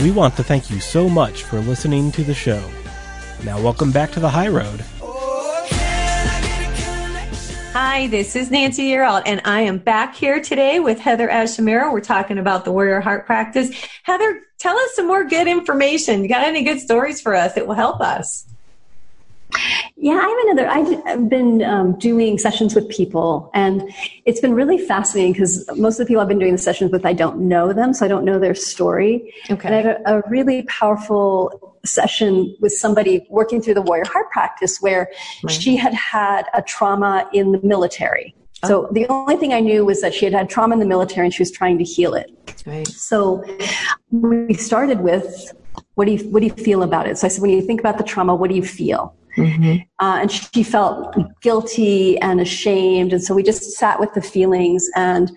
We 0.00 0.10
want 0.10 0.34
to 0.36 0.42
thank 0.42 0.70
you 0.70 0.80
so 0.80 1.10
much 1.10 1.44
for 1.44 1.60
listening 1.60 2.10
to 2.12 2.24
the 2.24 2.32
show. 2.32 2.62
Now, 3.44 3.60
welcome 3.60 3.92
back 3.92 4.10
to 4.12 4.20
the 4.20 4.30
high 4.30 4.48
road. 4.48 4.82
Hi, 7.74 8.06
this 8.06 8.34
is 8.34 8.50
Nancy 8.50 8.84
Yearout, 8.84 9.24
and 9.26 9.42
I 9.44 9.60
am 9.60 9.76
back 9.76 10.14
here 10.14 10.40
today 10.40 10.80
with 10.80 10.98
Heather 10.98 11.28
Ash 11.28 11.58
Amara. 11.58 11.92
We're 11.92 12.00
talking 12.00 12.38
about 12.38 12.64
the 12.64 12.72
Warrior 12.72 13.00
Heart 13.00 13.26
Practice. 13.26 13.70
Heather, 14.04 14.40
tell 14.56 14.78
us 14.78 14.94
some 14.94 15.06
more 15.06 15.24
good 15.24 15.46
information. 15.46 16.22
You 16.22 16.30
got 16.30 16.44
any 16.44 16.64
good 16.64 16.80
stories 16.80 17.20
for 17.20 17.34
us 17.34 17.52
that 17.52 17.66
will 17.66 17.74
help 17.74 18.00
us? 18.00 18.46
Yeah, 19.96 20.14
I 20.14 20.28
have 20.28 20.56
another. 20.58 21.02
I've 21.06 21.28
been 21.28 21.62
um, 21.62 21.98
doing 21.98 22.38
sessions 22.38 22.74
with 22.74 22.88
people, 22.88 23.50
and 23.54 23.90
it's 24.24 24.40
been 24.40 24.54
really 24.54 24.78
fascinating 24.78 25.32
because 25.32 25.68
most 25.76 26.00
of 26.00 26.06
the 26.06 26.08
people 26.08 26.22
I've 26.22 26.28
been 26.28 26.38
doing 26.38 26.52
the 26.52 26.58
sessions 26.58 26.90
with, 26.90 27.04
I 27.04 27.12
don't 27.12 27.40
know 27.40 27.72
them, 27.72 27.92
so 27.92 28.04
I 28.04 28.08
don't 28.08 28.24
know 28.24 28.38
their 28.38 28.54
story. 28.54 29.34
Okay. 29.50 29.68
And 29.68 29.74
I 29.74 29.82
have 29.82 30.00
a, 30.06 30.18
a 30.18 30.22
really 30.30 30.62
powerful 30.62 31.76
session 31.84 32.54
with 32.60 32.72
somebody 32.72 33.26
working 33.30 33.60
through 33.62 33.74
the 33.74 33.82
Warrior 33.82 34.04
Heart 34.06 34.30
practice 34.30 34.78
where 34.80 35.10
Right. 35.42 35.50
she 35.50 35.76
had 35.76 35.94
had 35.94 36.44
a 36.54 36.62
trauma 36.62 37.28
in 37.32 37.52
the 37.52 37.60
military. 37.62 38.34
So 38.66 38.88
the 38.92 39.06
only 39.08 39.36
thing 39.36 39.54
I 39.54 39.60
knew 39.60 39.86
was 39.86 40.02
that 40.02 40.12
she 40.12 40.26
had 40.26 40.34
had 40.34 40.50
trauma 40.50 40.74
in 40.74 40.80
the 40.80 40.86
military 40.86 41.26
and 41.26 41.32
she 41.32 41.40
was 41.40 41.50
trying 41.50 41.78
to 41.78 41.84
heal 41.84 42.12
it. 42.14 42.30
Right. 42.66 42.86
So 42.86 43.42
we 44.10 44.52
started 44.54 45.00
with 45.00 45.54
what 45.94 46.04
do 46.04 46.12
you 46.12 46.28
what 46.30 46.40
do 46.40 46.46
you 46.46 46.52
feel 46.52 46.82
about 46.82 47.06
it? 47.08 47.16
So 47.16 47.26
I 47.26 47.30
said, 47.30 47.40
when 47.40 47.50
you 47.52 47.62
think 47.62 47.80
about 47.80 47.96
the 47.96 48.04
trauma, 48.04 48.34
what 48.34 48.50
do 48.50 48.56
you 48.56 48.62
feel? 48.62 49.14
Uh, 50.00 50.18
and 50.22 50.32
she 50.32 50.62
felt 50.62 51.16
guilty 51.40 52.18
and 52.18 52.40
ashamed, 52.40 53.12
and 53.12 53.22
so 53.22 53.34
we 53.34 53.42
just 53.42 53.62
sat 53.72 54.00
with 54.00 54.12
the 54.14 54.22
feelings, 54.22 54.88
and 54.96 55.30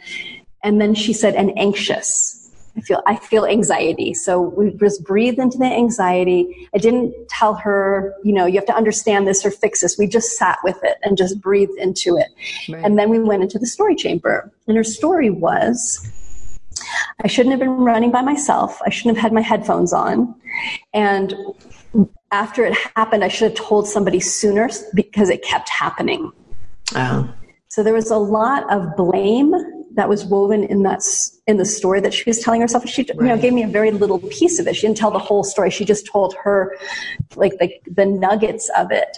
and 0.63 0.79
then 0.79 0.95
she 0.95 1.13
said, 1.13 1.35
and 1.35 1.57
anxious. 1.57 2.39
I 2.75 2.81
feel 2.81 3.03
I 3.05 3.15
feel 3.17 3.45
anxiety. 3.45 4.15
So 4.15 4.41
we 4.41 4.71
just 4.71 5.03
breathed 5.03 5.37
into 5.37 5.59
the 5.59 5.65
anxiety. 5.65 6.67
I 6.73 6.79
didn't 6.79 7.13
tell 7.29 7.53
her, 7.53 8.15
you 8.23 8.33
know, 8.33 8.47
you 8.47 8.55
have 8.55 8.65
to 8.65 8.75
understand 8.75 9.27
this 9.27 9.45
or 9.45 9.51
fix 9.51 9.81
this. 9.81 9.97
We 9.97 10.07
just 10.07 10.37
sat 10.37 10.57
with 10.63 10.79
it 10.83 10.97
and 11.03 11.15
just 11.15 11.39
breathed 11.39 11.77
into 11.77 12.17
it. 12.17 12.29
Right. 12.67 12.83
And 12.83 12.97
then 12.97 13.09
we 13.09 13.19
went 13.19 13.43
into 13.43 13.59
the 13.59 13.67
story 13.67 13.95
chamber. 13.95 14.51
And 14.67 14.75
her 14.75 14.83
story 14.83 15.29
was 15.29 16.11
I 17.23 17.27
shouldn't 17.27 17.51
have 17.51 17.59
been 17.59 17.69
running 17.69 18.11
by 18.11 18.21
myself. 18.21 18.81
I 18.85 18.89
shouldn't 18.89 19.17
have 19.17 19.23
had 19.23 19.33
my 19.33 19.41
headphones 19.41 19.93
on. 19.93 20.33
And 20.93 21.33
after 22.33 22.65
it 22.65 22.75
happened, 22.95 23.23
I 23.23 23.27
should 23.27 23.51
have 23.51 23.57
told 23.57 23.87
somebody 23.87 24.19
sooner 24.19 24.69
because 24.95 25.29
it 25.29 25.43
kept 25.43 25.69
happening. 25.69 26.31
Oh. 26.95 27.31
So 27.69 27.83
there 27.83 27.93
was 27.93 28.09
a 28.09 28.17
lot 28.17 28.71
of 28.71 28.95
blame 28.97 29.53
that 29.95 30.09
was 30.09 30.25
woven 30.25 30.63
in 30.63 30.81
that 30.83 31.01
in 31.45 31.57
the 31.57 31.65
story 31.65 32.01
that 32.01 32.13
she 32.13 32.23
was 32.25 32.39
telling 32.39 32.61
herself. 32.61 32.87
She 32.87 33.03
you 33.03 33.21
know 33.21 33.37
gave 33.37 33.53
me 33.53 33.63
a 33.63 33.67
very 33.67 33.91
little 33.91 34.19
piece 34.19 34.59
of 34.59 34.67
it. 34.67 34.75
She 34.75 34.87
didn't 34.87 34.97
tell 34.97 35.11
the 35.11 35.19
whole 35.19 35.43
story. 35.43 35.69
She 35.69 35.85
just 35.85 36.07
told 36.07 36.35
her 36.43 36.75
like 37.35 37.53
the 37.59 37.71
the 37.85 38.05
nuggets 38.05 38.69
of 38.75 38.91
it. 38.91 39.15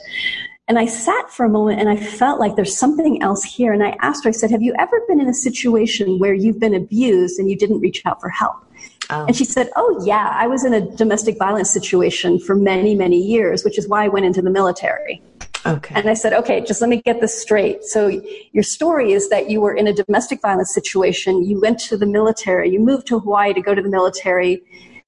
And 0.68 0.80
I 0.80 0.86
sat 0.86 1.30
for 1.30 1.45
a 1.45 1.49
moment 1.49 1.80
and 1.80 1.88
I 1.88 1.95
felt 1.95 2.39
like 2.39 2.55
there's 2.55 2.78
something 2.78 3.22
else 3.22 3.43
here. 3.43 3.72
And 3.72 3.84
I 3.84 3.95
asked 4.01 4.24
her, 4.24 4.30
I 4.30 4.34
said, 4.34 4.51
Have 4.51 4.63
you 4.63 4.74
ever 4.80 4.99
been 5.07 5.22
in 5.22 5.30
a 5.30 5.34
situation 5.34 6.18
where 6.20 6.34
you've 6.34 6.59
been 6.59 6.74
abused 6.74 7.39
and 7.39 7.49
you 7.49 7.55
didn't 7.55 7.80
reach 7.80 8.01
out 8.05 8.20
for 8.20 8.30
help? 8.30 8.64
Oh. 9.10 9.26
And 9.26 9.36
she 9.36 9.45
said, 9.45 9.70
Oh, 9.76 10.01
yeah, 10.06 10.30
I 10.34 10.47
was 10.47 10.66
in 10.66 10.74
a 10.74 10.82
domestic 10.82 11.38
violence 11.38 11.72
situation 11.72 12.39
for 12.39 12.56
many, 12.56 12.95
many 12.95 13.18
years, 13.18 13.64
which 13.64 13.78
is 13.78 13.88
why 13.88 14.06
I 14.06 14.08
went 14.08 14.26
into 14.26 14.41
the 14.41 14.49
military. 14.49 15.22
Okay. 15.66 15.95
And 15.95 16.08
I 16.08 16.14
said, 16.14 16.32
okay, 16.34 16.62
just 16.62 16.80
let 16.80 16.91
me 16.91 17.01
get 17.01 17.22
this 17.22 17.41
straight. 17.41 17.84
So 17.84 18.22
your 18.51 18.62
story 18.62 19.14
is 19.14 19.30
that 19.30 19.49
you 19.49 19.62
were 19.62 19.74
in 19.74 19.88
a 19.88 19.93
domestic 19.93 20.39
violence 20.39 20.72
situation. 20.72 21.43
You 21.43 21.60
went 21.60 21.80
to 21.80 21.97
the 21.97 22.06
military. 22.06 22.70
You 22.70 22.80
moved 22.80 23.08
to 23.08 23.20
Hawaii 23.20 23.51
to 23.53 23.62
go 23.62 23.74
to 23.74 23.82
the 23.82 23.89
military 23.89 24.62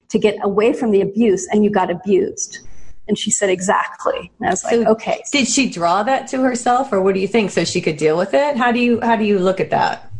to 0.08 0.18
get 0.18 0.36
away 0.42 0.72
from 0.72 0.90
the 0.90 1.00
abuse 1.00 1.46
and 1.52 1.62
you 1.62 1.70
got 1.70 1.90
abused. 1.90 2.58
And 3.06 3.16
she 3.16 3.30
said, 3.30 3.50
exactly. 3.50 4.32
And 4.40 4.48
I 4.48 4.50
was 4.50 4.64
like, 4.64 4.86
okay. 4.86 5.22
Did 5.32 5.46
she 5.46 5.70
draw 5.70 6.02
that 6.02 6.26
to 6.28 6.42
herself, 6.42 6.92
or 6.92 7.00
what 7.00 7.14
do 7.14 7.20
you 7.20 7.28
think? 7.28 7.50
So 7.52 7.64
she 7.64 7.80
could 7.80 7.96
deal 7.96 8.18
with 8.18 8.34
it. 8.34 8.56
How 8.56 8.70
do 8.70 8.80
you 8.80 9.00
how 9.00 9.16
do 9.16 9.24
you 9.24 9.38
look 9.38 9.60
at 9.60 9.70
that? 9.70 10.12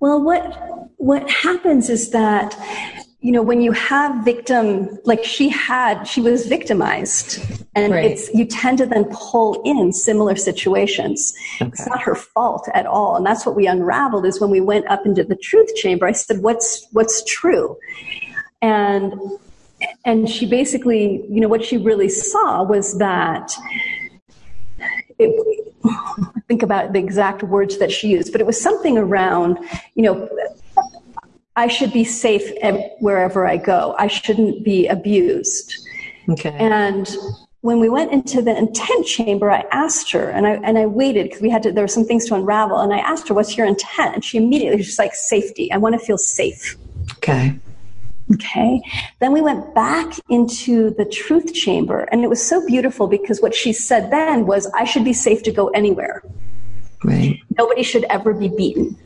Well, 0.00 0.20
what, 0.20 0.90
what 0.96 1.30
happens 1.30 1.88
is 1.88 2.10
that, 2.10 2.54
you 3.24 3.32
know, 3.32 3.40
when 3.40 3.62
you 3.62 3.72
have 3.72 4.22
victim, 4.22 4.98
like 5.04 5.24
she 5.24 5.48
had, 5.48 6.04
she 6.04 6.20
was 6.20 6.46
victimized 6.46 7.40
and 7.74 7.90
Right. 7.94 8.04
it's, 8.04 8.28
you 8.34 8.44
tend 8.44 8.76
to 8.78 8.86
then 8.86 9.06
pull 9.10 9.62
in 9.64 9.94
similar 9.94 10.36
situations. 10.36 11.32
It's 11.58 11.86
not 11.86 12.02
her 12.02 12.14
fault 12.14 12.68
at 12.74 12.84
all. 12.84 13.16
And 13.16 13.24
that's 13.24 13.46
what 13.46 13.56
we 13.56 13.66
unraveled 13.66 14.26
is 14.26 14.42
when 14.42 14.50
we 14.50 14.60
went 14.60 14.86
up 14.88 15.06
into 15.06 15.24
the 15.24 15.36
truth 15.36 15.74
chamber, 15.74 16.06
I 16.06 16.12
said, 16.12 16.42
what's, 16.42 16.86
what's 16.92 17.24
true? 17.24 17.78
And, 18.60 19.14
and 20.04 20.28
she 20.28 20.44
basically, 20.44 21.24
you 21.26 21.40
know, 21.40 21.48
what 21.48 21.64
she 21.64 21.78
really 21.78 22.10
saw 22.10 22.62
was 22.62 22.98
that 22.98 23.54
it, 25.18 25.64
think 26.48 26.62
about 26.62 26.92
the 26.92 26.98
exact 26.98 27.42
words 27.42 27.78
that 27.78 27.90
she 27.90 28.08
used, 28.08 28.32
but 28.32 28.40
it 28.40 28.46
was 28.46 28.60
something 28.60 28.98
around, 28.98 29.58
you 29.94 30.02
know, 30.02 30.28
I 31.56 31.68
should 31.68 31.92
be 31.92 32.04
safe 32.04 32.50
wherever 32.98 33.46
I 33.46 33.56
go. 33.56 33.94
I 33.98 34.08
shouldn't 34.08 34.64
be 34.64 34.88
abused. 34.88 35.74
Okay. 36.28 36.50
And 36.50 37.08
when 37.60 37.80
we 37.80 37.88
went 37.88 38.12
into 38.12 38.42
the 38.42 38.56
intent 38.56 39.06
chamber, 39.06 39.50
I 39.50 39.64
asked 39.70 40.10
her, 40.12 40.28
and 40.30 40.46
I 40.46 40.54
and 40.64 40.76
I 40.76 40.86
waited 40.86 41.24
because 41.24 41.40
we 41.40 41.48
had 41.48 41.62
to. 41.62 41.72
There 41.72 41.84
were 41.84 41.88
some 41.88 42.04
things 42.04 42.26
to 42.26 42.34
unravel, 42.34 42.78
and 42.78 42.92
I 42.92 42.98
asked 42.98 43.28
her, 43.28 43.34
"What's 43.34 43.56
your 43.56 43.66
intent?" 43.66 44.14
And 44.14 44.24
she 44.24 44.36
immediately 44.36 44.76
was 44.78 44.86
just 44.86 44.98
like, 44.98 45.14
"Safety. 45.14 45.72
I 45.72 45.78
want 45.78 45.98
to 45.98 46.04
feel 46.04 46.18
safe." 46.18 46.76
okay. 47.16 47.58
Okay. 48.32 48.80
Then 49.20 49.32
we 49.32 49.42
went 49.42 49.74
back 49.74 50.14
into 50.30 50.90
the 50.90 51.04
truth 51.04 51.52
chamber, 51.54 52.00
and 52.10 52.24
it 52.24 52.28
was 52.28 52.42
so 52.42 52.66
beautiful 52.66 53.06
because 53.06 53.40
what 53.40 53.54
she 53.54 53.72
said 53.72 54.10
then 54.10 54.46
was, 54.46 54.70
"I 54.74 54.84
should 54.84 55.04
be 55.04 55.12
safe 55.12 55.42
to 55.44 55.52
go 55.52 55.68
anywhere." 55.68 56.22
Right. 57.02 57.38
nobody 57.58 57.82
should 57.82 58.04
ever 58.04 58.32
be 58.32 58.48
beaten. 58.48 58.96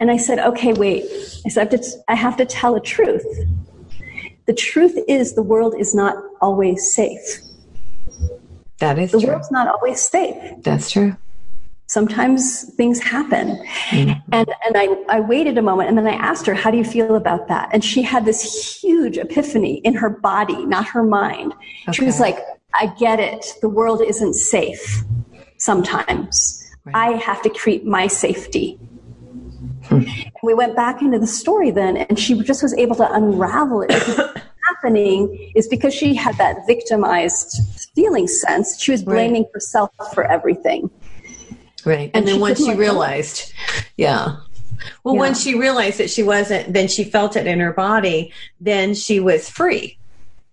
And 0.00 0.10
I 0.10 0.16
said, 0.16 0.38
okay, 0.38 0.72
wait. 0.72 1.04
I 1.44 1.48
said, 1.48 1.68
I 1.68 1.76
have 1.76 1.80
to, 1.80 1.88
I 2.08 2.14
have 2.14 2.36
to 2.38 2.44
tell 2.44 2.74
a 2.74 2.80
truth. 2.80 3.24
The 4.46 4.54
truth 4.54 4.96
is 5.08 5.34
the 5.34 5.42
world 5.42 5.74
is 5.78 5.94
not 5.94 6.22
always 6.40 6.94
safe. 6.94 7.40
That 8.78 8.98
is 8.98 9.12
The 9.12 9.20
true. 9.20 9.30
world's 9.30 9.50
not 9.50 9.68
always 9.68 10.00
safe. 10.00 10.36
That's 10.62 10.90
true. 10.90 11.16
Sometimes 11.88 12.64
things 12.74 13.00
happen. 13.00 13.64
Mm-hmm. 13.90 14.20
And, 14.32 14.48
and 14.64 14.76
I, 14.76 14.88
I 15.08 15.20
waited 15.20 15.56
a 15.56 15.62
moment 15.62 15.88
and 15.88 15.96
then 15.96 16.06
I 16.06 16.14
asked 16.14 16.44
her, 16.46 16.54
how 16.54 16.70
do 16.70 16.76
you 16.76 16.84
feel 16.84 17.14
about 17.14 17.48
that? 17.48 17.70
And 17.72 17.84
she 17.84 18.02
had 18.02 18.24
this 18.24 18.80
huge 18.80 19.18
epiphany 19.18 19.76
in 19.84 19.94
her 19.94 20.10
body, 20.10 20.66
not 20.66 20.86
her 20.88 21.02
mind. 21.04 21.54
She 21.92 22.04
was 22.04 22.18
like, 22.20 22.38
I 22.74 22.88
get 22.98 23.20
it. 23.20 23.46
The 23.62 23.68
world 23.68 24.02
isn't 24.02 24.34
safe 24.34 25.04
sometimes. 25.58 26.62
I 26.92 27.12
have 27.12 27.40
to 27.42 27.50
create 27.50 27.86
my 27.86 28.08
safety. 28.08 28.78
And 29.90 30.08
we 30.42 30.54
went 30.54 30.76
back 30.76 31.00
into 31.02 31.18
the 31.18 31.26
story 31.26 31.70
then, 31.70 31.96
and 31.96 32.18
she 32.18 32.40
just 32.42 32.62
was 32.62 32.74
able 32.74 32.94
to 32.96 33.12
unravel 33.12 33.82
it. 33.82 33.92
Happening 34.68 35.52
is 35.54 35.68
because 35.68 35.94
she 35.94 36.14
had 36.14 36.36
that 36.38 36.66
victimized 36.66 37.90
feeling 37.94 38.26
sense, 38.26 38.80
she 38.80 38.90
was 38.90 39.02
blaming 39.02 39.46
herself 39.54 39.90
for 40.12 40.24
everything. 40.24 40.90
Right. 41.84 42.10
And, 42.12 42.16
And 42.16 42.28
then 42.28 42.34
she 42.34 42.40
once 42.40 42.58
she 42.58 42.74
realized, 42.74 43.52
yeah. 43.96 44.36
Well, 45.04 45.14
Yeah. 45.14 45.20
once 45.20 45.40
she 45.40 45.58
realized 45.58 45.98
that 45.98 46.10
she 46.10 46.22
wasn't, 46.22 46.72
then 46.72 46.88
she 46.88 47.04
felt 47.04 47.36
it 47.36 47.46
in 47.46 47.60
her 47.60 47.72
body, 47.72 48.32
then 48.60 48.94
she 48.94 49.20
was 49.20 49.48
free. 49.48 49.95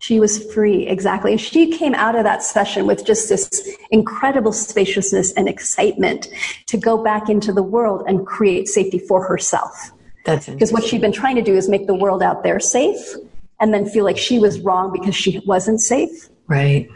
She 0.04 0.20
was 0.20 0.52
free, 0.52 0.86
exactly. 0.86 1.32
And 1.32 1.40
she 1.40 1.72
came 1.72 1.96
out 1.96 2.18
of 2.18 2.26
that 2.26 2.44
session 2.44 2.86
with 2.86 3.06
just 3.06 3.30
this 3.30 3.50
incredible 3.90 4.52
spaciousness 4.52 5.32
and 5.32 5.48
excitement 5.48 6.28
to 6.66 6.76
go 6.76 7.02
back 7.02 7.30
into 7.30 7.54
the 7.54 7.64
world 7.64 8.04
and 8.06 8.28
create 8.28 8.68
safety 8.68 9.00
for 9.00 9.24
herself. 9.26 9.94
That's 10.26 10.50
it. 10.50 10.56
Because 10.56 10.74
what 10.74 10.84
she'd 10.84 11.00
been 11.00 11.14
trying 11.14 11.38
to 11.38 11.42
do 11.42 11.56
is 11.56 11.70
make 11.70 11.88
the 11.88 11.96
world 11.96 12.22
out 12.22 12.44
there 12.44 12.60
safe 12.60 13.16
and 13.62 13.74
then 13.74 13.86
feel 13.86 14.04
like 14.04 14.18
she 14.18 14.40
was 14.40 14.60
wrong 14.60 14.92
because 14.92 15.16
she 15.16 15.42
wasn't 15.46 15.80
safe. 15.80 16.28
right. 16.50 16.90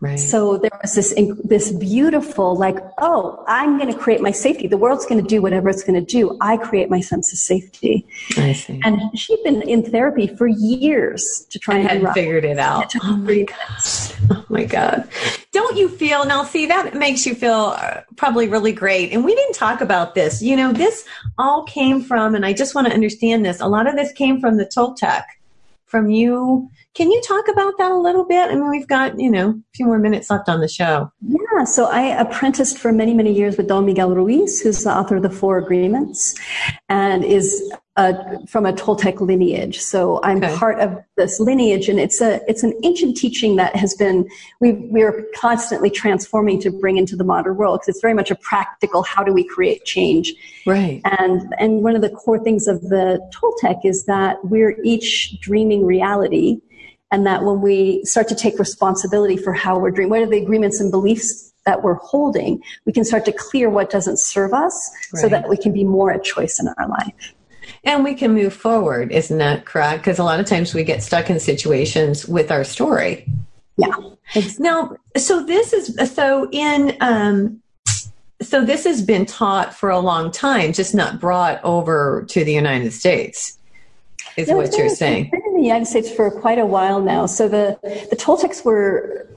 Right. 0.00 0.16
So 0.16 0.58
there 0.58 0.70
was 0.80 0.94
this 0.94 1.12
this 1.42 1.72
beautiful 1.72 2.54
like, 2.56 2.78
oh, 2.98 3.44
I'm 3.48 3.78
going 3.78 3.92
to 3.92 3.98
create 3.98 4.20
my 4.20 4.30
safety. 4.30 4.68
The 4.68 4.76
world's 4.76 5.04
going 5.06 5.20
to 5.20 5.26
do 5.26 5.42
whatever 5.42 5.68
it's 5.68 5.82
going 5.82 5.98
to 5.98 6.06
do. 6.06 6.36
I 6.40 6.56
create 6.56 6.88
my 6.88 7.00
sense 7.00 7.32
of 7.32 7.38
safety. 7.40 8.06
I 8.36 8.52
see. 8.52 8.80
And 8.84 9.00
she'd 9.18 9.42
been 9.42 9.60
in 9.62 9.82
therapy 9.82 10.28
for 10.28 10.46
years 10.46 11.46
to 11.50 11.58
try 11.58 11.74
I 11.74 11.78
and 11.78 11.88
hadn't 11.88 12.14
figured 12.14 12.44
it 12.44 12.58
out. 12.58 12.94
It 12.94 13.00
Oh 13.02 13.16
my 13.16 13.42
God. 13.42 13.82
Oh 14.30 14.44
my 14.48 14.64
God. 14.64 15.08
Don't 15.50 15.76
you 15.76 15.88
feel, 15.88 16.24
now 16.24 16.44
see, 16.44 16.66
that 16.66 16.94
makes 16.94 17.26
you 17.26 17.34
feel 17.34 17.74
uh, 17.76 18.02
probably 18.14 18.46
really 18.46 18.72
great. 18.72 19.12
And 19.12 19.24
we 19.24 19.34
didn't 19.34 19.54
talk 19.54 19.80
about 19.80 20.14
this. 20.14 20.40
You 20.40 20.56
know, 20.56 20.72
this 20.72 21.04
all 21.38 21.64
came 21.64 22.02
from, 22.02 22.36
and 22.36 22.46
I 22.46 22.52
just 22.52 22.74
want 22.74 22.86
to 22.86 22.94
understand 22.94 23.44
this, 23.44 23.60
a 23.60 23.66
lot 23.66 23.88
of 23.88 23.96
this 23.96 24.12
came 24.12 24.40
from 24.40 24.58
the 24.58 24.66
Toltec, 24.66 25.24
from 25.86 26.10
you 26.10 26.70
can 26.98 27.12
you 27.12 27.20
talk 27.20 27.46
about 27.46 27.78
that 27.78 27.92
a 27.92 27.96
little 27.96 28.24
bit? 28.24 28.50
I 28.50 28.56
mean, 28.56 28.68
we've 28.68 28.88
got, 28.88 29.20
you 29.20 29.30
know, 29.30 29.50
a 29.50 29.62
few 29.72 29.86
more 29.86 30.00
minutes 30.00 30.30
left 30.30 30.48
on 30.48 30.58
the 30.58 30.66
show. 30.66 31.12
Yeah, 31.22 31.62
so 31.62 31.84
I 31.84 32.20
apprenticed 32.20 32.76
for 32.76 32.90
many, 32.90 33.14
many 33.14 33.32
years 33.32 33.56
with 33.56 33.68
Don 33.68 33.86
Miguel 33.86 34.16
Ruiz, 34.16 34.60
who's 34.60 34.82
the 34.82 34.90
author 34.90 35.14
of 35.14 35.22
The 35.22 35.30
Four 35.30 35.58
Agreements 35.58 36.34
and 36.88 37.24
is 37.24 37.72
from 38.46 38.64
a 38.64 38.72
Toltec 38.72 39.20
lineage. 39.20 39.80
So 39.80 40.20
I'm 40.22 40.38
okay. 40.38 40.56
part 40.56 40.78
of 40.78 40.96
this 41.16 41.40
lineage, 41.40 41.88
and 41.88 41.98
it's 41.98 42.20
a 42.20 42.40
it's 42.48 42.62
an 42.62 42.72
ancient 42.84 43.16
teaching 43.16 43.56
that 43.56 43.74
has 43.74 43.94
been 43.94 44.28
we 44.60 44.72
we're 44.72 45.26
constantly 45.34 45.90
transforming 45.90 46.60
to 46.60 46.70
bring 46.70 46.96
into 46.96 47.16
the 47.16 47.24
modern 47.24 47.56
world 47.56 47.80
because 47.80 47.96
it's 47.96 48.00
very 48.00 48.14
much 48.14 48.30
a 48.30 48.36
practical 48.36 49.02
how 49.02 49.24
do 49.24 49.32
we 49.32 49.42
create 49.42 49.84
change. 49.84 50.32
Right. 50.64 51.00
And 51.18 51.52
and 51.58 51.82
one 51.82 51.96
of 51.96 52.02
the 52.02 52.10
core 52.10 52.38
things 52.38 52.68
of 52.68 52.82
the 52.82 53.20
Toltec 53.34 53.84
is 53.84 54.04
that 54.04 54.36
we're 54.44 54.76
each 54.84 55.40
dreaming 55.40 55.84
reality, 55.84 56.60
and 57.10 57.26
that 57.26 57.44
when 57.44 57.60
we 57.60 58.04
start 58.04 58.28
to 58.28 58.34
take 58.34 58.58
responsibility 58.58 59.36
for 59.36 59.52
how 59.52 59.78
we're 59.78 59.90
dreaming, 59.90 60.10
what 60.10 60.22
are 60.22 60.30
the 60.30 60.42
agreements 60.42 60.80
and 60.80 60.90
beliefs 60.90 61.52
that 61.64 61.82
we're 61.82 61.94
holding, 61.94 62.62
we 62.86 62.92
can 62.92 63.04
start 63.04 63.24
to 63.26 63.32
clear 63.32 63.68
what 63.68 63.90
doesn't 63.90 64.18
serve 64.18 64.54
us 64.54 64.90
right. 65.12 65.20
so 65.20 65.28
that 65.28 65.48
we 65.48 65.56
can 65.56 65.72
be 65.72 65.84
more 65.84 66.12
at 66.12 66.24
choice 66.24 66.58
in 66.60 66.68
our 66.68 66.88
life. 66.88 67.34
And 67.84 68.02
we 68.04 68.14
can 68.14 68.32
move 68.32 68.54
forward 68.54 69.12
isn't 69.12 69.38
that 69.38 69.66
correct? 69.66 70.02
Because 70.02 70.18
a 70.18 70.24
lot 70.24 70.40
of 70.40 70.46
times 70.46 70.74
we 70.74 70.84
get 70.84 71.02
stuck 71.02 71.28
in 71.30 71.38
situations 71.38 72.26
with 72.26 72.50
our 72.50 72.64
story. 72.64 73.26
Yeah. 73.76 73.94
Now 74.58 74.96
so 75.16 75.44
this 75.44 75.72
is 75.72 76.12
so 76.12 76.48
in 76.50 76.96
um 77.00 77.62
so 78.40 78.64
this 78.64 78.84
has 78.84 79.02
been 79.02 79.26
taught 79.26 79.74
for 79.74 79.90
a 79.90 79.98
long 79.98 80.30
time 80.30 80.72
just 80.72 80.94
not 80.94 81.20
brought 81.20 81.62
over 81.64 82.24
to 82.28 82.44
the 82.44 82.52
united 82.52 82.92
states 82.92 83.57
is 84.38 84.48
no, 84.48 84.56
what 84.56 84.76
you're 84.78 84.88
saying 84.88 85.28
been 85.30 85.42
in 85.46 85.54
the 85.56 85.62
united 85.62 85.86
states 85.86 86.10
for 86.10 86.30
quite 86.30 86.58
a 86.58 86.66
while 86.66 87.00
now 87.00 87.26
so 87.26 87.48
the 87.48 87.78
the 88.10 88.16
toltecs 88.16 88.64
were 88.64 89.28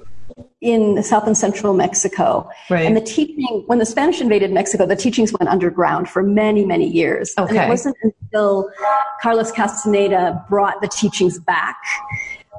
in 0.61 1.01
South 1.01 1.25
and 1.25 1.35
Central 1.35 1.73
Mexico. 1.73 2.47
Right. 2.69 2.85
And 2.85 2.95
the 2.95 3.01
teaching, 3.01 3.63
when 3.65 3.79
the 3.79 3.85
Spanish 3.85 4.21
invaded 4.21 4.51
Mexico, 4.51 4.85
the 4.85 4.95
teachings 4.95 5.33
went 5.33 5.49
underground 5.49 6.07
for 6.07 6.21
many, 6.21 6.65
many 6.65 6.87
years. 6.87 7.33
Okay. 7.37 7.57
And 7.57 7.65
it 7.65 7.67
wasn't 7.67 7.97
until 8.03 8.69
Carlos 9.21 9.51
Castaneda 9.51 10.45
brought 10.49 10.79
the 10.81 10.87
teachings 10.87 11.39
back. 11.39 11.77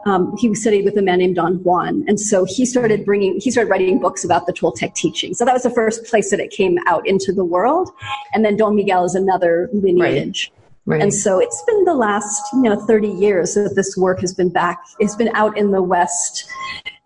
Um, 0.05 0.37
he 0.37 0.53
studied 0.57 0.85
with 0.85 0.99
a 0.99 1.03
man 1.03 1.21
named 1.21 1.37
Don 1.37 1.63
Juan. 1.63 2.05
And 2.09 2.19
so 2.19 2.45
he 2.45 2.67
started 2.67 3.05
bringing, 3.05 3.39
he 3.39 3.53
started 3.53 3.71
writing 3.71 4.01
books 4.01 4.25
about 4.25 4.47
the 4.47 4.53
Toltec 4.53 4.97
teachings. 4.97 5.39
So 5.39 5.45
that 5.45 5.53
was 5.53 5.63
the 5.63 5.71
first 5.71 6.05
place 6.05 6.31
that 6.31 6.41
it 6.41 6.51
came 6.51 6.79
out 6.89 7.07
into 7.07 7.33
the 7.33 7.45
world. 7.45 7.89
And 8.35 8.45
then 8.45 8.57
Don 8.57 8.75
Miguel 8.75 9.05
is 9.05 9.15
another 9.15 9.71
lineage. 9.73 10.51
Right. 10.53 10.62
Right. 10.85 11.01
And 11.01 11.15
so 11.15 11.39
it's 11.39 11.63
been 11.65 11.85
the 11.85 11.95
last, 11.95 12.43
you 12.53 12.63
know, 12.63 12.77
30 12.87 13.09
years 13.09 13.55
that 13.55 13.75
this 13.77 13.97
work 13.97 14.21
has 14.21 14.35
been 14.35 14.49
back, 14.49 14.83
it's 14.99 15.15
been 15.15 15.31
out 15.35 15.57
in 15.57 15.71
the 15.71 15.83
West 15.83 16.45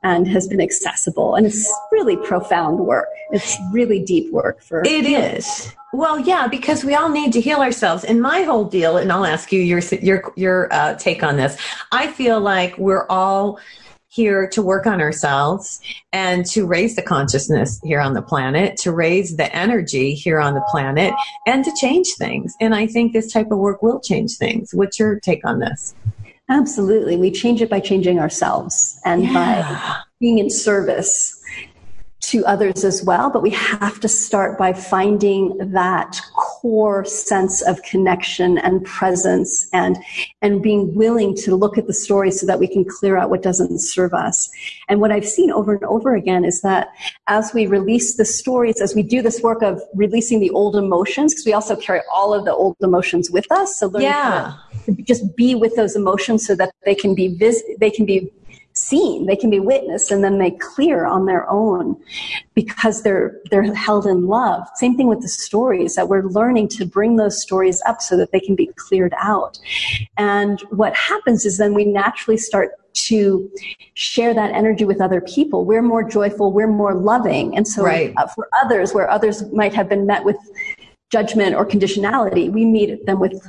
and 0.03 0.27
has 0.29 0.49
been 0.49 0.61
accessible. 0.61 1.35
And 1.35 1.47
it's 1.47 1.71
really 1.93 2.17
profound 2.17 2.79
work. 2.79 3.09
It's 3.33 3.57
really 3.73 4.03
deep 4.03 4.33
work 4.33 4.63
for. 4.63 4.83
It 4.85 5.05
is. 5.05 5.75
Well, 5.93 6.21
yeah, 6.21 6.47
because 6.47 6.85
we 6.85 6.95
all 6.95 7.09
need 7.09 7.33
to 7.35 7.41
heal 7.41 7.61
ourselves. 7.61 8.05
And 8.05 8.23
my 8.23 8.43
whole 8.43 8.65
deal, 8.65 8.97
and 8.97 9.11
I'll 9.13 9.25
ask 9.25 9.53
you 9.53 9.61
your 9.61 9.81
your 10.01 10.33
your 10.37 10.73
uh, 10.73 10.95
take 10.95 11.23
on 11.23 11.37
this. 11.37 11.59
I 11.93 12.07
feel 12.09 12.41
like 12.41 12.77
we're 12.79 13.07
all 13.09 13.59
here 14.17 14.49
to 14.49 14.63
work 14.63 14.87
on 14.87 15.01
ourselves 15.01 15.81
and 16.13 16.47
to 16.47 16.67
raise 16.67 16.97
the 16.97 17.03
consciousness 17.03 17.79
here 17.85 18.01
on 18.01 18.15
the 18.15 18.23
planet, 18.23 18.79
to 18.79 18.91
raise 18.91 19.37
the 19.37 19.55
energy 19.55 20.15
here 20.15 20.41
on 20.41 20.55
the 20.55 20.65
planet, 20.71 21.13
and 21.47 21.63
to 21.65 21.73
change 21.79 22.07
things. 22.19 22.55
And 22.59 22.75
I 22.75 22.87
think 22.87 23.13
this 23.13 23.31
type 23.31 23.51
of 23.51 23.59
work 23.59 23.83
will 23.83 24.01
change 24.01 24.39
things. 24.39 24.73
What's 24.73 24.99
your 24.99 25.21
take 25.21 25.45
on 25.45 25.59
this? 25.59 25.95
Absolutely. 26.49 27.17
We 27.17 27.31
change 27.31 27.61
it 27.61 27.69
by 27.69 27.81
changing 27.81 28.19
ourselves 28.19 28.99
and 29.05 29.25
yeah. 29.25 29.35
by 29.35 30.03
being 30.19 30.39
in 30.39 30.49
service 30.49 31.39
to 32.27 32.45
others 32.45 32.85
as 32.85 33.05
well, 33.05 33.31
but 33.31 33.41
we 33.41 33.51
have 33.51 34.01
to 34.01 34.09
start 34.09 34.59
by 34.59 34.73
finding 34.73 35.57
that 35.73 36.21
core 36.35 37.05
sense 37.05 37.63
of 37.63 37.81
connection 37.83 38.59
and 38.59 38.85
presence 38.85 39.69
and, 39.73 39.97
and 40.43 40.61
being 40.61 40.93
willing 40.97 41.37
to 41.37 41.55
look 41.55 41.79
at 41.79 41.87
the 41.87 41.95
story 41.95 42.33
so 42.33 42.45
that 42.45 42.59
we 42.59 42.67
can 42.67 42.85
clear 42.85 43.17
out 43.17 43.31
what 43.31 43.43
doesn't 43.43 43.79
serve 43.79 44.13
us. 44.13 44.51
And 44.89 45.01
what 45.01 45.13
I've 45.13 45.29
seen 45.29 45.53
over 45.53 45.75
and 45.75 45.85
over 45.85 46.17
again 46.17 46.45
is 46.45 46.63
that 46.63 46.89
as 47.29 47.55
we 47.55 47.69
release 47.69 48.17
the 48.17 48.25
stories, 48.25 48.81
as 48.81 48.93
we 48.93 49.05
do 49.05 49.23
this 49.23 49.41
work 49.41 49.63
of 49.63 49.81
releasing 49.95 50.41
the 50.41 50.51
old 50.51 50.75
emotions, 50.75 51.33
because 51.33 51.47
we 51.47 51.53
also 51.53 51.77
carry 51.77 52.01
all 52.13 52.35
of 52.35 52.45
the 52.45 52.53
old 52.53 52.77
emotions 52.83 53.31
with 53.31 53.47
us. 53.53 53.79
So 53.79 53.87
learning 53.87 54.09
yeah. 54.09 54.55
to 54.87 54.93
just 55.03 55.37
be 55.37 55.55
with 55.55 55.77
those 55.77 55.95
emotions 55.95 56.45
so 56.45 56.57
that 56.57 56.75
they 56.85 56.97
can 56.97 57.15
be 57.15 57.37
vis- 57.37 57.63
they 57.79 57.91
can 57.91 58.05
be 58.05 58.33
seen. 58.77 59.27
They 59.27 59.37
can 59.37 59.51
be 59.51 59.61
witnessed 59.61 60.11
and 60.11 60.23
then 60.23 60.39
they 60.39 60.51
clear 60.51 61.07
on 61.07 61.27
their 61.27 61.49
own 61.49 61.97
because 62.55 63.03
they're 63.03 63.41
they're 63.51 63.75
held 63.75 64.07
in 64.07 64.27
love. 64.27 64.67
Same 64.75 64.97
thing 64.97 65.09
with 65.09 65.21
the 65.23 65.29
stories 65.29 65.95
that 65.95 66.09
we're 66.09 66.25
learning 66.25 66.69
to 66.69 66.85
bring 66.85 67.17
those 67.17 67.41
stories 67.41 67.83
up 67.87 68.01
so 68.03 68.17
that 68.17 68.33
they 68.33 68.41
can 68.41 68.55
be 68.55 68.71
cleared 68.77 69.15
out. 69.21 69.59
And 70.17 70.61
what 70.71 70.95
happens 70.95 71.45
is 71.45 71.59
then 71.59 71.75
we 71.75 71.85
naturally 71.85 72.37
start 72.37 72.73
to 73.09 73.51
share 73.95 74.33
that 74.33 74.53
energy 74.53 74.85
with 74.85 75.01
other 75.01 75.21
people. 75.21 75.65
We're 75.65 75.83
more 75.83 76.03
joyful 76.03 76.53
we're 76.53 76.67
more 76.67 76.95
loving. 76.95 77.57
And 77.57 77.67
so 77.67 77.83
right. 77.83 78.13
uh, 78.17 78.27
for 78.27 78.49
others 78.63 78.93
where 78.95 79.09
others 79.11 79.51
might 79.53 79.75
have 79.75 79.89
been 79.89 80.07
met 80.07 80.25
with 80.25 80.37
judgment 81.11 81.55
or 81.55 81.65
conditionality 81.65 82.51
we 82.51 82.65
meet 82.65 83.07
them 83.07 83.21
with 83.21 83.41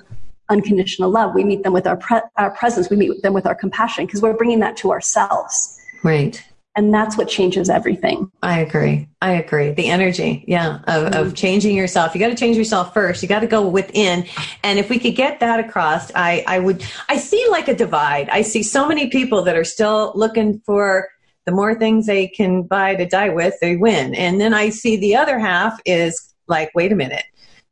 unconditional 0.49 1.09
love. 1.09 1.33
We 1.33 1.43
meet 1.43 1.63
them 1.63 1.73
with 1.73 1.87
our, 1.87 1.97
pre- 1.97 2.21
our 2.37 2.51
presence. 2.51 2.89
We 2.89 2.97
meet 2.97 3.21
them 3.21 3.33
with 3.33 3.45
our 3.45 3.55
compassion 3.55 4.05
because 4.05 4.21
we're 4.21 4.33
bringing 4.33 4.59
that 4.59 4.77
to 4.77 4.91
ourselves. 4.91 5.79
Right. 6.03 6.43
And 6.75 6.93
that's 6.93 7.17
what 7.17 7.27
changes 7.27 7.71
everything. 7.71 8.31
I 8.43 8.59
agree. 8.59 9.07
I 9.19 9.31
agree. 9.31 9.71
The 9.71 9.87
energy, 9.87 10.45
yeah, 10.47 10.75
of, 10.87 11.11
mm-hmm. 11.11 11.13
of 11.15 11.33
changing 11.33 11.75
yourself. 11.75 12.13
You 12.13 12.19
got 12.19 12.27
to 12.27 12.35
change 12.35 12.55
yourself 12.55 12.93
first. 12.93 13.23
You 13.23 13.27
got 13.27 13.39
to 13.39 13.47
go 13.47 13.67
within. 13.67 14.27
And 14.63 14.77
if 14.77 14.87
we 14.87 14.99
could 14.99 15.15
get 15.15 15.39
that 15.39 15.59
across, 15.59 16.11
I, 16.13 16.43
I 16.45 16.59
would, 16.59 16.85
I 17.09 17.17
see 17.17 17.43
like 17.49 17.67
a 17.67 17.75
divide. 17.75 18.29
I 18.29 18.43
see 18.43 18.61
so 18.61 18.87
many 18.87 19.09
people 19.09 19.41
that 19.41 19.55
are 19.55 19.63
still 19.63 20.11
looking 20.13 20.59
for 20.67 21.09
the 21.45 21.51
more 21.51 21.73
things 21.73 22.05
they 22.05 22.27
can 22.27 22.61
buy 22.61 22.93
to 22.93 23.07
die 23.07 23.29
with, 23.29 23.55
they 23.59 23.75
win. 23.75 24.13
And 24.13 24.39
then 24.39 24.53
I 24.53 24.69
see 24.69 24.97
the 24.97 25.15
other 25.15 25.39
half 25.39 25.79
is 25.83 26.31
like, 26.47 26.69
wait 26.75 26.91
a 26.91 26.95
minute 26.95 27.23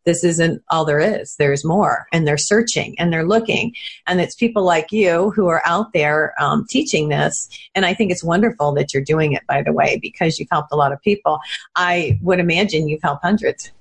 this 0.05 0.23
isn't 0.23 0.63
all 0.69 0.85
there 0.85 0.99
is. 0.99 1.35
There's 1.37 1.65
more, 1.65 2.07
and 2.13 2.27
they're 2.27 2.37
searching 2.37 2.95
and 2.99 3.11
they're 3.11 3.27
looking. 3.27 3.73
And 4.07 4.21
it's 4.21 4.35
people 4.35 4.63
like 4.63 4.91
you 4.91 5.31
who 5.31 5.47
are 5.47 5.61
out 5.65 5.93
there 5.93 6.33
um, 6.39 6.65
teaching 6.69 7.09
this. 7.09 7.49
And 7.73 7.85
I 7.85 7.93
think 7.93 8.11
it's 8.11 8.23
wonderful 8.23 8.73
that 8.73 8.93
you're 8.93 9.03
doing 9.03 9.33
it, 9.33 9.43
by 9.47 9.61
the 9.63 9.73
way, 9.73 9.99
because 10.01 10.39
you've 10.39 10.49
helped 10.51 10.71
a 10.71 10.75
lot 10.75 10.93
of 10.93 11.01
people. 11.01 11.39
I 11.75 12.19
would 12.21 12.39
imagine 12.39 12.87
you've 12.87 13.01
helped 13.01 13.23
hundreds, 13.23 13.71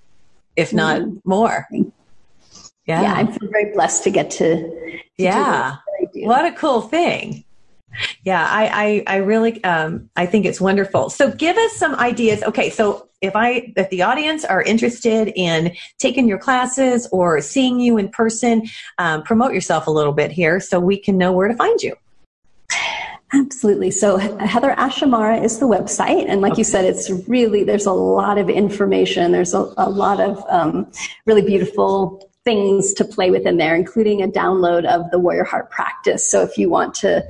if 0.57 0.73
not 0.73 1.03
mm-hmm. 1.03 1.19
more. 1.25 1.69
Yeah. 2.87 3.01
yeah, 3.03 3.15
I'm 3.15 3.39
very 3.51 3.73
blessed 3.73 4.05
to 4.05 4.11
get 4.11 4.31
to. 4.33 4.57
to 4.57 4.99
yeah, 5.17 5.77
what 6.17 6.45
a 6.45 6.53
cool 6.53 6.83
thing. 6.83 7.45
Yeah, 8.25 8.47
I, 8.51 9.05
I, 9.07 9.15
I 9.15 9.17
really, 9.19 9.63
um, 9.65 10.11
I 10.17 10.27
think 10.27 10.47
it's 10.47 10.61
wonderful. 10.61 11.11
So 11.11 11.31
give 11.31 11.57
us 11.57 11.73
some 11.73 11.95
ideas. 11.95 12.43
Okay, 12.43 12.69
so 12.71 13.09
if 13.25 13.35
I, 13.35 13.73
if 13.77 13.91
the 13.91 14.03
audience 14.03 14.45
are 14.45 14.63
interested 14.63 15.33
in 15.35 15.75
taking 15.99 16.29
your 16.29 16.39
classes 16.39 17.09
or 17.13 17.41
seeing 17.41 17.81
you 17.81 17.99
in 17.99 18.09
person, 18.09 18.69
um, 18.99 19.23
promote 19.23 19.53
yourself 19.53 19.87
a 19.87 19.91
little 19.91 20.13
bit 20.13 20.31
here 20.31 20.61
so 20.61 20.79
we 20.79 20.97
can 20.97 21.19
know 21.19 21.33
where 21.33 21.49
to 21.49 21.55
find 21.55 21.83
you. 21.83 21.95
Absolutely. 23.33 23.91
So 23.91 24.17
Heather 24.17 24.71
Ash 24.73 25.03
Amara 25.03 25.39
is 25.39 25.59
the 25.59 25.67
website. 25.67 26.27
And 26.29 26.41
like 26.41 26.53
okay. 26.53 26.61
you 26.61 26.65
said, 26.65 26.85
it's 26.85 27.11
really, 27.29 27.65
there's 27.65 27.87
a 27.87 27.93
lot 27.93 28.39
of 28.39 28.49
information. 28.49 29.33
There's 29.33 29.55
a, 29.55 29.73
a 29.77 29.91
lot 29.91 30.21
of 30.21 30.45
um, 30.49 30.87
really 31.27 31.43
beautiful 31.43 32.31
things 32.45 32.93
to 32.95 33.05
play 33.05 33.33
with 33.33 33.45
in 33.47 33.57
there, 33.57 33.75
including 33.75 34.23
a 34.23 34.29
download 34.29 34.85
of 34.85 35.11
the 35.11 35.19
Warrior 35.19 35.45
Heart 35.45 35.71
practice. 35.71 36.31
So 36.31 36.43
if 36.43 36.57
you 36.57 36.71
want 36.71 36.95
to, 36.97 37.27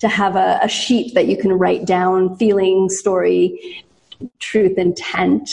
to 0.00 0.08
have 0.08 0.34
a, 0.34 0.58
a 0.62 0.68
sheet 0.68 1.14
that 1.14 1.26
you 1.26 1.36
can 1.36 1.52
write 1.52 1.84
down 1.84 2.36
feeling, 2.36 2.88
story, 2.88 3.84
truth, 4.38 4.78
intent, 4.78 5.48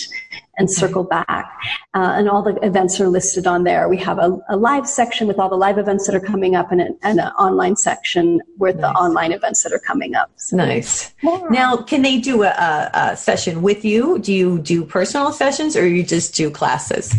and 0.57 0.69
circle 0.69 1.03
back. 1.03 1.51
Uh, 1.95 2.13
and 2.15 2.29
all 2.29 2.43
the 2.43 2.55
events 2.65 2.99
are 2.99 3.07
listed 3.07 3.47
on 3.47 3.63
there. 3.63 3.89
We 3.89 3.97
have 3.97 4.19
a, 4.19 4.37
a, 4.49 4.55
live 4.55 4.87
section 4.87 5.27
with 5.27 5.39
all 5.39 5.49
the 5.49 5.55
live 5.55 5.77
events 5.77 6.05
that 6.05 6.15
are 6.15 6.19
coming 6.19 6.55
up 6.55 6.71
and, 6.71 6.81
a, 6.81 6.89
and 7.01 7.19
an 7.19 7.31
online 7.39 7.75
section 7.75 8.41
with 8.57 8.77
nice. 8.77 8.93
the 8.93 8.99
online 8.99 9.31
events 9.31 9.63
that 9.63 9.73
are 9.73 9.79
coming 9.79 10.15
up. 10.15 10.31
So, 10.35 10.57
nice. 10.57 11.13
Yeah. 11.21 11.41
Now, 11.49 11.77
can 11.77 12.01
they 12.01 12.19
do 12.19 12.43
a, 12.43 12.89
a, 12.93 13.17
session 13.17 13.61
with 13.61 13.83
you? 13.83 14.19
Do 14.19 14.33
you 14.33 14.59
do 14.59 14.85
personal 14.85 15.31
sessions 15.31 15.75
or 15.75 15.87
you 15.87 16.03
just 16.03 16.35
do 16.35 16.49
classes? 16.49 17.13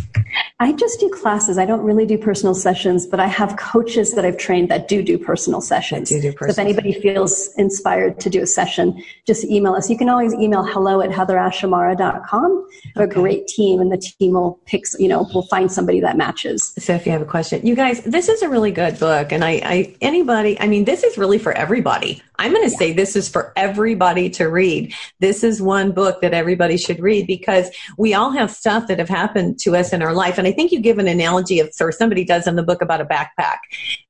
I 0.61 0.73
just 0.73 1.01
do 1.01 1.09
classes. 1.09 1.59
I 1.59 1.67
don't 1.67 1.83
really 1.83 2.07
do 2.07 2.17
personal 2.17 2.55
sessions, 2.55 3.07
but 3.07 3.21
I 3.21 3.27
have 3.27 3.57
coaches 3.57 4.15
that 4.15 4.25
I've 4.25 4.39
trained 4.39 4.69
that 4.71 4.89
do 4.89 5.03
do 5.03 5.19
personal 5.19 5.61
sessions. 5.61 6.09
Do 6.09 6.21
do 6.21 6.33
personal 6.33 6.55
so 6.55 6.63
if 6.63 6.67
anybody 6.67 7.01
feels 7.01 7.51
inspired 7.57 8.21
to 8.21 8.31
do 8.31 8.43
a 8.43 8.47
session, 8.47 9.03
just 9.27 9.45
email 9.45 9.75
us. 9.75 9.91
You 9.91 9.99
can 9.99 10.09
always 10.09 10.33
email 10.35 10.65
hello 10.65 11.01
at 11.01 11.11
heatherashamara.com. 11.11 12.69
Okay. 12.97 13.21
Great 13.25 13.47
team 13.47 13.81
and 13.81 13.91
the 13.91 13.97
team 13.97 14.35
will 14.35 14.61
pick, 14.67 14.85
you 14.99 15.09
know, 15.09 15.27
will 15.33 15.47
find 15.47 15.73
somebody 15.73 15.99
that 15.99 16.19
matches. 16.19 16.75
So 16.79 16.93
if 16.95 17.07
you 17.07 17.13
have 17.13 17.23
a 17.23 17.25
question, 17.25 17.67
you 17.67 17.75
guys, 17.75 18.03
this 18.03 18.29
is 18.29 18.43
a 18.43 18.51
really 18.51 18.71
good 18.71 18.99
book. 18.99 19.33
And 19.33 19.43
I, 19.43 19.53
I 19.65 19.97
anybody, 20.03 20.61
I 20.61 20.67
mean, 20.67 20.85
this 20.85 21.03
is 21.03 21.17
really 21.17 21.39
for 21.39 21.53
everybody. 21.53 22.23
I'm 22.39 22.53
going 22.53 22.67
to 22.67 22.73
yeah. 22.73 22.79
say 22.79 22.93
this 22.93 23.17
is 23.17 23.29
for 23.29 23.53
everybody 23.57 24.29
to 24.31 24.45
read. 24.45 24.93
This 25.21 25.43
is 25.43 25.63
one 25.63 25.93
book 25.93 26.21
that 26.21 26.35
everybody 26.35 26.77
should 26.77 27.01
read 27.01 27.27
because 27.27 27.71
we 27.97 28.13
all 28.13 28.31
have 28.33 28.51
stuff 28.51 28.89
that 28.89 28.99
have 28.99 29.09
happened 29.09 29.59
to 29.61 29.77
us 29.77 29.93
in 29.93 30.03
our 30.03 30.13
life. 30.13 30.37
And 30.37 30.47
I 30.47 30.53
think 30.53 30.73
you 30.73 30.81
give 30.81 30.99
an 30.99 31.07
analogy 31.07 31.61
of, 31.61 31.73
or 31.81 31.93
somebody 31.93 32.25
does 32.25 32.47
in 32.47 32.57
the 32.57 32.63
book 32.63 32.83
about 32.83 33.01
a 33.01 33.05
backpack 33.05 33.59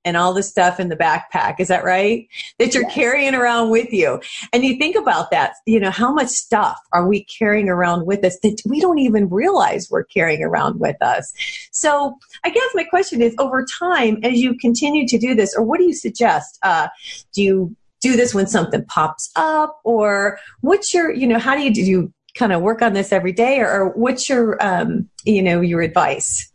and 0.07 0.17
all 0.17 0.33
the 0.33 0.43
stuff 0.43 0.81
in 0.81 0.89
the 0.89 0.97
backpack. 0.97 1.57
Is 1.59 1.69
that 1.69 1.85
right? 1.85 2.27
That 2.59 2.75
you're 2.75 2.85
yes. 2.85 2.95
carrying 2.95 3.35
around 3.35 3.71
with 3.71 3.93
you. 3.93 4.21
And 4.53 4.65
you 4.65 4.79
think 4.79 4.97
about 4.97 5.31
that, 5.31 5.55
you 5.67 5.79
know, 5.79 5.91
how 5.91 6.13
much 6.13 6.29
stuff 6.29 6.79
are 6.93 7.07
we 7.07 7.25
carrying 7.25 7.69
around 7.69 8.07
with 8.07 8.25
us 8.25 8.39
that 8.43 8.61
we 8.65 8.81
don't 8.81 8.99
even 8.99 9.04
realize 9.11 9.89
we're 9.91 10.05
carrying 10.05 10.43
around 10.43 10.81
with 10.81 10.97
us? 11.01 11.33
So 11.71 12.17
I 12.45 12.51
guess 12.51 12.69
my 12.75 12.85
question 12.85 13.23
is 13.23 13.35
over 13.39 13.65
time, 13.79 14.19
as 14.23 14.41
you 14.41 14.57
continue 14.57 15.07
to 15.09 15.19
do 15.19 15.35
this, 15.35 15.55
or 15.57 15.63
what 15.63 15.79
do 15.79 15.85
you 15.85 15.95
suggest? 15.95 16.59
Uh, 16.63 16.89
do 17.33 17.43
you 17.43 17.77
do 18.01 18.17
this 18.17 18.35
when 18.35 18.47
something 18.47 18.85
pops 18.85 19.31
up 19.35 19.81
or 19.85 20.39
what's 20.61 20.93
your, 20.93 21.13
you 21.13 21.27
know, 21.27 21.39
how 21.39 21.57
do 21.57 21.63
you 21.63 21.73
do 21.73 21.83
you 21.83 22.13
kind 22.35 22.53
of 22.53 22.61
work 22.61 22.83
on 22.83 22.93
this 22.93 23.13
every 23.13 23.33
day 23.33 23.61
or, 23.61 23.71
or 23.71 23.89
what's 23.91 24.29
your, 24.29 24.63
um, 24.65 25.09
you 25.25 25.43
know, 25.43 25.61
your 25.61 25.81
advice? 25.81 26.53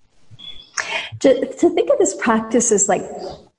To, 1.21 1.45
to 1.45 1.69
think 1.69 1.89
of 1.89 1.97
this 1.97 2.15
practice 2.15 2.71
as 2.71 2.87
like 2.87 3.03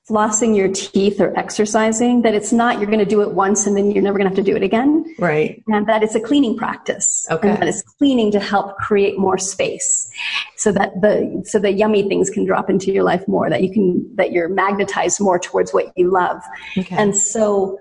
flossing 0.09 0.55
your 0.55 0.67
teeth 0.67 1.21
or 1.21 1.37
exercising, 1.37 2.23
that 2.23 2.33
it's 2.33 2.51
not 2.51 2.79
you're 2.79 2.87
going 2.87 2.99
to 2.99 3.05
do 3.05 3.21
it 3.21 3.33
once 3.33 3.67
and 3.67 3.77
then 3.77 3.91
you're 3.91 4.03
never 4.03 4.17
going 4.17 4.29
to 4.29 4.35
have 4.35 4.45
to 4.45 4.51
do 4.51 4.55
it 4.55 4.63
again. 4.63 5.05
Right. 5.19 5.63
And 5.67 5.87
that 5.87 6.03
it's 6.03 6.15
a 6.15 6.19
cleaning 6.19 6.57
practice. 6.57 7.27
Okay. 7.29 7.49
And 7.49 7.61
that 7.61 7.67
it's 7.67 7.81
cleaning 7.83 8.31
to 8.31 8.39
help 8.39 8.77
create 8.77 9.17
more 9.17 9.37
space 9.37 10.11
so 10.57 10.71
that 10.71 10.99
the 11.01 11.43
so 11.45 11.59
the 11.59 11.71
yummy 11.71 12.07
things 12.07 12.29
can 12.29 12.45
drop 12.45 12.69
into 12.69 12.91
your 12.91 13.03
life 13.03 13.27
more, 13.27 13.49
that 13.49 13.63
you 13.63 13.71
can 13.71 14.15
that 14.15 14.31
you're 14.31 14.49
magnetized 14.49 15.21
more 15.21 15.39
towards 15.39 15.71
what 15.71 15.91
you 15.95 16.11
love. 16.11 16.41
Okay. 16.77 16.95
And 16.95 17.15
so 17.15 17.77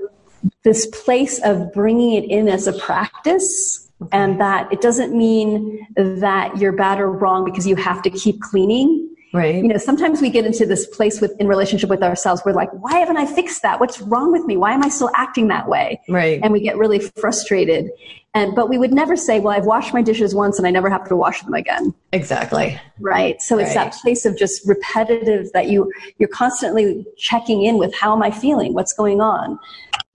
this 0.62 0.86
place 0.86 1.40
of 1.42 1.72
bringing 1.72 2.12
it 2.12 2.24
in 2.24 2.48
as 2.48 2.66
a 2.66 2.72
practice 2.72 3.90
and 4.12 4.40
that 4.40 4.72
it 4.72 4.80
doesn't 4.80 5.16
mean 5.16 5.86
that 5.96 6.56
you're 6.56 6.72
bad 6.72 7.00
or 7.00 7.10
wrong 7.10 7.44
because 7.44 7.66
you 7.66 7.76
have 7.76 8.02
to 8.02 8.10
keep 8.10 8.40
cleaning 8.40 9.09
Right. 9.33 9.57
You 9.57 9.68
know, 9.68 9.76
sometimes 9.76 10.20
we 10.20 10.28
get 10.28 10.45
into 10.45 10.66
this 10.66 10.87
place 10.87 11.20
with 11.20 11.39
in 11.39 11.47
relationship 11.47 11.89
with 11.89 12.03
ourselves. 12.03 12.43
We're 12.45 12.53
like, 12.53 12.70
why 12.72 12.99
haven't 12.99 13.16
I 13.16 13.26
fixed 13.26 13.62
that? 13.62 13.78
What's 13.78 14.01
wrong 14.01 14.33
with 14.33 14.45
me? 14.45 14.57
Why 14.57 14.72
am 14.72 14.83
I 14.83 14.89
still 14.89 15.11
acting 15.14 15.49
that 15.49 15.68
way? 15.68 16.01
Right. 16.09 16.41
And 16.43 16.53
we 16.53 16.61
get 16.61 16.76
really 16.76 16.99
frustrated. 16.99 17.91
And 18.35 18.55
but 18.55 18.68
we 18.68 18.76
would 18.76 18.93
never 18.93 19.16
say, 19.16 19.39
well, 19.39 19.57
I've 19.57 19.66
washed 19.66 19.95
my 19.95 20.03
dishes 20.03 20.35
once 20.35 20.59
and 20.59 20.66
I 20.66 20.70
never 20.70 20.91
have 20.91 21.09
to 21.09 21.16
wash 21.16 21.43
them 21.43 21.55
again. 21.55 21.95
Exactly. 22.12 22.81
Right. 22.99 23.41
So 23.41 23.57
right. 23.57 23.66
it's 23.66 23.74
that 23.74 23.95
place 24.03 24.24
of 24.24 24.37
just 24.37 24.66
repetitive 24.66 25.53
that 25.53 25.68
you 25.68 25.93
you're 26.18 26.28
constantly 26.28 27.07
checking 27.16 27.62
in 27.62 27.78
with 27.78 27.95
how 27.95 28.12
am 28.14 28.22
I 28.22 28.33
feeling? 28.33 28.74
What's 28.74 28.93
going 28.93 29.20
on? 29.20 29.59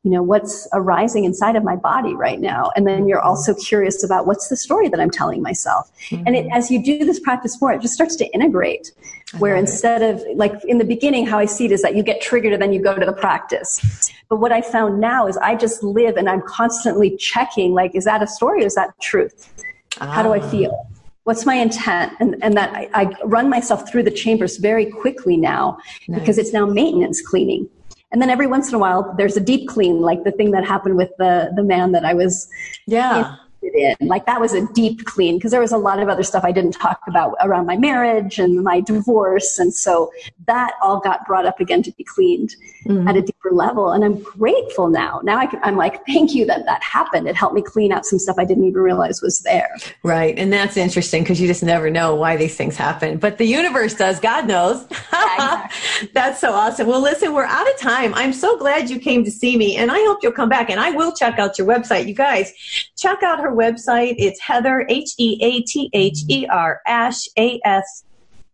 You 0.05 0.11
know, 0.11 0.21
what's 0.21 0.67
arising 0.71 1.23
inside 1.25 1.55
of 1.55 1.63
my 1.63 1.75
body 1.75 2.13
right 2.13 2.39
now? 2.39 2.71
And 2.75 2.85
then 2.85 3.07
you're 3.07 3.21
also 3.21 3.55
curious 3.55 4.03
about 4.03 4.27
what's 4.27 4.49
the 4.49 4.55
story 4.55 4.87
that 4.87 4.99
I'm 4.99 5.09
telling 5.09 5.41
myself. 5.41 5.89
Mm-hmm. 6.09 6.23
And 6.27 6.35
it, 6.35 6.47
as 6.53 6.69
you 6.69 6.81
do 6.81 6.99
this 6.99 7.19
practice 7.19 7.59
more, 7.59 7.73
it 7.73 7.81
just 7.81 7.95
starts 7.95 8.15
to 8.17 8.27
integrate. 8.27 8.91
Where 9.39 9.55
instead 9.55 10.03
of 10.03 10.23
like 10.35 10.53
in 10.65 10.77
the 10.77 10.85
beginning, 10.85 11.25
how 11.25 11.39
I 11.39 11.45
see 11.45 11.65
it 11.65 11.71
is 11.71 11.81
that 11.81 11.95
you 11.95 12.03
get 12.03 12.21
triggered 12.21 12.53
and 12.53 12.61
then 12.61 12.71
you 12.71 12.83
go 12.83 12.95
to 12.95 13.03
the 13.05 13.13
practice. 13.13 14.13
But 14.29 14.35
what 14.37 14.51
I 14.51 14.61
found 14.61 15.01
now 15.01 15.25
is 15.25 15.37
I 15.37 15.55
just 15.55 15.81
live 15.81 16.17
and 16.17 16.29
I'm 16.29 16.43
constantly 16.43 17.17
checking, 17.17 17.73
like, 17.73 17.95
is 17.95 18.05
that 18.05 18.21
a 18.21 18.27
story 18.27 18.61
or 18.61 18.67
is 18.67 18.75
that 18.75 18.91
truth? 19.01 19.51
Ah. 19.99 20.05
How 20.05 20.21
do 20.21 20.33
I 20.33 20.39
ah. 20.39 20.49
feel? 20.51 20.87
What's 21.23 21.47
my 21.47 21.55
intent? 21.55 22.13
And, 22.19 22.35
and 22.43 22.55
that 22.55 22.71
I, 22.75 22.89
I 22.93 23.15
run 23.23 23.49
myself 23.49 23.89
through 23.89 24.03
the 24.03 24.11
chambers 24.11 24.57
very 24.57 24.85
quickly 24.85 25.35
now 25.35 25.79
nice. 26.07 26.19
because 26.19 26.37
it's 26.37 26.53
now 26.53 26.67
maintenance 26.67 27.23
cleaning. 27.23 27.67
And 28.11 28.21
then 28.21 28.29
every 28.29 28.47
once 28.47 28.69
in 28.69 28.75
a 28.75 28.79
while, 28.79 29.13
there's 29.17 29.35
a 29.35 29.41
deep 29.41 29.67
clean, 29.67 29.99
like 29.99 30.23
the 30.23 30.31
thing 30.31 30.51
that 30.51 30.65
happened 30.65 30.95
with 30.95 31.09
the 31.17 31.51
the 31.55 31.63
man 31.63 31.91
that 31.91 32.05
I 32.05 32.13
was 32.13 32.47
yeah 32.87 33.35
in. 33.73 34.07
Like 34.07 34.25
that 34.25 34.39
was 34.39 34.53
a 34.53 34.67
deep 34.73 35.05
clean 35.05 35.37
because 35.37 35.51
there 35.51 35.61
was 35.61 35.71
a 35.71 35.77
lot 35.77 35.99
of 35.99 36.09
other 36.09 36.23
stuff 36.23 36.43
I 36.43 36.51
didn't 36.51 36.73
talk 36.73 36.99
about 37.07 37.35
around 37.41 37.65
my 37.65 37.77
marriage 37.77 38.37
and 38.37 38.63
my 38.63 38.81
divorce. 38.81 39.57
And 39.57 39.73
so 39.73 40.11
that 40.45 40.73
all 40.81 40.99
got 40.99 41.25
brought 41.25 41.45
up 41.45 41.59
again 41.59 41.81
to 41.83 41.91
be 41.93 42.03
cleaned 42.03 42.55
mm-hmm. 42.85 43.07
at 43.07 43.15
a 43.15 43.21
deeper 43.21 43.51
level. 43.51 43.91
And 43.91 44.03
I'm 44.03 44.21
grateful 44.21 44.89
now. 44.89 45.21
Now 45.23 45.37
I 45.39 45.49
am 45.63 45.77
like, 45.77 46.05
thank 46.05 46.35
you 46.35 46.45
that 46.45 46.65
that 46.65 46.83
happened. 46.83 47.27
It 47.27 47.35
helped 47.35 47.55
me 47.55 47.61
clean 47.61 47.91
out 47.91 48.05
some 48.05 48.19
stuff 48.19 48.35
I 48.37 48.45
didn't 48.45 48.65
even 48.65 48.81
realize 48.81 49.21
was 49.21 49.41
there. 49.41 49.75
Right. 50.03 50.37
And 50.37 50.51
that's 50.51 50.77
interesting 50.77 51.23
because 51.23 51.39
you 51.39 51.47
just 51.47 51.63
never 51.63 51.89
know 51.89 52.15
why 52.15 52.37
these 52.37 52.55
things 52.55 52.75
happen. 52.75 53.17
But 53.17 53.37
the 53.37 53.45
universe 53.45 53.93
does. 53.93 54.19
God 54.19 54.47
knows. 54.47 54.85
that's 56.13 56.39
so 56.39 56.51
awesome. 56.51 56.87
Well, 56.87 57.01
listen, 57.01 57.33
we're 57.33 57.45
out 57.45 57.69
of 57.69 57.77
time. 57.77 58.13
I'm 58.13 58.33
so 58.33 58.57
glad 58.57 58.89
you 58.89 58.99
came 58.99 59.23
to 59.23 59.31
see 59.31 59.57
me 59.57 59.77
and 59.77 59.91
I 59.91 59.97
hope 60.05 60.19
you'll 60.21 60.31
come 60.31 60.49
back 60.49 60.69
and 60.69 60.79
I 60.79 60.91
will 60.91 61.11
check 61.13 61.39
out 61.39 61.57
your 61.57 61.67
website. 61.67 62.07
You 62.07 62.13
guys, 62.13 62.53
check 62.95 63.23
out 63.23 63.39
her 63.39 63.53
website. 63.55 64.15
It's 64.17 64.39
Heather, 64.41 64.85
H 64.89 65.13
E 65.17 65.39
A 65.41 65.61
T 65.61 65.89
H 65.93 66.19
E 66.29 66.45
R, 66.47 66.81
Ash, 66.87 67.27
A 67.37 67.59
S 67.63 68.03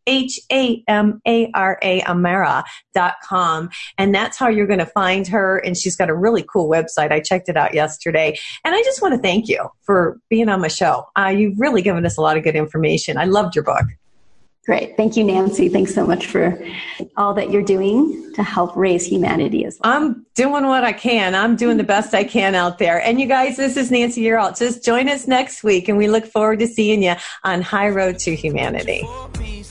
H 0.07 0.39
A 0.51 0.83
M 0.87 1.21
A 1.27 1.51
R 1.53 1.77
A 1.81 2.01
Amara.com. 2.03 3.69
And 3.97 4.13
that's 4.15 4.37
how 4.37 4.47
you're 4.47 4.67
going 4.67 4.79
to 4.79 4.85
find 4.85 5.27
her. 5.27 5.57
And 5.57 5.77
she's 5.77 5.95
got 5.95 6.09
a 6.09 6.15
really 6.15 6.43
cool 6.43 6.69
website. 6.69 7.11
I 7.11 7.19
checked 7.19 7.49
it 7.49 7.57
out 7.57 7.73
yesterday. 7.73 8.37
And 8.63 8.73
I 8.73 8.81
just 8.83 9.01
want 9.01 9.13
to 9.15 9.21
thank 9.21 9.47
you 9.47 9.69
for 9.81 10.19
being 10.29 10.49
on 10.49 10.61
my 10.61 10.67
show. 10.67 11.05
Uh, 11.17 11.27
you've 11.27 11.59
really 11.59 11.81
given 11.81 12.05
us 12.05 12.17
a 12.17 12.21
lot 12.21 12.37
of 12.37 12.43
good 12.43 12.55
information. 12.55 13.17
I 13.17 13.25
loved 13.25 13.55
your 13.55 13.63
book. 13.63 13.85
Great. 14.66 14.95
Thank 14.95 15.18
you, 15.18 15.24
Nancy. 15.24 15.70
Thanks 15.70 15.93
so 15.93 16.05
much 16.05 16.28
for 16.28 16.64
all 17.18 17.34
that 17.34 17.49
you're 17.49 17.64
doing 17.64 18.32
to 18.36 18.43
help 18.43 18.76
raise 18.76 19.05
humanity 19.05 19.66
as 19.66 19.80
well. 19.80 19.91
I'm 19.91 20.26
doing 20.36 20.68
what 20.68 20.84
I 20.84 20.93
can. 20.93 21.34
I'm 21.34 21.55
doing 21.55 21.78
the 21.78 21.84
best 21.84 22.14
I 22.14 22.24
can 22.24 22.53
out 22.53 22.78
there. 22.78 23.01
And 23.01 23.20
you 23.20 23.26
guys, 23.26 23.57
this 23.57 23.76
is 23.76 23.89
Nancy 23.89 24.22
Yearout. 24.22 24.59
Just 24.59 24.86
join 24.86 25.09
us 25.09 25.28
next 25.28 25.64
week 25.64 25.89
and 25.89 25.97
we 25.97 26.07
look 26.07 26.26
forward 26.26 26.59
to 26.59 26.68
seeing 26.68 27.01
you 27.01 27.16
on 27.43 27.62
High 27.62 27.89
Road 27.89 28.20
to 28.20 28.36
Humanity. 28.36 29.03